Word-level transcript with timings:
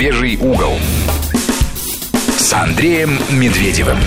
Медвежий 0.00 0.36
угол 0.36 0.72
с 2.38 2.54
Андреем 2.54 3.10
Медведевым. 3.38 3.98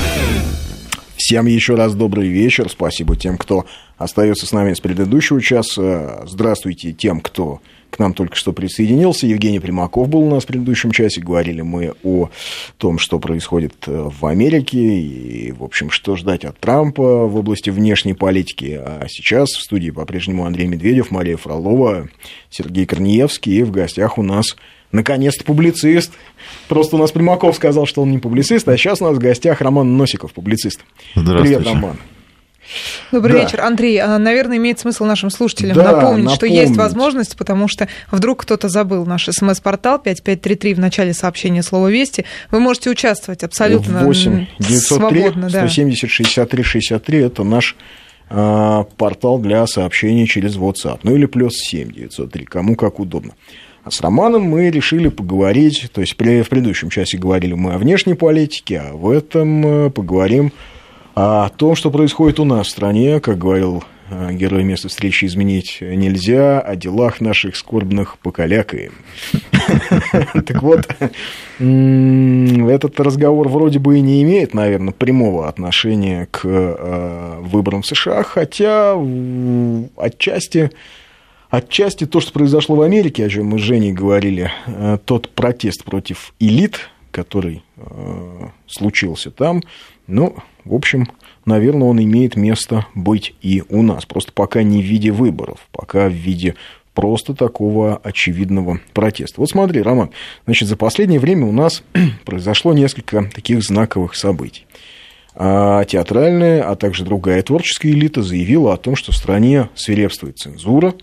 Всем 1.17 1.45
еще 1.45 1.75
раз 1.75 1.93
добрый 1.93 2.29
вечер. 2.29 2.67
Спасибо 2.67 3.15
тем, 3.15 3.37
кто 3.37 3.67
остается 3.99 4.47
с 4.47 4.51
нами 4.51 4.73
с 4.73 4.79
предыдущего 4.79 5.39
часа. 5.39 6.23
Здравствуйте 6.25 6.93
тем, 6.93 7.21
кто 7.21 7.61
к 7.91 7.99
нам 7.99 8.15
только 8.15 8.35
что 8.35 8.53
присоединился. 8.53 9.27
Евгений 9.27 9.59
Примаков 9.59 10.09
был 10.09 10.21
у 10.21 10.31
нас 10.31 10.45
в 10.45 10.47
предыдущем 10.47 10.89
часе. 10.89 11.21
Говорили 11.21 11.61
мы 11.61 11.93
о 12.03 12.31
том, 12.79 12.97
что 12.97 13.19
происходит 13.19 13.75
э, 13.85 14.09
в 14.11 14.25
Америке 14.25 14.79
и, 14.79 15.51
в 15.51 15.63
общем, 15.63 15.91
что 15.91 16.15
ждать 16.15 16.43
от 16.43 16.57
Трампа 16.59 17.27
в 17.27 17.35
области 17.35 17.69
внешней 17.69 18.15
политики. 18.15 18.81
А 18.83 19.05
сейчас 19.09 19.49
в 19.49 19.61
студии 19.61 19.91
по-прежнему 19.91 20.45
Андрей 20.45 20.65
Медведев, 20.65 21.11
Мария 21.11 21.37
Фролова, 21.37 22.09
Сергей 22.49 22.87
Корнеевский. 22.87 23.59
И 23.59 23.63
в 23.63 23.69
гостях 23.69 24.17
у 24.17 24.23
нас 24.23 24.55
наконец-то 24.93 25.43
публицист. 25.43 26.13
Просто 26.69 26.95
у 26.95 26.99
нас 26.99 27.11
Примаков 27.11 27.57
сказал, 27.57 27.85
что 27.85 28.01
он 28.01 28.11
не 28.11 28.19
публицист, 28.19 28.65
а 28.69 28.77
сейчас 28.77 29.01
у 29.01 29.05
нас 29.05 29.15
в 29.17 29.19
гостях 29.19 29.59
Роман 29.59 29.97
Носиков, 29.97 30.31
публицист. 30.31 30.79
Здравствуйте. 31.15 31.57
Привет, 31.57 31.73
Роман. 31.75 31.97
Добрый 33.11 33.33
Да. 33.33 33.43
вечер. 33.43 33.61
Андрей, 33.61 33.97
а, 33.99 34.17
наверное, 34.17 34.55
имеет 34.57 34.79
смысл 34.79 35.03
нашим 35.03 35.29
слушателям 35.29 35.75
Да, 35.75 35.91
напомнить, 35.91 36.31
что 36.31 36.45
напомнить. 36.45 36.61
есть 36.69 36.75
возможность, 36.77 37.35
потому 37.37 37.67
что 37.67 37.89
вдруг 38.09 38.43
кто-то 38.43 38.69
забыл 38.69 39.05
наш 39.05 39.25
смс-портал 39.29 39.99
5533 39.99 40.73
в 40.73 40.79
начале 40.79 41.13
сообщения 41.13 41.61
слова 41.61 41.89
«Вести». 41.89 42.23
Вы 42.51 42.61
можете 42.61 42.89
участвовать 42.89 43.43
абсолютно 43.43 44.05
8 44.05 44.31
м, 44.31 44.47
903 44.59 44.79
свободно. 44.79 45.49
Да. 45.49 45.67
170 45.67 46.09
63 46.09 46.63
63 46.63 47.19
это 47.19 47.43
наш 47.43 47.75
а, 48.29 48.83
портал 48.97 49.39
для 49.39 49.67
сообщений 49.67 50.25
через 50.25 50.55
WhatsApp. 50.55 51.01
Ну 51.03 51.15
или 51.15 51.25
плюс 51.25 51.53
7 51.57 51.91
903, 51.91 52.45
кому 52.45 52.75
как 52.77 52.99
удобно. 52.99 53.33
А 53.83 53.91
с 53.91 53.99
Романом 53.99 54.43
мы 54.43 54.69
решили 54.69 55.09
поговорить, 55.09 55.89
то 55.91 55.99
есть 55.99 56.13
в 56.13 56.15
предыдущем 56.15 56.89
часе 56.89 57.17
говорили 57.17 57.53
мы 57.53 57.73
о 57.73 57.77
внешней 57.77 58.13
политике, 58.13 58.79
а 58.79 58.93
в 58.93 59.09
этом 59.09 59.65
э, 59.65 59.89
поговорим 59.89 60.53
о 61.15 61.49
том, 61.49 61.75
что 61.75 61.91
происходит 61.91 62.39
у 62.39 62.45
нас 62.45 62.67
в 62.67 62.69
стране, 62.69 63.19
как 63.19 63.37
говорил 63.37 63.83
э, 64.09 64.31
герой 64.31 64.63
места 64.63 64.87
встречи 64.87 65.25
изменить 65.25 65.79
нельзя, 65.81 66.61
о 66.61 66.77
делах 66.77 67.19
наших 67.19 67.57
скорбных 67.57 68.17
покалякаем. 68.19 68.93
Так 70.45 70.61
вот, 70.61 70.87
этот 71.59 72.99
разговор 72.99 73.47
вроде 73.47 73.79
бы 73.79 73.97
и 73.97 74.01
не 74.01 74.21
имеет, 74.23 74.53
наверное, 74.53 74.93
прямого 74.93 75.47
отношения 75.47 76.27
к 76.31 76.41
э, 76.43 77.39
выборам 77.41 77.81
в 77.81 77.87
США, 77.87 78.23
хотя 78.23 78.97
отчасти 79.97 80.71
Отчасти 81.53 82.07
то, 82.07 82.19
что 82.19 82.33
произошло 82.33 82.77
в 82.77 82.81
Америке, 82.81 83.23
о 83.23 83.29
чем 83.29 83.45
мы 83.45 83.59
с 83.59 83.61
Женей 83.61 83.91
говорили, 83.91 84.49
э, 84.65 84.97
тот 85.05 85.29
протест 85.29 85.83
против 85.83 86.33
элит, 86.39 86.89
который 87.11 87.61
э, 87.77 88.47
случился 88.65 89.29
там, 89.29 89.61
ну, 90.07 90.35
в 90.65 90.73
общем, 90.73 91.07
наверное, 91.45 91.87
он 91.87 92.01
имеет 92.01 92.35
место 92.35 92.87
быть 92.95 93.35
и 93.43 93.61
у 93.69 93.83
нас. 93.83 94.07
Просто 94.07 94.31
пока 94.31 94.63
не 94.63 94.81
в 94.81 94.85
виде 94.85 95.11
выборов, 95.11 95.59
пока 95.71 96.09
в 96.09 96.13
виде 96.13 96.55
просто 96.95 97.35
такого 97.35 97.97
очевидного 97.97 98.79
протеста. 98.95 99.39
Вот 99.39 99.51
смотри, 99.51 99.83
Роман, 99.83 100.09
значит, 100.45 100.67
за 100.67 100.75
последнее 100.75 101.19
время 101.19 101.45
у 101.45 101.51
нас 101.51 101.83
произошло 102.25 102.73
несколько 102.73 103.25
таких 103.25 103.61
знаковых 103.61 104.15
событий. 104.15 104.65
А 105.35 105.85
театральная, 105.85 106.67
а 106.67 106.75
также 106.75 107.05
другая 107.05 107.43
творческая 107.43 107.91
элита 107.91 108.23
заявила 108.23 108.73
о 108.73 108.77
том, 108.77 108.95
что 108.95 109.11
в 109.11 109.15
стране 109.15 109.69
свирепствует 109.75 110.39
цензура, 110.39 110.95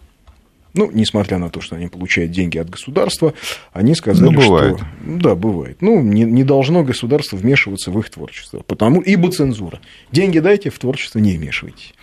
ну, 0.75 0.91
несмотря 0.93 1.39
на 1.39 1.51
то, 1.51 1.61
что 1.61 1.77
они 1.77 1.89
получают 1.89 2.31
деньги 2.33 2.59
от 2.59 2.71
государства, 2.71 3.35
они 3.73 3.95
сказали, 3.95 4.31
Ну, 4.31 4.41
бывает. 4.41 4.77
что... 4.77 4.87
Да, 5.05 5.35
бывает. 5.35 5.79
Ну, 5.81 6.01
не, 6.03 6.23
не 6.25 6.45
должно 6.45 6.85
государство 6.85 7.37
вмешиваться 7.37 7.91
в 7.91 7.99
их 7.99 8.11
творчество. 8.11 8.63
Потому... 8.67 9.01
Ибо 9.01 9.31
цензура. 9.31 9.81
Деньги 10.13 10.39
дайте, 10.39 10.71
в 10.71 10.79
творчество 10.79 11.19
не 11.19 11.37
вмешивайтесь. 11.37 11.95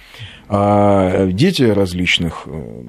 А 0.50 1.28
дети 1.28 1.64
различных 1.64 2.44
э, 2.46 2.84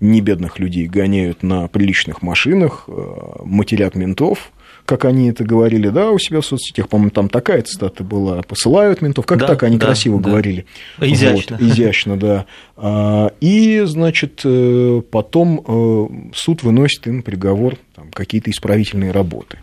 небедных 0.00 0.58
людей 0.58 0.86
гоняют 0.86 1.42
на 1.42 1.68
приличных 1.68 2.22
машинах, 2.22 2.84
э, 2.88 3.16
матерят 3.44 3.94
ментов, 3.94 4.52
как 4.84 5.04
они 5.04 5.30
это 5.30 5.44
говорили, 5.44 5.88
да, 5.88 6.10
у 6.10 6.18
себя 6.18 6.40
в 6.40 6.46
соцсетях, 6.46 6.88
по-моему, 6.88 7.10
там 7.10 7.28
такая 7.28 7.62
цитата 7.62 8.02
была, 8.02 8.42
посылают 8.42 9.00
ментов, 9.00 9.26
как 9.26 9.38
Да, 9.38 9.46
так 9.46 9.62
они 9.62 9.78
да, 9.78 9.86
красиво 9.86 10.20
да. 10.20 10.28
говорили. 10.28 10.66
Изящно. 11.00 11.56
Вот, 11.58 11.68
изящно, 11.68 12.18
да. 12.18 12.46
А, 12.76 13.32
И, 13.40 13.80
значит, 13.86 14.42
э, 14.44 15.02
потом 15.10 15.64
э, 15.66 16.32
суд 16.34 16.62
выносит 16.62 17.06
им 17.06 17.22
приговор, 17.22 17.76
там, 17.94 18.10
какие-то 18.10 18.50
исправительные 18.50 19.12
работы. 19.12 19.58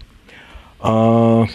А 0.79 1.45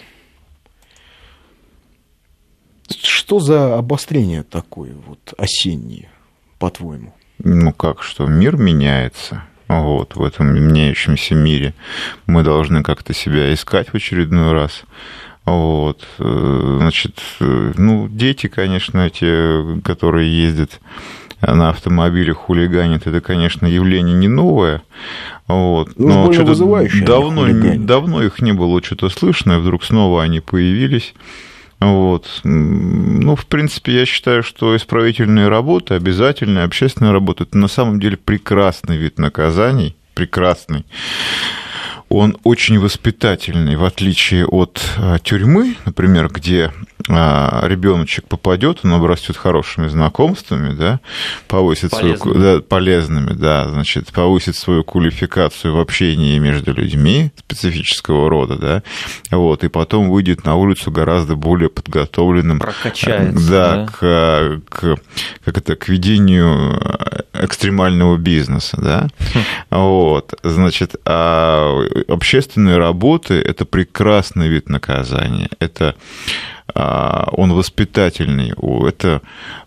Что 2.89 3.41
за 3.41 3.79
обострение 3.79 4.43
такое 4.43 4.93
вот 5.07 5.33
осеннее, 5.39 6.11
по-твоему? 6.59 7.15
Ну 7.39 7.73
как 7.73 8.03
что, 8.03 8.27
мир 8.27 8.57
меняется. 8.57 9.45
Вот, 9.69 10.17
в 10.17 10.23
этом 10.23 10.55
меняющемся 10.55 11.35
мире 11.35 11.75
мы 12.27 12.43
должны 12.43 12.83
как-то 12.83 13.15
себя 13.15 13.53
искать 13.53 13.89
в 13.89 13.95
очередной 13.95 14.53
раз. 14.53 14.83
Вот, 15.45 16.07
э, 16.19 16.77
значит, 16.81 17.21
э, 17.41 17.73
ну, 17.77 18.09
дети, 18.09 18.47
конечно, 18.47 19.09
те, 19.11 19.81
которые 19.85 20.45
ездят 20.45 20.81
на 21.43 21.71
автомобилях, 21.71 22.39
хулиганят, 22.39 23.07
это, 23.07 23.21
конечно, 23.21 23.67
явление 23.67 24.15
не 24.15 24.29
новое. 24.29 24.83
Вот, 25.47 25.91
Ну, 25.97 26.27
больно 26.27 26.33
что-то 26.33 26.55
они 26.55 27.01
давно, 27.03 27.47
давно 27.77 28.23
их 28.23 28.41
не 28.41 28.53
было 28.53 28.83
что-то 28.83 29.11
слышно, 29.11 29.53
и 29.53 29.59
вдруг 29.59 29.85
снова 29.85 30.23
они 30.23 30.41
появились. 30.41 31.15
Вот. 31.85 32.41
Ну, 32.45 33.37
в 33.37 33.47
принципе, 33.47 33.93
я 33.93 34.07
считаю, 34.07 34.43
что 34.43 34.75
исправительные 34.75 35.49
работы, 35.49 35.95
обязательная 35.95 36.65
общественная 36.65 37.13
работа, 37.13 37.45
это 37.45 37.59
на 37.59 37.69
самом 37.69 38.01
деле 38.01 38.17
прекрасный 38.17 38.97
вид 38.97 39.19
наказаний, 39.19 39.95
прекрасный. 40.15 40.87
Он 42.09 42.37
очень 42.45 42.79
воспитательный, 42.79 43.77
в 43.77 43.85
отличие 43.85 44.47
от 44.47 44.81
а, 44.97 45.19
тюрьмы, 45.19 45.77
например, 45.85 46.29
где 46.29 46.71
ребеночек 47.09 48.27
попадет, 48.27 48.81
он 48.83 48.95
обрастет 48.95 49.37
хорошими 49.37 49.89
знакомствами, 49.89 50.75
да, 50.75 51.01
повысит 51.49 51.93
свою 51.93 52.17
Полезными. 52.17 52.43
да, 52.43 52.61
полезными, 52.63 53.33
да, 53.33 53.69
значит, 53.69 54.11
повысит 54.13 54.57
свою 54.57 54.85
квалификацию 54.85 55.75
в 55.75 55.81
общении 55.81 56.39
между 56.39 56.73
людьми 56.73 57.31
специфического 57.39 58.31
рода, 58.31 58.57
да, 58.57 58.83
вот, 59.31 59.65
и 59.65 59.69
потом 59.69 60.09
выйдет 60.09 60.45
на 60.45 60.57
улицу 60.57 60.91
гораздо 60.91 61.37
более 61.37 61.69
подготовленным, 61.69 62.59
Прокачается, 62.59 63.51
да, 63.51 63.75
да. 63.75 63.87
К, 63.87 64.61
к, 64.71 64.97
как 65.45 65.59
это, 65.59 65.77
к 65.77 65.89
ведению 65.89 66.81
экстремального 67.35 68.17
бизнеса, 68.17 68.79
да, 68.81 69.09
вот, 69.71 70.33
значит, 70.43 70.97
а 71.05 71.83
общественные 72.09 72.79
работы– 72.79 73.35
это 73.47 73.67
прекрасный 73.67 74.49
вид 74.49 74.71
наказания, 74.71 75.51
это 75.59 75.95
а, 75.95 76.54
он 76.75 77.53
воспитательный, 77.53 78.53
это 78.87 79.21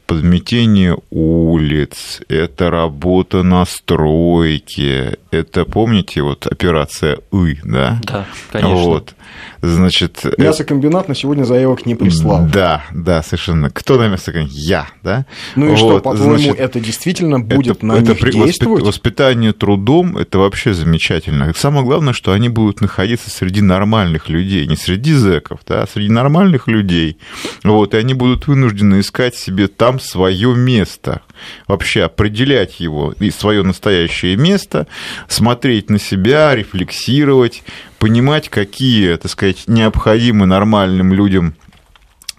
подметение 0.07 0.97
улиц, 1.11 2.21
это 2.29 2.69
работа 2.71 3.43
на 3.43 3.65
стройке, 3.65 5.17
это, 5.31 5.65
помните, 5.65 6.21
вот 6.21 6.47
операция 6.47 7.19
«ы», 7.31 7.57
да? 7.63 7.99
Да, 8.03 8.25
конечно. 8.51 8.75
Вот, 8.83 9.15
значит... 9.61 10.19
э, 10.23 10.31
Мясокомбинат 10.37 11.09
на 11.09 11.15
сегодня 11.15 11.43
заявок 11.43 11.85
не 11.85 11.95
прислал. 11.95 12.47
Да, 12.51 12.83
да, 12.93 13.21
совершенно. 13.21 13.69
Кто 13.69 13.97
на 13.97 14.07
мясокомбинате? 14.07 14.55
Я, 14.57 14.87
да? 15.03 15.25
Ну 15.55 15.73
и 15.73 15.75
что, 15.75 15.89
Вот, 15.89 16.03
по-твоему, 16.03 16.37
значит, 16.37 16.59
это 16.59 16.79
действительно 16.79 17.39
будет 17.39 17.77
это, 17.77 17.85
на 17.85 17.93
это 17.93 18.11
них 18.11 18.19
при- 18.19 18.31
действовать? 18.31 18.83
воспитание 18.83 19.51
трудом 19.53 20.17
это 20.17 20.39
вообще 20.39 20.73
замечательно. 20.73 21.53
Самое 21.55 21.85
главное, 21.85 22.13
что 22.13 22.31
они 22.31 22.49
будут 22.49 22.81
находиться 22.81 23.29
среди 23.29 23.61
нормальных 23.61 24.29
людей, 24.29 24.65
не 24.67 24.75
среди 24.77 25.13
зэков, 25.13 25.59
да, 25.67 25.83
а 25.83 25.87
среди 25.87 26.09
нормальных 26.09 26.67
людей. 26.67 27.17
Вот, 27.63 27.93
и 27.93 27.97
они 27.97 28.13
будут 28.13 28.47
вынуждены 28.47 29.01
искать 29.01 29.35
себе 29.35 29.67
там 29.67 29.96
свое 29.99 30.55
место, 30.55 31.21
вообще 31.67 32.03
определять 32.03 32.79
его 32.79 33.13
и 33.19 33.31
свое 33.31 33.63
настоящее 33.63 34.35
место, 34.35 34.87
смотреть 35.27 35.89
на 35.89 35.99
себя, 35.99 36.55
рефлексировать, 36.55 37.63
понимать, 37.99 38.49
какие, 38.49 39.15
так 39.15 39.31
сказать, 39.31 39.63
необходимы 39.67 40.45
нормальным 40.45 41.13
людям 41.13 41.55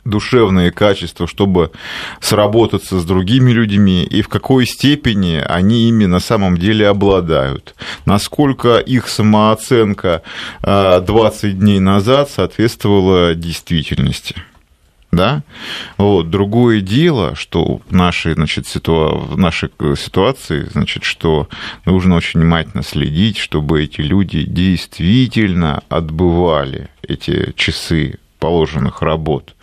душевные 0.09 0.71
качества, 0.71 1.27
чтобы 1.27 1.71
сработаться 2.21 2.99
с 2.99 3.05
другими 3.05 3.53
людьми, 3.53 4.05
и 4.05 4.23
в 4.23 4.29
какой 4.29 4.67
степени 4.67 5.43
они 5.47 5.89
ими 5.89 6.07
на 6.07 6.21
самом 6.21 6.57
деле 6.57 6.89
обладают. 6.89 7.75
Насколько 8.07 8.79
их 8.79 9.09
самооценка 9.09 10.23
а, 10.63 11.01
20 11.01 11.59
дней 11.59 11.81
назад 11.81 12.31
соответствовала 12.31 13.35
действительности. 13.35 14.35
Да, 15.11 15.43
вот, 15.97 16.31
другое 16.31 16.81
дело, 16.81 17.35
что 17.35 17.81
в 17.89 17.93
нашей, 17.93 18.35
значит, 18.35 18.67
ситуа... 18.67 19.17
в 19.17 19.39
нашей 19.39 19.71
ситуации, 19.97 20.69
значит, 20.71 21.05
что 21.05 21.49
нужно 21.87 22.17
очень 22.17 22.41
внимательно 22.41 22.83
следить, 22.83 23.39
чтобы 23.39 23.83
эти 23.85 24.03
люди 24.03 24.43
действительно 24.43 25.83
отбывали 25.89 26.89
эти 27.03 27.53
часы 27.57 28.19
положенных 28.39 29.03
работ. 29.03 29.55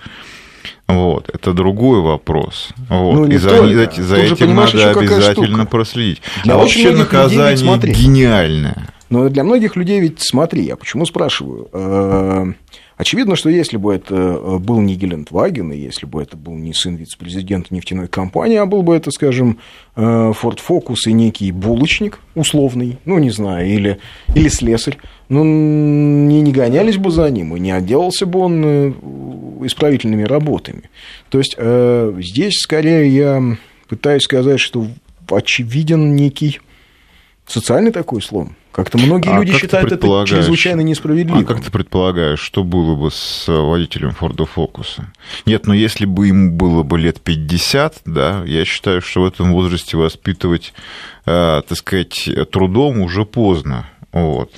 Вот, 0.87 1.29
это 1.33 1.53
другой 1.53 2.01
вопрос. 2.01 2.69
Вот. 2.89 3.13
Ну, 3.13 3.25
и 3.27 3.37
за, 3.37 3.49
за, 3.49 4.03
за 4.03 4.17
этим 4.17 4.55
надо 4.55 4.91
обязательно 4.91 5.65
проследить. 5.65 6.21
Для 6.43 6.53
а 6.53 6.57
вообще 6.57 6.89
людей 6.89 6.97
наказание 6.99 7.57
смотри. 7.57 7.93
гениальное. 7.93 8.87
Но 9.09 9.29
для 9.29 9.43
многих 9.43 9.75
людей 9.75 9.99
ведь, 9.99 10.21
смотри, 10.21 10.63
я 10.63 10.75
почему 10.75 11.05
спрашиваю. 11.05 12.55
Очевидно, 12.97 13.35
что 13.35 13.49
если 13.49 13.75
бы 13.75 13.93
это 13.93 14.15
э, 14.15 14.57
был 14.57 14.79
не 14.79 14.95
Гелендваген, 14.95 15.71
и 15.73 15.77
если 15.77 16.05
бы 16.05 16.21
это 16.21 16.37
был 16.37 16.53
не 16.53 16.73
сын 16.73 16.95
вице-президента 16.95 17.73
нефтяной 17.73 18.07
компании, 18.07 18.55
а 18.55 18.65
был 18.65 18.83
бы 18.83 18.95
это, 18.95 19.11
скажем, 19.11 19.59
э, 19.97 20.01
Ford 20.01 20.59
Focus 20.65 21.07
и 21.07 21.11
некий 21.11 21.51
булочник 21.51 22.19
условный, 22.35 22.97
ну, 23.03 23.17
не 23.19 23.31
знаю, 23.31 23.67
или, 23.67 23.99
или 24.33 24.47
слесарь, 24.47 24.97
ну, 25.27 25.43
не, 25.43 26.39
не 26.39 26.53
гонялись 26.53 26.97
бы 26.97 27.11
за 27.11 27.29
ним, 27.29 27.55
и 27.57 27.59
не 27.59 27.71
отделался 27.71 28.25
бы 28.25 28.39
он 28.39 28.63
э, 28.65 28.93
исправительными 29.65 30.23
работами. 30.23 30.89
То 31.29 31.39
есть 31.39 31.57
здесь, 31.57 32.59
скорее, 32.59 33.09
я 33.09 33.57
пытаюсь 33.89 34.23
сказать, 34.23 34.59
что 34.59 34.87
очевиден 35.29 36.15
некий 36.15 36.59
социальный 37.45 37.91
такой 37.91 38.21
слом. 38.21 38.55
Как-то 38.75 38.97
многие 38.97 39.29
А 39.29 39.39
люди 39.39 39.53
как 39.53 39.61
считают 39.61 39.91
это 39.93 40.25
чрезвычайно 40.27 40.81
несправедливым. 40.81 41.43
А 41.43 41.45
как 41.45 41.63
ты 41.63 41.71
предполагаешь, 41.71 42.41
что 42.41 42.65
было 42.65 42.93
бы 42.93 43.09
с 43.09 43.45
водителем 43.47 44.11
Форда 44.11 44.45
Фокуса? 44.45 45.13
Нет, 45.45 45.65
но 45.65 45.73
если 45.73 46.03
бы 46.03 46.27
ему 46.27 46.51
было 46.51 46.83
бы 46.83 46.99
лет 46.99 47.21
50, 47.21 48.01
да, 48.03 48.43
я 48.45 48.65
считаю, 48.65 49.01
что 49.01 49.21
в 49.21 49.27
этом 49.27 49.53
возрасте 49.53 49.95
воспитывать, 49.95 50.73
э, 51.25 51.61
так 51.65 51.77
сказать, 51.77 52.29
трудом 52.51 52.99
уже 52.99 53.23
поздно. 53.23 53.85
Вот. 54.11 54.51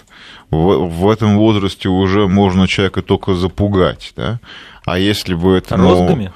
В, 0.49 0.87
в 0.87 1.11
этом 1.11 1.37
возрасте 1.37 1.87
уже 1.87 2.27
можно 2.27 2.67
человека 2.67 3.03
только 3.03 3.35
запугать, 3.35 4.13
да. 4.15 4.39
А 4.83 4.97
если 4.97 5.35
бы 5.35 5.55
это... 5.55 5.77
ну, 5.77 5.89
Розгами? 5.91 6.33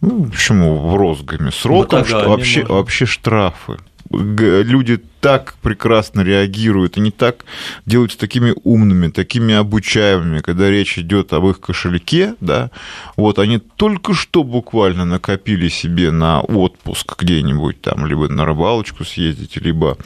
Ну, 0.00 0.24
почему 0.30 0.78
в 0.78 0.96
розгами? 0.96 1.50
Сроком, 1.50 2.06
что 2.06 2.26
вообще, 2.26 2.60
можно. 2.60 2.74
вообще 2.76 3.04
штрафы. 3.04 3.76
Люди 4.10 5.00
так 5.20 5.54
прекрасно 5.62 6.22
реагируют, 6.22 6.96
они 6.96 7.10
так 7.10 7.44
делаются 7.86 8.18
такими 8.18 8.54
умными, 8.64 9.08
такими 9.08 9.54
обучаемыми, 9.54 10.40
когда 10.40 10.70
речь 10.70 10.98
идет 10.98 11.32
об 11.32 11.46
их 11.46 11.60
кошельке, 11.60 12.34
да, 12.40 12.70
вот 13.16 13.38
они 13.38 13.58
только 13.58 14.14
что 14.14 14.44
буквально 14.44 15.04
накопили 15.04 15.68
себе 15.68 16.10
на 16.10 16.40
отпуск 16.40 17.20
где-нибудь 17.20 17.80
там, 17.80 18.06
либо 18.06 18.28
на 18.28 18.44
рыбалочку 18.44 19.04
съездить, 19.04 19.56
либо 19.56 19.98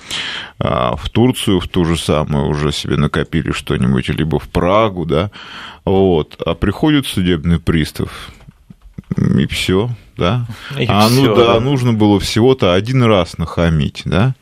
а, 0.58 0.96
в 0.96 1.08
Турцию 1.10 1.60
в 1.60 1.68
ту 1.68 1.84
же 1.84 1.96
самую 1.96 2.46
уже 2.46 2.72
себе 2.72 2.96
накопили 2.96 3.52
что-нибудь, 3.52 4.08
либо 4.08 4.38
в 4.38 4.48
Прагу, 4.48 5.04
да, 5.04 5.30
вот, 5.84 6.40
а 6.44 6.54
приходит 6.54 7.06
судебный 7.06 7.60
пристав, 7.60 8.32
и 9.16 9.46
все, 9.46 9.90
да. 10.16 10.46
И 10.78 10.86
а 10.88 11.08
ну 11.08 11.22
всё, 11.22 11.36
да, 11.36 11.54
да. 11.54 11.60
нужно 11.60 11.92
было 11.92 12.20
всего-то 12.20 12.74
один 12.74 13.02
раз 13.02 13.38
нахамить, 13.38 14.02
да. 14.04 14.34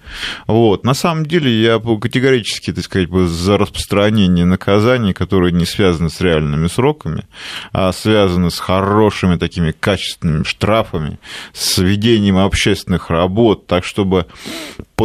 Вот. 0.46 0.84
На 0.84 0.94
самом 0.94 1.26
деле 1.26 1.50
я 1.50 1.78
категорически, 1.78 2.72
так 2.72 2.84
сказать, 2.84 3.08
за 3.10 3.58
распространение 3.58 4.44
наказаний, 4.44 5.12
которые 5.12 5.52
не 5.52 5.66
связаны 5.66 6.10
с 6.10 6.20
реальными 6.20 6.66
сроками, 6.66 7.24
а 7.72 7.92
связаны 7.92 8.50
с 8.50 8.58
хорошими 8.58 9.36
такими 9.36 9.72
качественными 9.72 10.44
штрафами, 10.44 11.18
с 11.52 11.78
ведением 11.78 12.38
общественных 12.38 13.10
работ, 13.10 13.66
так 13.66 13.84
чтобы 13.84 14.26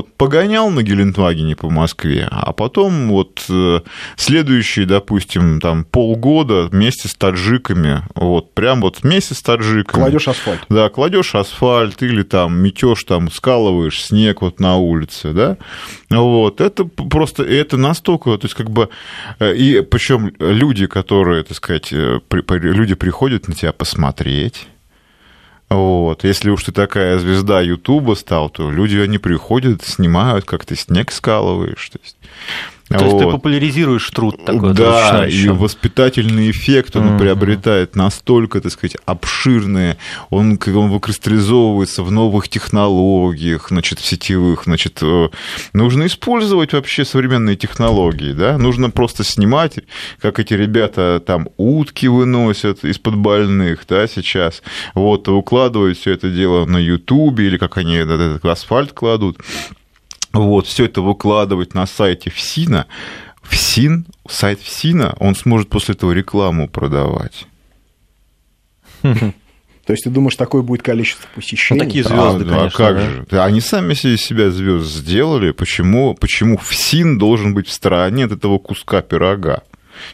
погонял 0.03 0.69
на 0.69 0.83
Гелендвагене 0.83 1.55
по 1.55 1.69
Москве, 1.69 2.27
а 2.31 2.53
потом 2.53 3.09
вот 3.09 3.43
э, 3.49 3.81
следующие, 4.15 4.85
допустим, 4.85 5.59
там 5.59 5.83
полгода 5.83 6.65
вместе 6.65 7.07
с 7.07 7.15
таджиками, 7.15 8.03
вот 8.15 8.53
прям 8.53 8.81
вот 8.81 9.03
вместе 9.03 9.33
с 9.33 9.41
таджиками. 9.41 10.01
Кладешь 10.01 10.27
асфальт. 10.27 10.61
Да, 10.69 10.89
кладешь 10.89 11.35
асфальт 11.35 12.01
или 12.03 12.23
там 12.23 12.57
метешь, 12.57 13.03
там 13.03 13.31
скалываешь 13.31 14.03
снег 14.03 14.41
вот 14.41 14.59
на 14.59 14.77
улице, 14.77 15.33
да. 15.33 15.57
Вот, 16.09 16.61
это 16.61 16.85
просто, 16.85 17.43
это 17.43 17.77
настолько, 17.77 18.37
то 18.37 18.45
есть 18.45 18.55
как 18.55 18.69
бы, 18.69 18.89
э, 19.39 19.55
и 19.55 19.81
причем 19.81 20.33
люди, 20.39 20.87
которые, 20.87 21.43
так 21.43 21.57
сказать, 21.57 21.91
э, 21.91 22.19
люди 22.49 22.95
приходят 22.95 23.47
на 23.47 23.53
тебя 23.53 23.71
посмотреть, 23.71 24.67
вот. 25.69 26.23
Если 26.23 26.49
уж 26.49 26.63
ты 26.63 26.71
такая 26.71 27.17
звезда 27.17 27.61
Ютуба 27.61 28.13
стал, 28.15 28.49
то 28.49 28.69
люди, 28.71 28.97
они 28.97 29.17
приходят, 29.17 29.83
снимают, 29.83 30.45
как 30.45 30.65
ты 30.65 30.75
снег 30.75 31.11
скалываешь. 31.11 31.89
То 31.89 31.99
есть, 32.03 32.17
То 32.87 33.03
есть 33.03 33.17
ты 33.17 33.25
популяризируешь 33.25 34.07
труд 34.11 34.45
такой 34.45 34.73
Да, 34.75 35.27
и 35.27 35.47
воспитательный 35.49 36.51
эффект 36.51 36.95
он 36.95 37.05
Мгм. 37.07 37.17
приобретает 37.17 37.95
настолько, 37.95 38.61
так 38.61 38.71
сказать, 38.71 38.95
обширный, 39.05 39.95
он, 40.29 40.59
он 40.67 40.89
выкристаллизовывается 40.91 42.03
в 42.03 42.11
новых 42.11 42.47
технологиях, 42.47 43.69
значит, 43.69 43.99
в 43.99 44.05
сетевых, 44.05 44.65
значит, 44.65 44.99
э, 45.01 45.29
нужно 45.73 46.05
использовать 46.05 46.73
вообще 46.73 47.05
современные 47.05 47.55
технологии, 47.55 48.33
да, 48.33 48.57
нужно 48.59 48.91
просто 48.91 49.23
снимать, 49.23 49.79
как 50.19 50.39
эти 50.39 50.53
ребята 50.53 51.21
там 51.25 51.49
утки 51.57 52.05
выносят 52.07 52.83
из-под 52.85 53.15
больных, 53.15 53.85
да, 53.89 54.07
сейчас, 54.07 54.61
вот, 54.93 55.27
укладывают 55.27 55.97
все 55.97 56.11
это 56.11 56.29
дело 56.29 56.65
на 56.65 56.77
Ютубе, 56.77 57.47
или 57.47 57.57
как 57.57 57.77
они 57.77 57.95
этот 57.95 58.45
асфальт 58.45 58.91
кладут, 58.93 59.37
вот, 60.41 60.67
все 60.67 60.85
это 60.85 61.01
выкладывать 61.01 61.73
на 61.73 61.85
сайте 61.85 62.29
ФСИНа, 62.29 62.87
ФСИН, 63.43 64.05
сайт 64.27 64.59
ФСИНа, 64.59 65.15
он 65.19 65.35
сможет 65.35 65.69
после 65.69 65.95
этого 65.95 66.11
рекламу 66.11 66.67
продавать. 66.67 67.47
То 69.01 69.93
есть 69.93 70.03
ты 70.03 70.09
думаешь, 70.09 70.35
такое 70.35 70.63
будет 70.63 70.81
количество 70.81 71.27
посещений? 71.35 71.79
Ну, 71.81 71.85
такие 71.85 72.03
А, 72.05 72.07
звезды, 72.07 72.45
да, 72.45 72.57
конечно. 72.57 72.77
как 72.77 72.95
да. 72.95 73.01
же? 73.01 73.41
Они 73.43 73.61
сами 73.61 73.93
себе 73.93 74.17
себя 74.17 74.49
звезд 74.49 74.87
сделали. 74.87 75.51
Почему, 75.51 76.15
почему 76.15 76.57
ФСИН 76.57 77.19
должен 77.19 77.53
быть 77.53 77.67
в 77.67 77.71
стороне 77.71 78.25
от 78.25 78.31
этого 78.31 78.57
куска 78.57 79.03
пирога? 79.03 79.61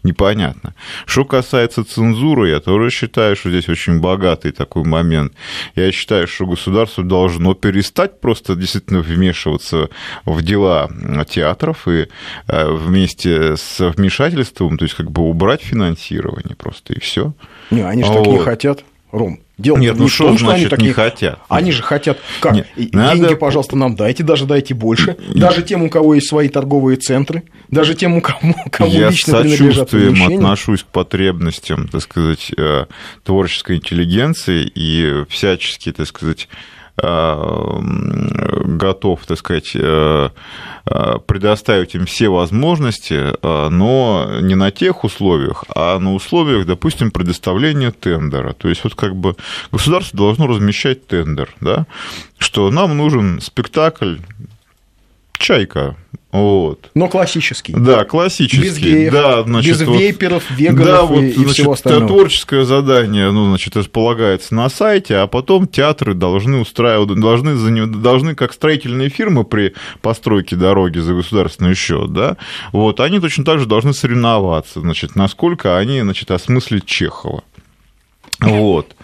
Непонятно. 0.04 0.74
Что 1.06 1.26
касается 1.26 1.84
цензуры, 1.84 2.50
я 2.50 2.60
тоже 2.60 2.90
считаю, 2.90 3.36
что 3.36 3.50
здесь 3.50 3.70
очень 3.70 4.00
богатый 4.00 4.52
такой 4.52 4.84
момент. 4.84 5.34
Я 5.76 5.92
считаю, 5.92 6.28
что 6.28 6.46
государство 6.46 7.04
должно 7.04 7.54
перестать 7.54 8.20
просто 8.20 8.56
действительно 8.56 9.02
вмешиваться 9.02 9.90
в 10.26 10.42
дела 10.42 10.90
театров 11.30 11.88
и 11.88 12.08
э, 12.48 12.72
вместе 12.72 13.56
с 13.58 13.80
вмешательством, 13.80 14.78
то 14.78 14.86
есть 14.86 14.96
как 14.96 15.12
бы 15.12 15.24
убрать 15.24 15.62
финансирование 15.62 16.56
просто 16.56 16.94
и 16.94 17.00
все. 17.00 17.34
Не, 17.70 17.82
они 17.82 18.04
же 18.04 18.10
так 18.10 18.26
не 18.26 18.38
Вот. 18.38 18.46
хотят. 18.46 18.84
Ром, 19.12 19.40
дело 19.62 19.78
Нет, 19.78 19.96
ну 19.98 20.04
не 20.04 20.10
в 20.10 20.14
что 20.14 20.26
том, 20.28 20.38
что 20.38 20.48
они 20.50 20.56
значит 20.66 20.70
так 20.72 20.80
не 20.82 20.92
хотят? 20.92 21.40
Они 21.50 21.72
же 21.72 21.82
хотят 21.84 22.18
как? 22.40 22.54
Нет, 22.54 22.68
И 22.76 22.90
надо- 22.94 23.18
Деньги, 23.20 23.36
пожалуйста, 23.36 23.76
нам 23.76 23.96
дайте, 23.96 24.24
даже 24.24 24.46
дайте 24.46 24.74
больше. 24.74 25.16
Даже 25.34 25.62
тем, 25.64 25.84
у 25.84 25.90
кого 25.90 26.16
есть 26.16 26.28
свои 26.28 26.50
торговые 26.50 26.98
центры, 26.98 27.44
даже 27.70 27.94
тем, 27.96 28.16
у 28.16 28.22
кому, 28.22 28.56
кому 28.72 28.92
Я 28.92 29.10
с 29.10 29.14
лично 29.14 29.44
сочувствием 29.44 30.14
помещения. 30.14 30.36
отношусь 30.38 30.84
к 30.84 30.88
потребностям, 30.88 31.88
так 31.88 32.02
сказать, 32.02 32.52
э, 32.58 32.86
творческой 33.24 33.78
интеллигенции 33.78 34.70
и 34.74 35.24
всячески, 35.30 35.92
так 35.92 36.08
сказать, 36.08 36.48
готов, 38.82 39.26
так 39.26 39.38
сказать, 39.38 39.72
э, 39.76 40.30
э, 40.86 41.16
предоставить 41.26 41.96
им 41.96 42.06
все 42.06 42.30
возможности, 42.30 43.14
э, 43.14 43.70
но 43.70 44.40
не 44.42 44.56
на 44.56 44.72
тех 44.72 45.04
условиях, 45.04 45.66
а 45.76 46.00
на 46.00 46.14
условиях, 46.14 46.66
допустим, 46.66 47.12
предоставления 47.12 47.92
тендера. 47.92 48.54
То 48.54 48.70
есть 48.70 48.84
вот 48.84 48.96
как 48.96 49.16
бы 49.16 49.36
государство 49.72 50.18
должно 50.18 50.48
размещать 50.48 51.08
тендер, 51.08 51.50
да, 51.60 51.86
что 52.38 52.72
нам 52.72 52.98
нужен 52.98 53.42
спектакль 53.42 54.18
«Чайка», 55.42 55.96
вот, 56.32 56.92
Но 56.96 57.10
классический. 57.10 57.74
да, 57.74 58.06
классический. 58.06 58.62
Без 58.64 58.78
геев, 58.78 59.12
да, 59.12 59.44
значит, 59.44 59.72
без 59.80 59.86
вот- 59.86 60.00
вейперов, 60.00 60.50
веганов 60.52 60.86
да, 61.10 61.16
и, 61.16 61.18
вот, 61.18 61.24
и 61.24 61.34
значит, 61.34 61.54
всего 61.54 61.72
остального. 61.74 62.08
творческое 62.08 62.64
задание, 62.64 63.32
ну, 63.32 63.48
значит, 63.50 63.76
располагается 63.76 64.56
на 64.56 64.70
сайте, 64.70 65.18
а 65.18 65.28
потом 65.28 65.68
театры 65.68 66.14
должны 66.14 66.60
устраивать, 66.60 67.20
должны, 67.20 67.56
за 67.56 67.70
него- 67.70 67.88
должны 67.88 68.34
как 68.36 68.54
строительные 68.54 69.10
фирмы 69.10 69.44
при 69.44 69.74
постройке 70.02 70.56
дороги 70.56 71.00
за 71.00 71.14
государственный 71.16 71.76
счет, 71.76 72.14
да, 72.14 72.38
вот, 72.72 73.02
они 73.02 73.20
точно 73.20 73.44
так 73.44 73.60
же 73.60 73.66
должны 73.66 73.94
соревноваться, 73.94 74.80
значит, 74.80 75.18
насколько 75.18 75.78
они, 75.78 76.00
значит, 76.00 76.32
осмыслят 76.32 76.86
Чехова. 76.86 77.44
Вот. 78.42 78.96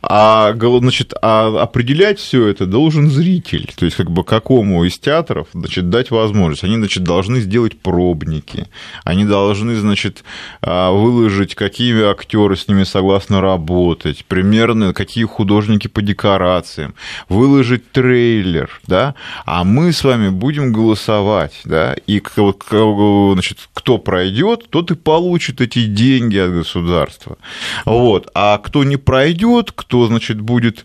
А, 0.00 0.54
значит, 0.54 1.12
а 1.20 1.62
определять 1.62 2.18
все 2.18 2.46
это 2.46 2.64
должен 2.66 3.10
зритель. 3.10 3.70
То 3.76 3.84
есть, 3.84 3.96
как 3.96 4.10
бы 4.10 4.24
какому 4.24 4.84
из 4.84 4.98
театров 4.98 5.48
значит, 5.52 5.90
дать 5.90 6.10
возможность. 6.10 6.64
Они, 6.64 6.76
значит, 6.76 7.02
должны 7.02 7.40
сделать 7.40 7.78
пробники. 7.78 8.68
Они 9.04 9.24
должны, 9.24 9.74
значит, 9.76 10.24
а, 10.62 10.92
выложить, 10.92 11.54
какие 11.54 12.10
актеры 12.10 12.56
с 12.56 12.68
ними 12.68 12.84
согласны 12.84 13.40
работать, 13.40 14.24
примерно 14.24 14.94
какие 14.94 15.24
художники 15.24 15.88
по 15.88 16.00
декорациям, 16.00 16.94
выложить 17.28 17.90
трейлер, 17.92 18.80
да, 18.86 19.14
а 19.44 19.64
мы 19.64 19.92
с 19.92 20.04
вами 20.04 20.30
будем 20.30 20.72
голосовать, 20.72 21.60
да, 21.64 21.94
и 22.06 22.22
значит, 22.38 23.58
кто 23.74 23.98
пройдет, 23.98 24.70
тот 24.70 24.90
и 24.90 24.94
получит 24.94 25.60
эти 25.60 25.86
деньги 25.86 26.38
от 26.38 26.52
государства. 26.52 27.36
Вот. 27.84 28.30
А 28.34 28.58
кто 28.58 28.77
не 28.84 28.96
пройдет, 28.96 29.72
кто, 29.74 30.06
значит, 30.06 30.40
будет, 30.40 30.84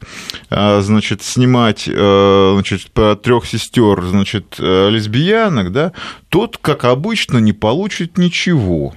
а, 0.50 0.82
значит, 0.82 1.22
снимать, 1.22 1.90
а, 1.90 2.54
значит, 2.54 2.92
по 2.92 3.16
трех 3.16 3.46
сестер, 3.46 4.04
значит, 4.04 4.56
а, 4.60 4.90
лесбиянок, 4.90 5.72
да, 5.72 5.94
тот, 6.30 6.58
как 6.58 6.86
обычно, 6.86 7.38
не 7.38 7.54
получит 7.54 8.18
ничего. 8.18 8.94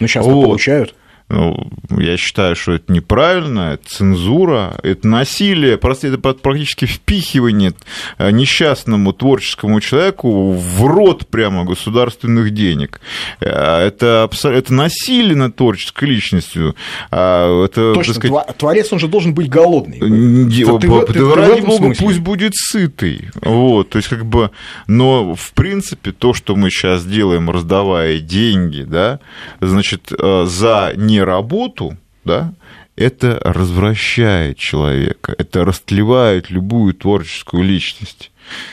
Ну, 0.00 0.06
сейчас 0.06 0.24
вот. 0.24 0.44
получают. 0.44 0.94
Ну, 1.30 1.70
я 1.90 2.16
считаю, 2.16 2.56
что 2.56 2.72
это 2.72 2.90
неправильно, 2.90 3.74
это 3.74 3.86
цензура, 3.86 4.76
это 4.82 5.06
насилие, 5.06 5.76
просто 5.76 6.08
это 6.08 6.16
практически 6.16 6.86
впихивание 6.86 7.74
э, 8.16 8.30
несчастному 8.30 9.12
творческому 9.12 9.80
человеку 9.82 10.52
в 10.52 10.86
рот 10.86 11.26
прямо 11.26 11.64
государственных 11.64 12.54
денег. 12.54 13.00
Э, 13.40 13.86
это, 13.86 14.30
это 14.42 14.72
насилие 14.72 15.36
над 15.36 15.54
творческой 15.54 16.08
личностью. 16.08 16.74
А, 17.10 17.64
это, 17.64 17.92
Точно, 17.92 18.14
сказать, 18.14 18.56
творец, 18.56 18.90
он 18.92 18.98
же 18.98 19.08
должен 19.08 19.34
быть 19.34 19.50
голодный. 19.50 19.98
Ты, 19.98 20.78
ты, 20.78 21.12
ты, 21.12 21.34
ради 21.34 21.60
бога, 21.60 21.92
пусть 21.98 22.20
будет 22.20 22.52
сытый. 22.54 23.28
Вот, 23.42 23.90
то 23.90 23.98
есть, 23.98 24.08
как 24.08 24.24
бы, 24.24 24.50
но, 24.86 25.34
в 25.34 25.52
принципе, 25.52 26.12
то, 26.12 26.32
что 26.32 26.56
мы 26.56 26.70
сейчас 26.70 27.04
делаем, 27.04 27.50
раздавая 27.50 28.18
деньги, 28.20 28.82
да, 28.82 29.20
значит, 29.60 30.10
э, 30.18 30.46
за 30.46 30.92
не 30.96 31.17
работу, 31.24 31.96
да, 32.24 32.52
это 32.96 33.40
развращает 33.44 34.58
человека, 34.58 35.34
это 35.38 35.64
растлевает 35.64 36.50
любую 36.50 36.94
творческую 36.94 37.62
личность. 37.62 38.30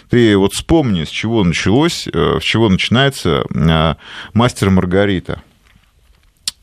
Ты 0.10 0.36
вот 0.38 0.54
вспомни, 0.54 1.04
с 1.04 1.10
чего 1.10 1.44
началось, 1.44 2.08
э, 2.12 2.40
с 2.42 2.44
чего 2.44 2.70
начинается 2.70 3.46
э, 3.54 3.96
«Мастер 4.34 4.70
Маргарита». 4.70 5.42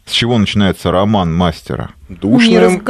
С 0.05 0.13
чего 0.13 0.37
начинается 0.37 0.91
роман 0.91 1.33
мастера? 1.33 1.91
Душным, 2.09 2.83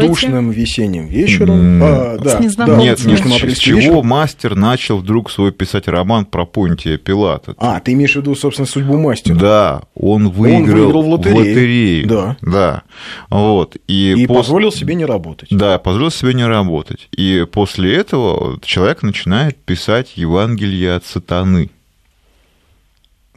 душным 0.00 0.50
весенним 0.50 1.08
вечером. 1.08 1.82
А, 1.82 2.16
да, 2.18 2.40
с 2.40 2.54
да, 2.54 2.66
нет, 2.76 3.04
нет, 3.04 3.18
с 3.18 3.58
чего 3.58 3.78
вечером. 3.78 4.06
мастер 4.06 4.54
начал 4.54 4.98
вдруг 4.98 5.30
свой 5.30 5.52
писать 5.52 5.88
роман 5.88 6.24
про 6.24 6.46
Понтия 6.46 6.96
Пилата? 6.96 7.54
А, 7.58 7.80
ты 7.80 7.92
имеешь 7.92 8.12
в 8.12 8.16
виду, 8.16 8.34
собственно, 8.36 8.66
судьбу 8.66 8.96
мастера? 8.98 9.34
Да, 9.34 9.82
он 9.94 10.30
выиграл, 10.30 10.60
он 10.60 10.84
выиграл 10.84 11.02
в 11.02 11.08
лотерею. 11.08 11.34
В 11.34 11.38
лотерею. 11.38 12.08
Да. 12.08 12.36
да. 12.40 12.82
Вот. 13.28 13.76
И, 13.88 14.14
и 14.16 14.26
пос... 14.26 14.38
позволил 14.38 14.72
себе 14.72 14.94
не 14.94 15.04
работать. 15.04 15.48
Да, 15.50 15.78
позволил 15.78 16.12
себе 16.12 16.34
не 16.34 16.44
работать. 16.44 17.08
И 17.10 17.46
после 17.50 17.96
этого 17.96 18.60
человек 18.62 19.02
начинает 19.02 19.56
писать 19.56 20.12
Евангелие 20.14 20.94
от 20.94 21.04
сатаны. 21.04 21.70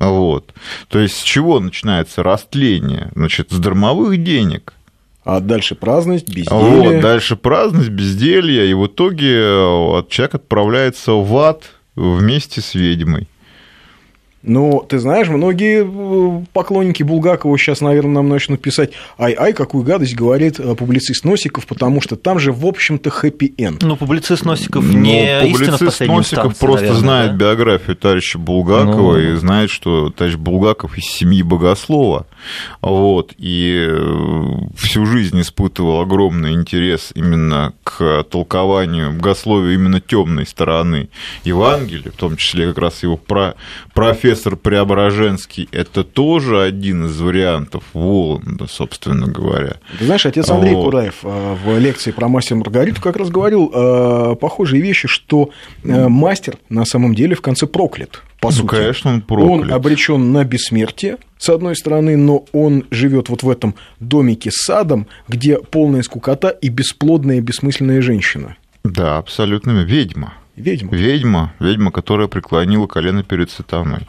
Вот. 0.10 0.54
То 0.90 1.00
есть 1.00 1.18
с 1.18 1.24
чего 1.24 1.60
начинается 1.60 2.24
растление? 2.24 3.12
Значит, 3.16 3.52
с 3.52 3.60
дармовых 3.60 4.24
денег. 4.24 4.74
А 5.24 5.40
дальше 5.40 5.76
праздность, 5.76 6.28
безделье. 6.28 6.92
Вот, 6.92 7.02
дальше 7.02 7.36
праздность, 7.36 7.90
безделье, 7.90 8.70
и 8.70 8.74
в 8.74 8.88
итоге 8.88 9.40
э, 9.40 10.04
человек 10.10 10.36
отправляется 10.36 11.14
в 11.14 11.38
ад 11.38 11.64
вместе 11.96 12.60
с 12.62 12.76
ведьмой. 12.76 13.28
Но, 14.44 14.86
ты 14.88 15.00
знаешь, 15.00 15.30
многие 15.30 15.86
э, 15.86 16.46
поклонники 16.52 17.02
Булгакова 17.02 17.58
сейчас, 17.58 17.80
наверное, 17.80 18.16
нам 18.16 18.28
начнут 18.28 18.62
писать 18.62 18.92
«Ай-ай, 19.18 19.54
какую 19.54 19.86
гадость 19.86 20.16
говорит 20.16 20.60
э, 20.60 20.76
публицист 20.76 21.24
Носиков», 21.24 21.66
потому 21.66 22.02
что 22.02 22.18
там 22.18 22.40
же, 22.40 22.52
в 22.52 22.66
общем-то, 22.66 23.10
хэппи-энд. 23.10 23.82
Ну, 23.82 23.96
публицист 23.96 24.44
Носиков 24.44 24.84
ну, 24.84 25.00
не 25.00 25.40
ну, 25.42 25.52
публицист 25.52 26.02
Носиков 26.02 26.58
просто 26.58 26.88
наверное, 26.88 27.00
знает 27.00 27.38
да? 27.38 27.38
биографию 27.38 27.96
товарища 27.96 28.38
Булгакова 28.38 29.14
ну... 29.14 29.18
и 29.18 29.36
знает, 29.36 29.70
что 29.70 30.10
товарищ 30.10 30.36
Булгаков 30.36 30.98
из 30.98 31.06
семьи 31.06 31.42
богослова. 31.42 32.28
Вот, 32.82 33.32
и 33.38 33.88
э, 33.90 34.44
всю 34.76 35.06
жизнь 35.06 35.40
испытывал 35.40 36.02
огромный 36.02 36.52
интерес 36.52 37.12
именно 37.16 37.74
к 37.86 38.24
толкованию 38.30 39.14
богословия 39.14 39.76
именно 39.76 40.02
темной 40.02 40.46
стороны 40.46 41.08
Евангелия, 41.46 42.12
в 42.12 42.18
том 42.18 42.36
числе 42.36 42.68
как 42.68 42.80
раз 42.80 43.04
его 43.04 43.16
про 43.16 43.56
профессор 43.94 44.33
профессор 44.34 44.56
Преображенский– 44.56 45.70
это 45.72 46.04
тоже 46.04 46.62
один 46.62 47.06
из 47.06 47.20
вариантов 47.22 47.84
Воланда, 47.94 48.66
собственно 48.68 49.28
говоря. 49.28 49.76
Ты 50.00 50.06
знаешь, 50.06 50.26
отец 50.26 50.50
Андрей 50.50 50.74
вот. 50.74 50.86
Кураев 50.86 51.20
э, 51.24 51.56
в 51.64 51.78
лекции 51.80 52.12
про 52.12 52.28
мастер 52.28 52.56
Маргариту 52.56 53.00
как 53.00 53.16
раз 53.16 53.30
говорил 53.30 53.72
э, 53.72 54.36
похожие 54.40 54.82
вещи, 54.82 55.08
что 55.08 55.52
э, 55.84 56.08
мастер 56.08 56.58
на 56.70 56.86
самом 56.86 57.14
деле 57.14 57.36
в 57.36 57.42
конце 57.42 57.68
проклят. 57.68 58.24
По 58.40 58.48
ну, 58.48 58.52
сути. 58.54 58.68
конечно, 58.68 59.12
он 59.14 59.22
проклят. 59.22 59.50
Он 59.50 59.72
обречен 59.72 60.32
на 60.32 60.44
бессмертие, 60.44 61.18
с 61.38 61.50
одной 61.50 61.76
стороны, 61.76 62.18
но 62.18 62.46
он 62.54 62.86
живет 62.90 63.30
вот 63.30 63.44
в 63.44 63.50
этом 63.50 63.76
домике 64.00 64.50
с 64.52 64.66
садом, 64.66 65.08
где 65.28 65.60
полная 65.60 66.02
скукота 66.02 66.50
и 66.50 66.70
бесплодная, 66.70 67.40
бессмысленная 67.40 68.02
женщина. 68.02 68.58
Да, 68.84 69.18
абсолютно 69.18 69.84
ведьма. 69.84 70.34
Ведьма. 70.56 70.96
Ведьма, 70.96 71.54
ведьма, 71.60 71.92
которая 71.92 72.28
преклонила 72.28 72.86
колено 72.86 73.24
перед 73.24 73.50
сатаной 73.50 74.08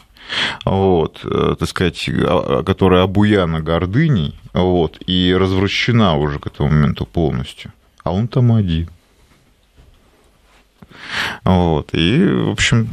вот, 0.64 1.20
э, 1.24 1.56
так 1.58 1.68
сказать, 1.68 2.08
а, 2.08 2.62
которая 2.62 3.02
обуяна 3.02 3.60
гордыней, 3.60 4.38
вот, 4.52 4.98
и 5.06 5.34
развращена 5.38 6.16
уже 6.16 6.38
к 6.38 6.46
этому 6.46 6.70
моменту 6.70 7.06
полностью. 7.06 7.72
А 8.02 8.12
он 8.12 8.28
там 8.28 8.52
один. 8.52 8.88
Вот, 11.44 11.90
и, 11.92 12.24
в 12.24 12.50
общем, 12.50 12.88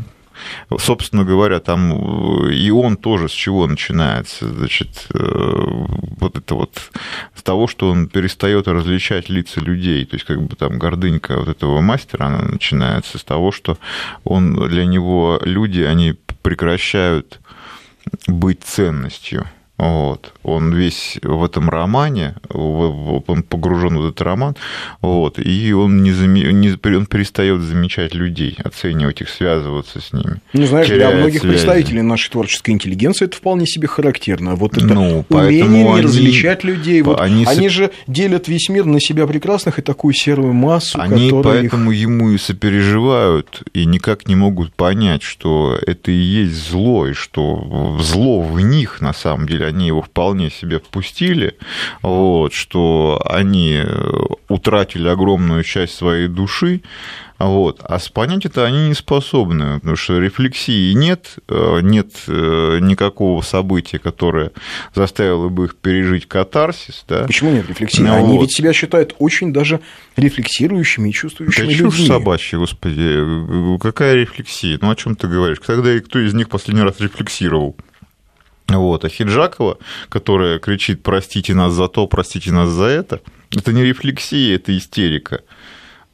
собственно 0.77 1.23
говоря, 1.23 1.59
там 1.59 2.47
э, 2.47 2.53
и 2.53 2.71
он 2.71 2.97
тоже 2.97 3.29
с 3.29 3.31
чего 3.31 3.67
начинается, 3.67 4.47
значит, 4.47 5.07
э, 5.13 5.17
вот 5.19 6.37
это 6.37 6.55
вот 6.55 6.91
с 7.35 7.43
того, 7.43 7.67
что 7.67 7.89
он 7.89 8.07
перестает 8.07 8.67
различать 8.67 9.29
лица 9.29 9.59
людей, 9.59 10.05
то 10.05 10.15
есть 10.15 10.25
как 10.25 10.41
бы 10.41 10.55
там 10.55 10.79
гордынька 10.79 11.37
вот 11.37 11.49
этого 11.49 11.81
мастера, 11.81 12.25
она 12.25 12.41
начинается 12.41 13.17
с 13.17 13.23
того, 13.23 13.51
что 13.51 13.77
он 14.23 14.55
для 14.69 14.85
него 14.85 15.39
люди, 15.43 15.81
они 15.81 16.15
прекращают 16.41 17.39
быть 18.27 18.63
ценностью. 18.63 19.47
Вот. 19.81 20.33
Он 20.43 20.75
весь 20.75 21.17
в 21.23 21.43
этом 21.43 21.67
романе, 21.67 22.35
он 22.49 23.41
погружен 23.41 23.97
в 23.97 24.05
этот 24.05 24.21
роман, 24.21 24.55
вот, 25.01 25.39
и 25.39 25.73
он, 25.73 26.03
не, 26.03 26.11
заме... 26.11 26.53
не... 26.53 26.69
он 26.95 27.07
перестает 27.07 27.61
замечать 27.61 28.13
людей, 28.13 28.59
оценивать 28.63 29.21
их, 29.21 29.29
связываться 29.29 29.99
с 29.99 30.13
ними. 30.13 30.39
Ну, 30.53 30.67
знаешь, 30.67 30.87
для 30.87 31.09
многих 31.09 31.41
связи. 31.41 31.55
представителей 31.55 32.03
нашей 32.03 32.29
творческой 32.29 32.71
интеллигенции 32.71 33.25
это 33.25 33.37
вполне 33.37 33.65
себе 33.65 33.87
характерно. 33.87 34.53
Вот 34.53 34.77
это 34.77 34.85
ну, 34.85 35.25
умение 35.29 35.63
не 35.63 35.91
они... 35.91 36.01
различать 36.01 36.63
людей. 36.63 37.01
Вот 37.01 37.19
они... 37.19 37.45
они 37.45 37.67
же 37.67 37.89
делят 38.05 38.47
весь 38.47 38.69
мир 38.69 38.85
на 38.85 38.99
себя 38.99 39.25
прекрасных 39.25 39.79
и 39.79 39.81
такую 39.81 40.13
серую 40.13 40.53
массу, 40.53 41.01
Они 41.01 41.31
поэтому 41.43 41.91
их... 41.91 42.01
ему 42.01 42.29
и 42.29 42.37
сопереживают, 42.37 43.63
и 43.73 43.85
никак 43.85 44.27
не 44.27 44.35
могут 44.35 44.73
понять, 44.73 45.23
что 45.23 45.79
это 45.87 46.11
и 46.11 46.15
есть 46.15 46.69
зло, 46.69 47.07
и 47.07 47.13
что 47.13 47.97
зло 47.99 48.41
в 48.41 48.61
них 48.61 49.01
на 49.01 49.13
самом 49.13 49.47
деле 49.47 49.70
они 49.71 49.87
его 49.87 50.01
вполне 50.01 50.49
себе 50.49 50.79
впустили, 50.79 51.57
вот, 52.01 52.53
что 52.53 53.21
они 53.25 53.81
утратили 54.47 55.07
огромную 55.07 55.63
часть 55.63 55.95
своей 55.95 56.27
души, 56.27 56.81
вот. 57.45 57.81
А 57.83 57.99
понять 58.13 58.45
это 58.45 58.65
они 58.65 58.89
не 58.89 58.93
способны, 58.93 59.75
потому 59.79 59.95
что 59.95 60.19
рефлексии 60.19 60.93
нет, 60.93 61.37
э, 61.47 61.79
нет 61.81 62.11
э, 62.27 62.79
никакого 62.81 63.41
события, 63.41 63.99
которое 63.99 64.51
заставило 64.93 65.49
бы 65.49 65.65
их 65.65 65.75
пережить 65.75 66.27
катарсис. 66.27 67.03
Да? 67.07 67.23
Почему 67.23 67.51
нет 67.51 67.67
рефлексии? 67.67 68.01
Ну, 68.01 68.13
они 68.13 68.37
вот. 68.37 68.41
ведь 68.41 68.53
себя 68.55 68.73
считают 68.73 69.15
очень 69.19 69.53
даже 69.53 69.79
рефлексирующими 70.17 71.09
и 71.09 71.13
чувствующими 71.13 71.65
да 71.65 71.71
людьми. 71.71 72.07
собачья, 72.07 72.57
господи, 72.57 73.79
какая 73.79 74.15
рефлексия? 74.15 74.77
Ну, 74.81 74.91
о 74.91 74.95
чем 74.95 75.15
ты 75.15 75.27
говоришь? 75.27 75.59
Когда 75.59 75.93
и 75.93 75.99
кто 75.99 76.19
из 76.19 76.33
них 76.33 76.49
последний 76.49 76.83
раз 76.83 76.99
рефлексировал? 76.99 77.75
Вот. 78.77 79.05
А 79.05 79.09
Хиджакова, 79.09 79.77
которая 80.09 80.59
кричит 80.59 81.03
«простите 81.03 81.53
нас 81.53 81.73
за 81.73 81.87
то, 81.87 82.07
простите 82.07 82.51
нас 82.51 82.69
за 82.69 82.85
это», 82.85 83.21
это 83.55 83.73
не 83.73 83.83
рефлексия, 83.83 84.55
это 84.55 84.75
истерика. 84.77 85.41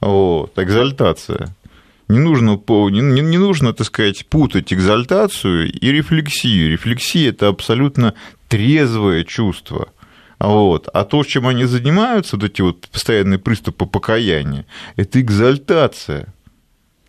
Вот. 0.00 0.52
Экзальтация. 0.58 1.54
Не 2.08 2.18
нужно, 2.18 2.58
не, 2.90 3.20
не, 3.20 3.38
нужно, 3.38 3.74
так 3.74 3.86
сказать, 3.86 4.26
путать 4.26 4.72
экзальтацию 4.72 5.70
и 5.70 5.92
рефлексию. 5.92 6.72
Рефлексия– 6.72 7.28
это 7.30 7.48
абсолютно 7.48 8.14
трезвое 8.48 9.24
чувство. 9.24 9.90
Вот. 10.38 10.88
А 10.92 11.04
то, 11.04 11.22
чем 11.24 11.46
они 11.46 11.64
занимаются, 11.64 12.36
вот 12.36 12.44
эти 12.44 12.62
вот 12.62 12.88
постоянные 12.88 13.38
приступы 13.38 13.86
покаяния, 13.86 14.64
это 14.96 15.20
экзальтация. 15.20 16.32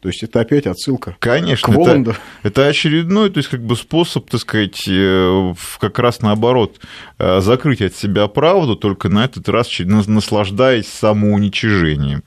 То 0.01 0.07
есть 0.07 0.23
это 0.23 0.39
опять 0.39 0.65
отсылка 0.65 1.17
Конечно, 1.19 1.73
к 1.73 1.75
Воланду. 1.75 2.11
это, 2.11 2.19
это 2.43 2.67
очередной, 2.67 3.29
то 3.29 3.39
есть 3.39 3.49
как 3.49 3.61
бы 3.61 3.75
способ, 3.75 4.29
так 4.29 4.39
сказать, 4.39 4.87
э, 4.87 5.53
как 5.77 5.99
раз 5.99 6.21
наоборот, 6.21 6.79
э, 7.17 7.41
закрыть 7.41 7.81
от 7.81 7.93
себя 7.95 8.27
правду, 8.27 8.77
только 8.77 9.09
на 9.09 9.25
этот 9.25 9.49
раз 9.49 9.67
наслаждаясь 9.79 10.87
самоуничижением. 10.87 12.23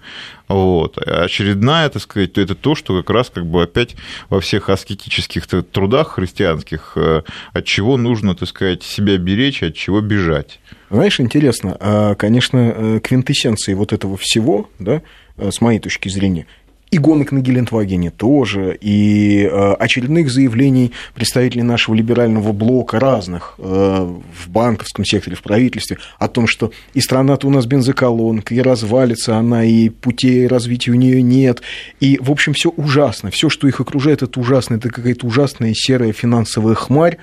Вот. 0.48 0.98
А 0.98 1.24
Очередная, 1.24 1.88
так 1.88 2.02
сказать, 2.02 2.36
это 2.36 2.54
то, 2.54 2.74
что 2.74 2.98
как 2.98 3.08
раз 3.08 3.30
как 3.30 3.46
бы 3.46 3.62
опять 3.62 3.96
во 4.28 4.40
всех 4.40 4.68
аскетических 4.68 5.46
трудах 5.46 6.16
христианских, 6.16 6.92
э, 6.96 7.22
от 7.54 7.64
чего 7.64 7.96
нужно, 7.96 8.34
так 8.34 8.50
сказать, 8.50 8.82
себя 8.82 9.16
беречь, 9.16 9.62
от 9.62 9.74
чего 9.74 10.02
бежать. 10.02 10.60
Знаешь, 10.90 11.20
интересно, 11.20 11.74
а, 11.80 12.14
конечно, 12.16 13.00
квинтэссенцией 13.02 13.76
вот 13.76 13.94
этого 13.94 14.18
всего, 14.18 14.68
да, 14.78 15.00
с 15.38 15.62
моей 15.62 15.78
точки 15.78 16.10
зрения, 16.10 16.46
и 16.92 16.98
гонок 16.98 17.32
на 17.32 17.40
Гелендвагене 17.40 18.10
тоже, 18.10 18.76
и 18.78 19.48
э, 19.50 19.72
очередных 19.78 20.30
заявлений 20.30 20.92
представителей 21.14 21.62
нашего 21.62 21.94
либерального 21.94 22.52
блока 22.52 23.00
разных 23.00 23.54
э, 23.56 23.62
в 23.62 24.50
банковском 24.50 25.06
секторе, 25.06 25.34
в 25.34 25.42
правительстве, 25.42 25.96
о 26.18 26.28
том, 26.28 26.46
что 26.46 26.70
и 26.92 27.00
страна-то 27.00 27.46
у 27.46 27.50
нас 27.50 27.64
бензоколонка, 27.64 28.54
и 28.54 28.60
развалится 28.60 29.38
она, 29.38 29.64
и 29.64 29.88
путей 29.88 30.46
развития 30.46 30.90
у 30.90 30.96
нее 30.96 31.22
нет, 31.22 31.62
и, 31.98 32.18
в 32.20 32.30
общем, 32.30 32.52
все 32.52 32.68
ужасно, 32.68 33.30
все, 33.30 33.48
что 33.48 33.66
их 33.66 33.80
окружает, 33.80 34.22
это 34.22 34.38
ужасно, 34.38 34.74
это 34.74 34.90
какая-то 34.90 35.26
ужасная 35.26 35.72
серая 35.74 36.12
финансовая 36.12 36.74
хмарь, 36.74 37.16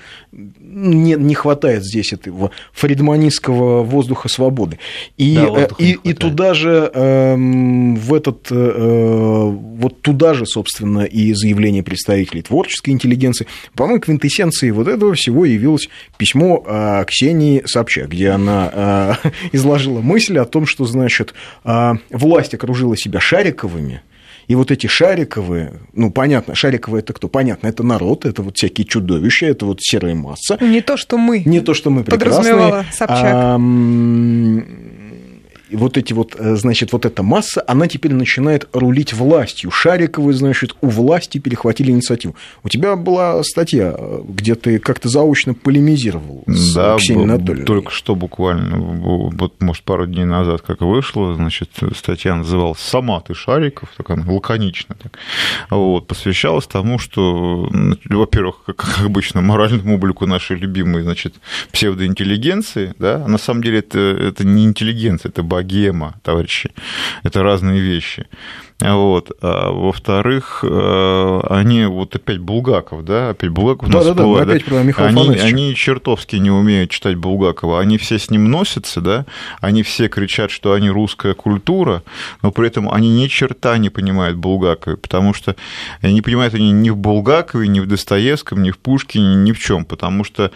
не, 0.71 1.15
не 1.15 1.35
хватает 1.35 1.83
здесь 1.83 2.13
этого 2.13 2.51
фридманистского 2.73 3.83
воздуха 3.83 4.29
свободы. 4.29 4.79
И, 5.17 5.35
Да, 5.35 5.41
э, 5.41 5.47
воздуха 5.47 5.83
и, 5.83 5.97
и 6.03 6.13
туда 6.13 6.53
же, 6.53 6.91
эм, 6.93 7.95
в 7.95 8.13
этот, 8.13 8.47
э, 8.51 9.49
вот 9.51 10.01
туда 10.01 10.33
же, 10.33 10.45
собственно, 10.45 11.01
и 11.01 11.33
заявление 11.33 11.83
представителей 11.83 12.41
творческой 12.41 12.91
интеллигенции. 12.91 13.47
По-моему, 13.73 14.01
квинтэссенцией 14.01 14.71
вот 14.71 14.88
этого 14.88 15.13
всего 15.13 15.45
явилось 15.45 15.89
письмо 16.17 16.63
э, 16.65 17.05
Ксении 17.05 17.63
Собчак, 17.65 18.09
где 18.09 18.29
она 18.29 19.17
э, 19.23 19.29
изложила 19.51 20.01
мысль 20.01 20.38
о 20.38 20.45
том, 20.45 20.65
что, 20.65 20.85
значит, 20.85 21.33
э, 21.63 21.93
власть 22.09 22.53
окружила 22.53 22.95
себя 22.95 23.19
Шариковыми, 23.19 24.01
и 24.50 24.56
вот 24.56 24.72
эти 24.72 24.88
шариковые, 24.88 25.74
ну, 25.94 26.10
понятно, 26.12 26.56
шариковые 26.56 27.01
это 27.01 27.13
кто? 27.13 27.27
Понятно, 27.27 27.68
это 27.68 27.84
народ, 27.84 28.25
это 28.25 28.41
вот 28.41 28.58
всякие 28.58 28.88
чудовища, 28.88 29.46
это 29.46 29.68
вот 29.68 29.77
серая 29.79 30.15
масса. 30.15 30.58
Не 30.60 30.82
то, 30.82 30.98
что 30.98 31.20
мы. 31.20 31.44
Не 31.46 31.60
то, 31.62 31.75
что 31.75 31.91
мы 31.91 32.03
Подразумевала 32.03 32.84
прекрасные. 32.84 32.94
Собчак. 32.94 33.32
а, 33.32 33.58
вот 35.71 35.97
эти 35.97 36.13
вот, 36.13 36.35
э, 36.38 36.55
значит, 36.55 36.91
вот 36.93 37.05
эта 37.05 37.23
масса, 37.23 37.63
она 37.67 37.88
теперь 37.88 38.13
начинает 38.13 38.67
рулить 38.73 39.13
властью. 39.13 39.71
Шариковые, 39.71 40.35
значит, 40.35 40.75
у 40.81 40.88
власти 40.88 41.38
перехватили 41.38 41.91
инициативу. 41.91 42.35
У 42.63 42.69
тебя 42.69 42.95
была 42.95 43.43
статья, 43.43 43.95
э, 43.97 44.21
где 44.27 44.55
ты 44.55 44.79
как-то 44.79 45.09
заочно 45.09 45.53
полемизировал 45.53 46.43
с 46.47 46.73
Да, 46.73 46.97
Ксенией 46.97 47.25
Анатольевной. 47.25 47.65
только 47.65 47.91
что 47.91 48.15
буквально, 48.15 48.77
вот, 48.77 49.61
может, 49.61 49.83
пару 49.83 50.05
дней 50.07 50.25
назад, 50.25 50.61
как 50.61 50.81
вышло, 50.81 51.33
значит, 51.35 51.69
статья 51.95 52.35
называлась 52.35 52.79
«Сама 52.79 53.19
ты 53.21 53.33
Шариков», 53.33 53.89
так 53.97 54.09
она 54.09 54.29
лаконично 54.31 54.95
так, 55.01 55.17
вот, 55.69 56.07
посвящалась 56.07 56.67
тому, 56.67 56.99
что, 56.99 57.69
во-первых, 58.05 58.63
как, 58.65 58.99
обычно, 59.03 59.41
моральному 59.41 59.95
облику 59.95 60.25
нашей 60.25 60.57
любимой, 60.57 61.03
значит, 61.03 61.35
псевдоинтеллигенции, 61.71 62.93
да, 62.99 63.27
на 63.27 63.38
самом 63.38 63.63
деле 63.63 63.79
это, 63.79 63.99
это 63.99 64.45
не 64.45 64.65
интеллигенция, 64.65 65.29
это 65.29 65.43
богема, 65.59 66.15
товарищи, 66.23 66.71
это 67.23 67.43
разные 67.43 67.81
вещи. 67.81 68.27
Вот. 68.81 69.31
А 69.41 69.71
во-вторых, 69.71 70.63
э, 70.63 71.41
они 71.50 71.86
вот 71.86 72.15
опять 72.15 72.39
Булгаков, 72.39 73.03
да, 73.03 73.31
опять 73.31 73.50
Булгаков 73.50 73.89
у 73.89 73.91
нас 73.91 74.05
Да-да-да, 74.05 74.24
мы 74.24 74.36
всплывает, 74.36 74.50
опять 74.50 74.65
про 74.65 74.83
Михаила 74.83 75.21
они, 75.21 75.36
они 75.39 75.75
чертовски 75.75 76.38
не 76.38 76.50
умеют 76.50 76.89
читать 76.89 77.15
Булгакова. 77.15 77.81
Они 77.81 77.98
все 77.98 78.17
с 78.17 78.29
ним 78.29 78.50
носятся, 78.50 79.01
да, 79.01 79.25
они 79.59 79.83
все 79.83 80.07
кричат, 80.07 80.50
что 80.50 80.71
они 80.71 80.89
русская 80.89 81.33
культура, 81.33 82.03
но 82.41 82.51
при 82.51 82.67
этом 82.67 82.89
они 82.89 83.09
ни 83.09 83.27
черта 83.27 83.77
не 83.77 83.89
понимают 83.89 84.38
Булгакове, 84.38 84.95
потому 84.95 85.33
что 85.33 85.57
не 86.01 86.21
понимают 86.21 86.53
они 86.53 86.71
ни 86.71 86.89
в 86.89 86.98
Булгакове, 86.98 87.67
ни 87.67 87.81
в 87.81 87.86
Достоевском, 87.86 88.63
ни 88.63 88.71
в 88.71 88.77
Пушкине, 88.77 89.36
ни 89.36 89.51
в 89.51 89.59
чем, 89.59 89.83
потому 89.83 90.24
что 90.24 90.51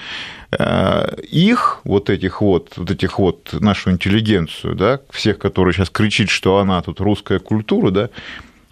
э, 0.52 1.16
их, 1.30 1.82
вот 1.84 2.10
этих 2.10 2.42
вот, 2.42 2.74
вот 2.78 2.90
этих 2.90 3.20
вот, 3.20 3.54
нашу 3.54 3.92
интеллигенцию, 3.92 4.76
да, 4.76 5.02
всех, 5.10 5.40
которые 5.40 5.74
сейчас 5.74 5.90
кричит, 5.90 6.30
что 6.30 6.58
она 6.58 6.82
тут 6.82 7.02
русская 7.02 7.40
культура, 7.40 7.92
да, 7.92 8.10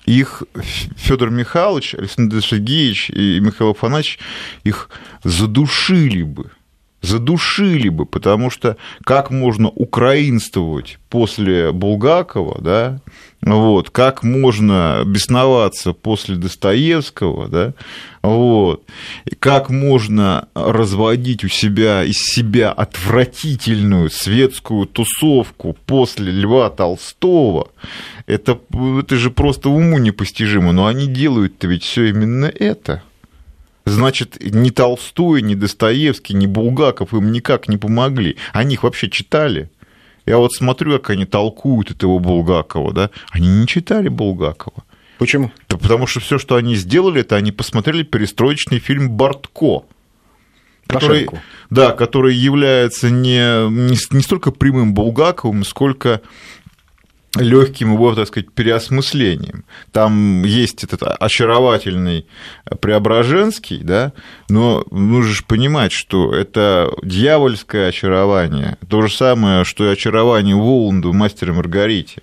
их 0.05 0.43
Федор 0.97 1.29
Михайлович, 1.29 1.95
Александр 1.95 2.41
Сергеевич 2.41 3.09
и 3.09 3.39
Михаил 3.39 3.71
Афанасьевич 3.71 4.19
их 4.63 4.89
задушили 5.23 6.23
бы. 6.23 6.51
Задушили 7.01 7.89
бы, 7.89 8.05
потому 8.05 8.51
что 8.51 8.77
как 9.05 9.31
можно 9.31 9.69
украинствовать 9.69 10.99
после 11.09 11.71
Булгакова, 11.71 12.61
да, 12.61 13.01
вот, 13.41 13.89
как 13.89 14.23
можно 14.23 15.01
бесноваться 15.05 15.93
после 15.93 16.35
Достоевского, 16.35 17.47
да, 17.47 17.73
вот, 18.21 18.83
как 19.39 19.69
можно 19.69 20.47
разводить 20.53 21.43
у 21.43 21.47
себя 21.47 22.03
из 22.03 22.17
себя 22.17 22.71
отвратительную 22.71 24.11
светскую 24.11 24.85
тусовку 24.85 25.75
после 25.87 26.31
Льва 26.31 26.69
Толстого, 26.69 27.71
это, 28.27 28.59
это 28.99 29.15
же 29.15 29.31
просто 29.31 29.69
уму 29.69 29.97
непостижимо, 29.97 30.71
но 30.71 30.85
они 30.85 31.07
делают-то 31.07 31.67
ведь 31.67 31.83
все 31.83 32.09
именно 32.09 32.45
это. 32.45 33.01
Значит, 33.85 34.37
ни 34.39 34.69
Толстой, 34.69 35.41
ни 35.41 35.55
Достоевский, 35.55 36.35
ни 36.35 36.45
Булгаков 36.45 37.15
им 37.15 37.31
никак 37.31 37.67
не 37.67 37.77
помогли. 37.77 38.37
Они 38.53 38.75
их 38.75 38.83
вообще 38.83 39.09
читали. 39.09 39.71
Я 40.25 40.37
вот 40.37 40.53
смотрю, 40.53 40.93
как 40.93 41.11
они 41.11 41.25
толкуют 41.25 41.91
этого 41.91 42.19
Булгакова, 42.19 42.93
да? 42.93 43.09
Они 43.31 43.47
не 43.47 43.67
читали 43.67 44.07
Булгакова. 44.07 44.83
Почему? 45.17 45.51
Да 45.69 45.77
потому 45.77 46.07
что 46.07 46.19
все, 46.19 46.39
что 46.39 46.55
они 46.55 46.75
сделали, 46.75 47.21
это 47.21 47.35
они 47.35 47.51
посмотрели 47.51 48.03
перестроечный 48.03 48.79
фильм 48.79 49.09
Бортко. 49.11 49.85
Который, 50.87 51.29
да, 51.69 51.91
который 51.91 52.35
является 52.35 53.09
не, 53.09 53.69
не, 53.69 53.97
не 54.15 54.21
столько 54.21 54.51
прямым 54.51 54.93
Булгаковым, 54.93 55.63
сколько 55.63 56.21
легким 57.37 57.93
его, 57.93 58.13
так 58.13 58.27
сказать, 58.27 58.51
переосмыслением. 58.51 59.63
Там 59.91 60.43
есть 60.43 60.83
этот 60.83 61.03
очаровательный 61.03 62.25
Преображенский, 62.81 63.79
да, 63.83 64.11
но 64.49 64.85
нужно 64.91 65.31
же 65.31 65.43
понимать, 65.43 65.91
что 65.91 66.33
это 66.33 66.91
дьявольское 67.03 67.89
очарование. 67.89 68.77
То 68.89 69.01
же 69.01 69.13
самое, 69.13 69.63
что 69.63 69.85
и 69.85 69.93
очарование 69.93 70.55
Воланда 70.55 71.09
в 71.09 71.13
«Мастере 71.13 71.53
Маргарите». 71.53 72.21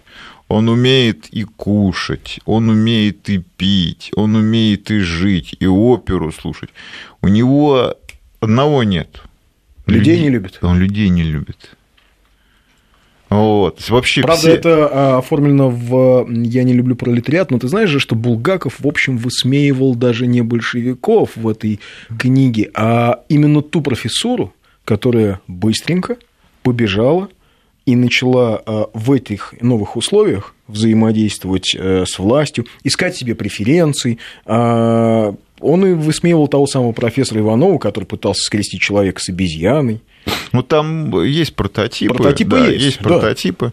Он 0.48 0.70
умеет 0.70 1.28
и 1.28 1.44
кушать, 1.44 2.40
он 2.46 2.70
умеет 2.70 3.28
и 3.28 3.38
пить, 3.38 4.10
он 4.16 4.34
умеет 4.34 4.90
и 4.90 5.00
жить, 5.00 5.54
и 5.60 5.66
оперу 5.66 6.32
слушать. 6.32 6.70
У 7.20 7.28
него 7.28 7.94
одного 8.40 8.82
нет. 8.82 9.20
Людей 9.84 10.20
не 10.20 10.30
любит. 10.30 10.58
Он 10.62 10.78
людей 10.78 11.10
не 11.10 11.22
любит. 11.22 11.76
Вот. 13.28 13.88
Вообще 13.90 14.22
Правда, 14.22 14.40
все... 14.40 14.52
это 14.52 14.88
а, 14.90 15.18
оформлено 15.18 15.68
в 15.68 16.26
«Я 16.30 16.62
не 16.62 16.72
люблю 16.72 16.96
пролетариат», 16.96 17.50
но 17.50 17.58
ты 17.58 17.68
знаешь 17.68 17.90
же, 17.90 18.00
что 18.00 18.14
Булгаков, 18.14 18.80
в 18.80 18.86
общем, 18.86 19.18
высмеивал 19.18 19.94
даже 19.94 20.26
не 20.26 20.42
большевиков 20.42 21.36
в 21.36 21.46
этой 21.46 21.80
книге, 22.18 22.70
а 22.74 23.22
именно 23.28 23.62
ту 23.62 23.82
профессуру, 23.82 24.54
которая 24.84 25.40
быстренько 25.46 26.16
побежала 26.62 27.28
и 27.84 27.96
начала 27.96 28.62
а, 28.64 28.90
в 28.94 29.12
этих 29.12 29.54
новых 29.60 29.96
условиях 29.96 30.54
взаимодействовать 30.66 31.74
э, 31.74 32.04
с 32.06 32.18
властью, 32.18 32.66
искать 32.84 33.16
себе 33.16 33.34
преференции. 33.34 34.18
Он 35.60 35.84
и 35.86 35.92
высмеивал 35.92 36.48
того 36.48 36.66
самого 36.66 36.92
профессора 36.92 37.40
Иванова, 37.40 37.78
который 37.78 38.04
пытался 38.04 38.42
скрестить 38.42 38.80
человека 38.80 39.20
с 39.20 39.28
обезьяной. 39.28 40.00
Ну, 40.52 40.62
там 40.62 41.22
есть 41.24 41.54
прототипы. 41.54 42.14
Прототипы 42.14 42.50
да, 42.50 42.66
есть, 42.66 42.84
есть 42.84 42.98
да. 42.98 43.08
прототипы. 43.08 43.72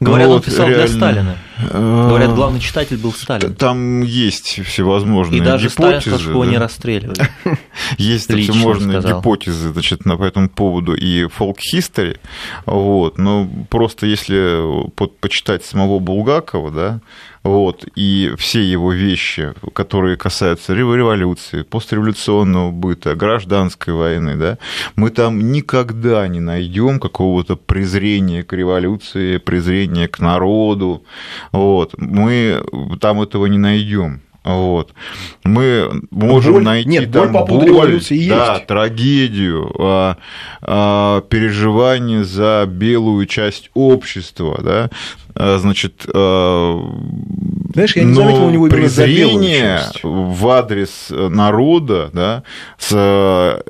Говорят, 0.00 0.28
он 0.28 0.34
Вот, 0.34 0.44
писал 0.44 0.66
для 0.66 0.76
реально. 0.76 0.96
Сталина. 0.96 1.38
Э, 1.60 2.06
Говорят, 2.08 2.34
главный 2.34 2.60
читатель 2.60 2.96
был 2.96 3.12
Сталин. 3.12 3.54
Там 3.54 4.02
есть 4.02 4.64
всевозможные 4.64 5.40
И 5.40 5.44
даже 5.44 5.68
гипотезы. 5.68 6.30
его 6.30 6.44
да. 6.44 6.50
не 6.50 6.58
расстреливали. 6.58 7.18
Есть 7.98 8.30
Лично 8.30 8.52
всевозможные 8.54 9.00
сказал. 9.00 9.20
гипотезы 9.20 9.72
значит, 9.72 10.04
на, 10.04 10.16
по 10.16 10.24
этому 10.24 10.48
поводу 10.48 10.94
и 10.94 11.26
фолк-хистори, 11.26 12.18
вот, 12.66 13.18
но 13.18 13.48
просто 13.70 14.06
если 14.06 14.88
по- 14.94 15.06
почитать 15.06 15.64
самого 15.64 15.98
Булгакова, 15.98 16.70
да, 16.70 17.00
вот, 17.44 17.86
и 17.94 18.32
все 18.36 18.62
его 18.62 18.92
вещи, 18.92 19.54
которые 19.72 20.16
касаются 20.16 20.74
рев- 20.74 20.94
революции, 20.94 21.62
постреволюционного 21.62 22.72
быта, 22.72 23.14
гражданской 23.14 23.94
войны, 23.94 24.34
да, 24.36 24.58
мы 24.96 25.10
там 25.10 25.52
никогда 25.52 26.26
не 26.28 26.40
найдем 26.40 26.98
какого-то 27.00 27.56
презрения 27.56 28.42
к 28.42 28.52
революции, 28.52 29.38
презрения 29.38 30.08
к 30.08 30.18
народу. 30.18 31.04
Вот. 31.52 31.94
Мы 31.98 32.62
там 33.00 33.20
этого 33.22 33.46
не 33.46 33.58
найдем. 33.58 34.20
Вот. 34.44 34.94
Мы 35.44 35.90
можем 36.10 36.54
Боль- 36.54 36.62
найти 36.64 36.88
нет, 36.88 37.12
там 37.12 37.24
боль 37.24 37.32
по 37.32 37.44
поводу 37.46 37.74
боль, 37.74 38.00
да, 38.08 38.14
есть. 38.54 38.66
трагедию, 38.66 39.70
а, 39.78 40.16
а, 40.62 41.20
переживание 41.22 42.24
за 42.24 42.64
белую 42.66 43.26
часть 43.26 43.70
общества, 43.74 44.58
да, 44.62 44.90
А, 45.34 45.58
значит, 45.58 46.06
а, 46.14 46.80
Знаешь, 47.72 47.96
я 47.96 48.04
не 48.04 48.14
заметил 48.14 48.46
у 48.46 48.50
него 48.50 48.66
именно 48.66 48.82
презрение 48.82 49.80
в 50.02 50.48
адрес 50.48 51.08
народа, 51.10 52.10
да, 52.12 52.42
с 52.78 52.92
э, 52.94 53.60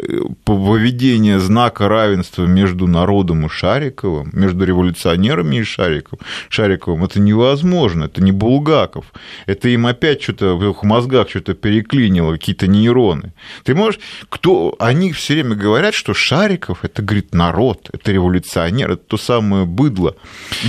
выведение 0.46 1.40
знака 1.40 1.88
равенства 1.88 2.44
между 2.44 2.86
народом 2.86 3.46
и 3.46 3.48
Шариковым, 3.48 4.30
между 4.32 4.64
революционерами 4.64 5.56
и 5.56 5.62
Шариковым, 5.64 6.20
Шариковым, 6.48 7.04
это 7.04 7.20
невозможно, 7.20 8.04
это 8.04 8.22
не 8.22 8.30
Булгаков, 8.30 9.06
это 9.46 9.68
им 9.68 9.86
опять 9.86 10.22
что-то 10.22 10.56
в 10.56 10.70
их 10.70 10.82
мозгах 10.84 11.28
что-то 11.28 11.54
переклинило, 11.54 12.32
какие-то 12.32 12.68
нейроны. 12.68 13.32
Ты 13.64 13.74
можешь, 13.74 14.00
кто, 14.28 14.76
они 14.78 15.12
все 15.12 15.34
время 15.34 15.56
говорят, 15.56 15.94
что 15.94 16.14
Шариков, 16.14 16.84
это, 16.84 17.02
говорит, 17.02 17.34
народ, 17.34 17.90
это 17.92 18.12
революционер, 18.12 18.92
это 18.92 19.02
то 19.06 19.16
самое 19.16 19.64
быдло, 19.64 20.14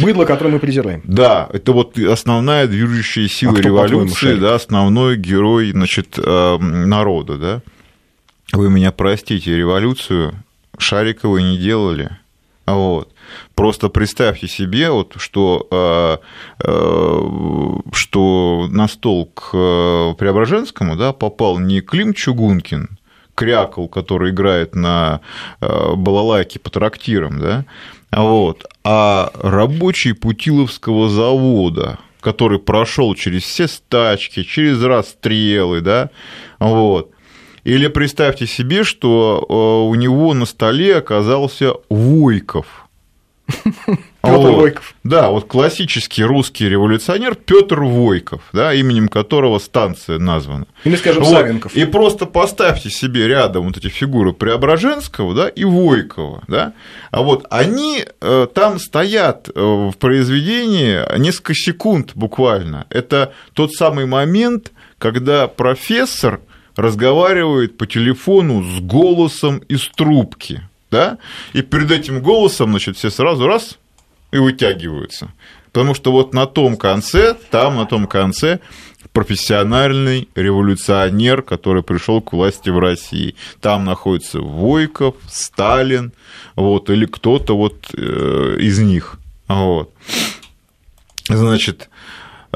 Быдло, 0.01 0.25
которое 0.25 0.49
мы 0.49 0.59
презираем. 0.59 1.01
да, 1.05 1.47
это 1.53 1.73
вот 1.73 1.97
основная 1.99 2.67
движущая 2.67 3.18
сила 3.27 3.51
А 3.51 3.55
кто, 3.55 3.63
по-твоему, 3.69 4.05
революции, 4.05 4.35
да, 4.35 4.55
основной 4.55 5.17
герой, 5.17 5.71
значит, 5.71 6.17
э, 6.17 6.57
народа, 6.57 7.37
да. 7.37 7.61
Вы 8.53 8.69
меня 8.69 8.91
простите, 8.91 9.55
революцию 9.55 10.33
Шариковы 10.77 11.41
не 11.41 11.57
делали. 11.57 12.09
Вот. 12.65 13.11
Просто 13.55 13.89
представьте 13.89 14.47
себе, 14.47 14.89
вот, 14.89 15.15
что, 15.17 15.67
э, 15.69 16.17
э, 16.63 17.91
что 17.93 18.67
на 18.69 18.87
стол 18.87 19.25
к 19.27 19.51
Преображенскому 20.17 20.95
да, 20.95 21.13
попал 21.13 21.59
не 21.59 21.81
Клим 21.81 22.13
Чугункин, 22.13 22.97
крякал, 23.35 23.87
который 23.87 24.31
играет 24.31 24.75
на 24.75 25.21
балалайке 25.61 26.59
по 26.59 26.69
трактирам, 26.69 27.39
да, 27.39 27.65
вот, 28.11 28.65
а 28.83 29.31
рабочий 29.35 30.13
Путиловского 30.13 31.09
завода, 31.09 31.99
который 32.19 32.59
прошел 32.59 33.15
через 33.15 33.43
все 33.43 33.67
стачки, 33.67 34.43
через 34.43 34.81
расстрелы, 34.83 35.81
да, 35.81 36.09
вот. 36.59 37.11
Или 37.63 37.87
представьте 37.87 38.47
себе, 38.47 38.83
что 38.83 39.45
э, 39.47 39.89
у 39.89 39.93
него 39.95 40.33
на 40.33 40.45
столе 40.45 40.97
оказался 40.97 41.73
Войков. 41.89 42.88
Пётр 44.21 44.51
Войков. 44.51 44.95
Да, 45.03 45.29
вот 45.29 45.47
классический 45.47 46.23
русский 46.23 46.67
революционер 46.67 47.35
Петр 47.35 47.79
Войков, 47.81 48.41
да, 48.51 48.73
именем 48.73 49.07
которого 49.07 49.59
станция 49.59 50.19
названа. 50.19 50.65
Или, 50.83 50.95
скажем, 50.95 51.23
Вот. 51.23 51.31
Савенков. 51.31 51.75
И 51.75 51.85
просто 51.85 52.25
поставьте 52.25 52.89
себе 52.89 53.27
рядом 53.27 53.67
вот 53.67 53.77
эти 53.77 53.87
фигуры 53.87 54.33
Преображенского 54.33 55.33
да, 55.33 55.47
и 55.47 55.63
Войкова. 55.63 56.43
Да? 56.47 56.73
А 57.11 57.21
вот 57.21 57.45
они 57.49 58.05
э, 58.21 58.47
там 58.53 58.79
стоят 58.79 59.49
э, 59.49 59.59
в 59.59 59.93
произведении 59.97 61.01
несколько 61.17 61.53
секунд 61.53 62.11
буквально. 62.15 62.85
Это 62.89 63.33
тот 63.53 63.73
самый 63.73 64.05
момент, 64.05 64.71
когда 64.97 65.47
профессор 65.47 66.41
разговаривает 66.75 67.77
по 67.77 67.85
телефону 67.85 68.63
с 68.63 68.79
голосом 68.81 69.59
из 69.69 69.87
трубки. 69.89 70.68
Да? 70.91 71.17
И 71.53 71.61
перед 71.61 71.91
этим 71.91 72.21
голосом, 72.21 72.71
значит, 72.71 72.97
все 72.97 73.09
сразу 73.09 73.47
раз 73.47 73.77
и 74.31 74.37
вытягиваются. 74.37 75.31
Потому 75.71 75.93
что 75.93 76.11
вот 76.11 76.33
на 76.33 76.45
том 76.47 76.77
конце, 76.77 77.35
там 77.51 77.75
на 77.75 77.85
том 77.85 78.07
конце 78.07 78.59
профессиональный 79.13 80.27
революционер, 80.35 81.41
который 81.41 81.83
пришел 81.83 82.21
к 82.21 82.33
власти 82.33 82.69
в 82.69 82.79
России. 82.79 83.35
Там 83.61 83.85
находится 83.85 84.39
Войков, 84.39 85.15
Сталин, 85.29 86.11
вот, 86.55 86.89
или 86.89 87.05
кто-то 87.05 87.55
вот 87.55 87.89
э, 87.95 88.57
из 88.59 88.79
них. 88.79 89.19
Вот. 89.47 89.93
Значит, 91.27 91.89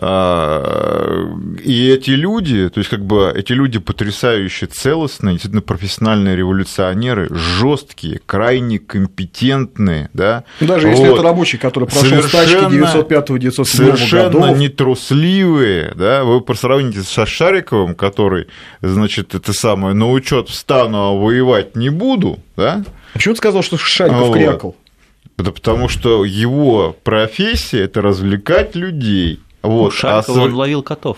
и 0.01 1.89
эти 1.89 2.11
люди, 2.11 2.69
то 2.69 2.79
есть 2.79 2.89
как 2.89 3.05
бы 3.05 3.31
эти 3.35 3.53
люди 3.53 3.79
потрясающе 3.79 4.65
целостные, 4.65 5.33
действительно 5.33 5.61
профессиональные 5.61 6.35
революционеры, 6.35 7.27
жесткие, 7.31 8.19
крайне 8.25 8.79
компетентные, 8.79 10.09
да. 10.13 10.43
Даже 10.59 10.87
если 10.89 11.05
Вот. 11.07 11.13
это 11.15 11.23
рабочий, 11.23 11.57
который 11.57 11.87
прошел 11.87 12.21
стачки 12.23 12.49
Совершенно- 12.53 12.69
905-907 12.69 13.63
Совершенно 13.65 14.29
годов. 14.29 14.57
нетрусливые, 14.57 15.93
да, 15.95 16.23
вы 16.23 16.41
по 16.41 16.53
сравните 16.55 17.01
со 17.03 17.25
Шариковым, 17.25 17.95
который, 17.95 18.47
значит, 18.81 19.35
это 19.35 19.53
самое, 19.53 19.93
на 19.93 20.09
учет 20.11 20.49
встану, 20.49 20.97
а 20.97 21.11
воевать 21.13 21.75
не 21.75 21.89
буду, 21.89 22.39
да, 22.57 22.83
Почему 23.13 23.35
ты 23.35 23.37
сказал, 23.37 23.61
что 23.61 23.77
Шариков 23.77 24.27
Вот. 24.29 24.37
крякал? 24.37 24.75
Да 25.37 25.51
потому 25.51 25.87
что 25.89 26.25
его 26.25 26.95
профессия– 27.03 27.79
это 27.83 28.01
развлекать 28.01 28.75
людей. 28.75 29.39
Вот. 29.63 29.93
Шарикова 29.93 30.41
а 30.41 30.43
он 30.43 30.53
ловил 30.53 30.83
котов. 30.83 31.17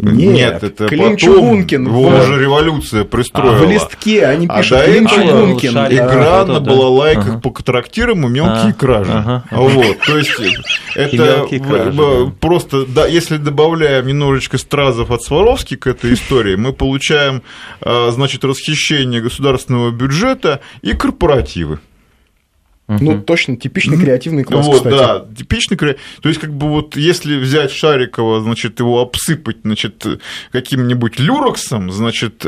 Нет, 0.00 0.62
это 0.62 0.86
Клим 0.86 1.16
потом 1.16 1.58
его 1.66 2.08
в- 2.08 2.20
уже 2.20 2.40
революция 2.40 3.02
пристроила. 3.04 3.56
В 3.56 3.68
листке 3.68 4.26
они 4.26 4.46
А 4.48 4.58
пишут 4.58 4.78
Чугункин. 5.10 5.72
Шарик- 5.72 5.96
да. 5.96 6.06
Игра 6.06 6.44
да, 6.44 6.52
на 6.52 6.60
да. 6.60 6.70
балалайках 6.70 7.28
Ага. 7.28 7.40
по 7.40 7.62
трактирам 7.64 8.24
и 8.24 8.30
мелкие 8.30 8.70
А, 8.70 8.72
кражи. 8.74 9.10
ага. 9.12 9.42
Вот, 9.50 9.98
то 10.06 10.16
есть 10.16 10.30
это 10.94 11.48
кражи, 11.50 12.32
просто, 12.40 12.86
да, 12.86 13.06
если 13.08 13.38
добавляем 13.38 14.06
немножечко 14.06 14.56
стразов 14.58 15.10
от 15.10 15.22
Сваровски 15.24 15.74
к 15.74 15.88
этой 15.88 16.14
истории, 16.14 16.54
мы 16.54 16.72
получаем, 16.72 17.42
а, 17.80 18.10
значит, 18.12 18.44
расхищение 18.44 19.20
государственного 19.20 19.90
бюджета 19.90 20.60
и 20.82 20.92
корпоративы. 20.92 21.80
Ну, 22.88 23.20
точно, 23.22 23.56
типичный 23.56 23.98
креативный 23.98 24.44
класс, 24.44 24.66
вот, 24.66 24.76
кстати. 24.78 24.94
да, 24.94 25.26
типичный 25.36 25.76
кре- 25.76 25.98
То 26.22 26.28
есть, 26.30 26.40
как 26.40 26.54
бы 26.54 26.68
вот 26.68 26.96
если 26.96 27.36
взять 27.36 27.70
Шарикова, 27.70 28.40
значит, 28.40 28.80
его 28.80 29.00
обсыпать, 29.00 29.58
значит, 29.62 30.04
каким-нибудь 30.52 31.18
люрексом, 31.20 31.92
значит... 31.92 32.44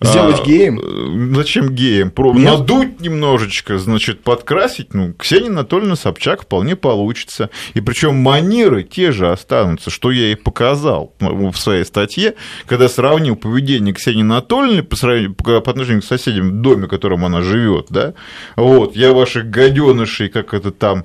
Сделать 0.00 0.40
а, 0.40 0.44
геем? 0.44 0.80
э, 0.80 1.34
Зачем 1.36 1.68
геем? 1.74 2.10
Про-? 2.10 2.32
Надуть 2.32 3.00
немножечко, 3.00 3.78
значит, 3.78 4.22
подкрасить. 4.22 4.94
Ну, 4.94 5.12
Ксения 5.12 5.48
Анатольевна 5.50 5.94
Собчак 5.96 6.42
вполне 6.42 6.74
получится. 6.74 7.50
И 7.74 7.80
причем 7.80 8.14
манеры 8.16 8.82
те 8.82 9.12
же 9.12 9.30
останутся, 9.30 9.90
что 9.90 10.10
я 10.10 10.32
и 10.32 10.34
показал 10.36 11.14
в 11.20 11.54
своей 11.54 11.84
статье, 11.84 12.34
когда 12.66 12.88
сравнил 12.88 13.36
поведение 13.36 13.92
Ксении 13.92 14.22
Анатольевны 14.22 14.82
по, 14.82 14.96
сравнению- 14.96 15.34
по 15.34 15.58
отношению 15.58 16.00
к 16.02 16.06
соседям 16.06 16.50
в 16.50 16.62
доме, 16.62 16.86
в 16.86 16.88
котором 16.88 17.24
она 17.24 17.42
живет, 17.42 17.86
да, 17.90 18.14
вот, 18.56 18.96
я 18.96 19.12
ваших 19.12 19.50
гаденышей, 19.50 20.28
как 20.28 20.54
это 20.54 20.70
там, 20.70 21.04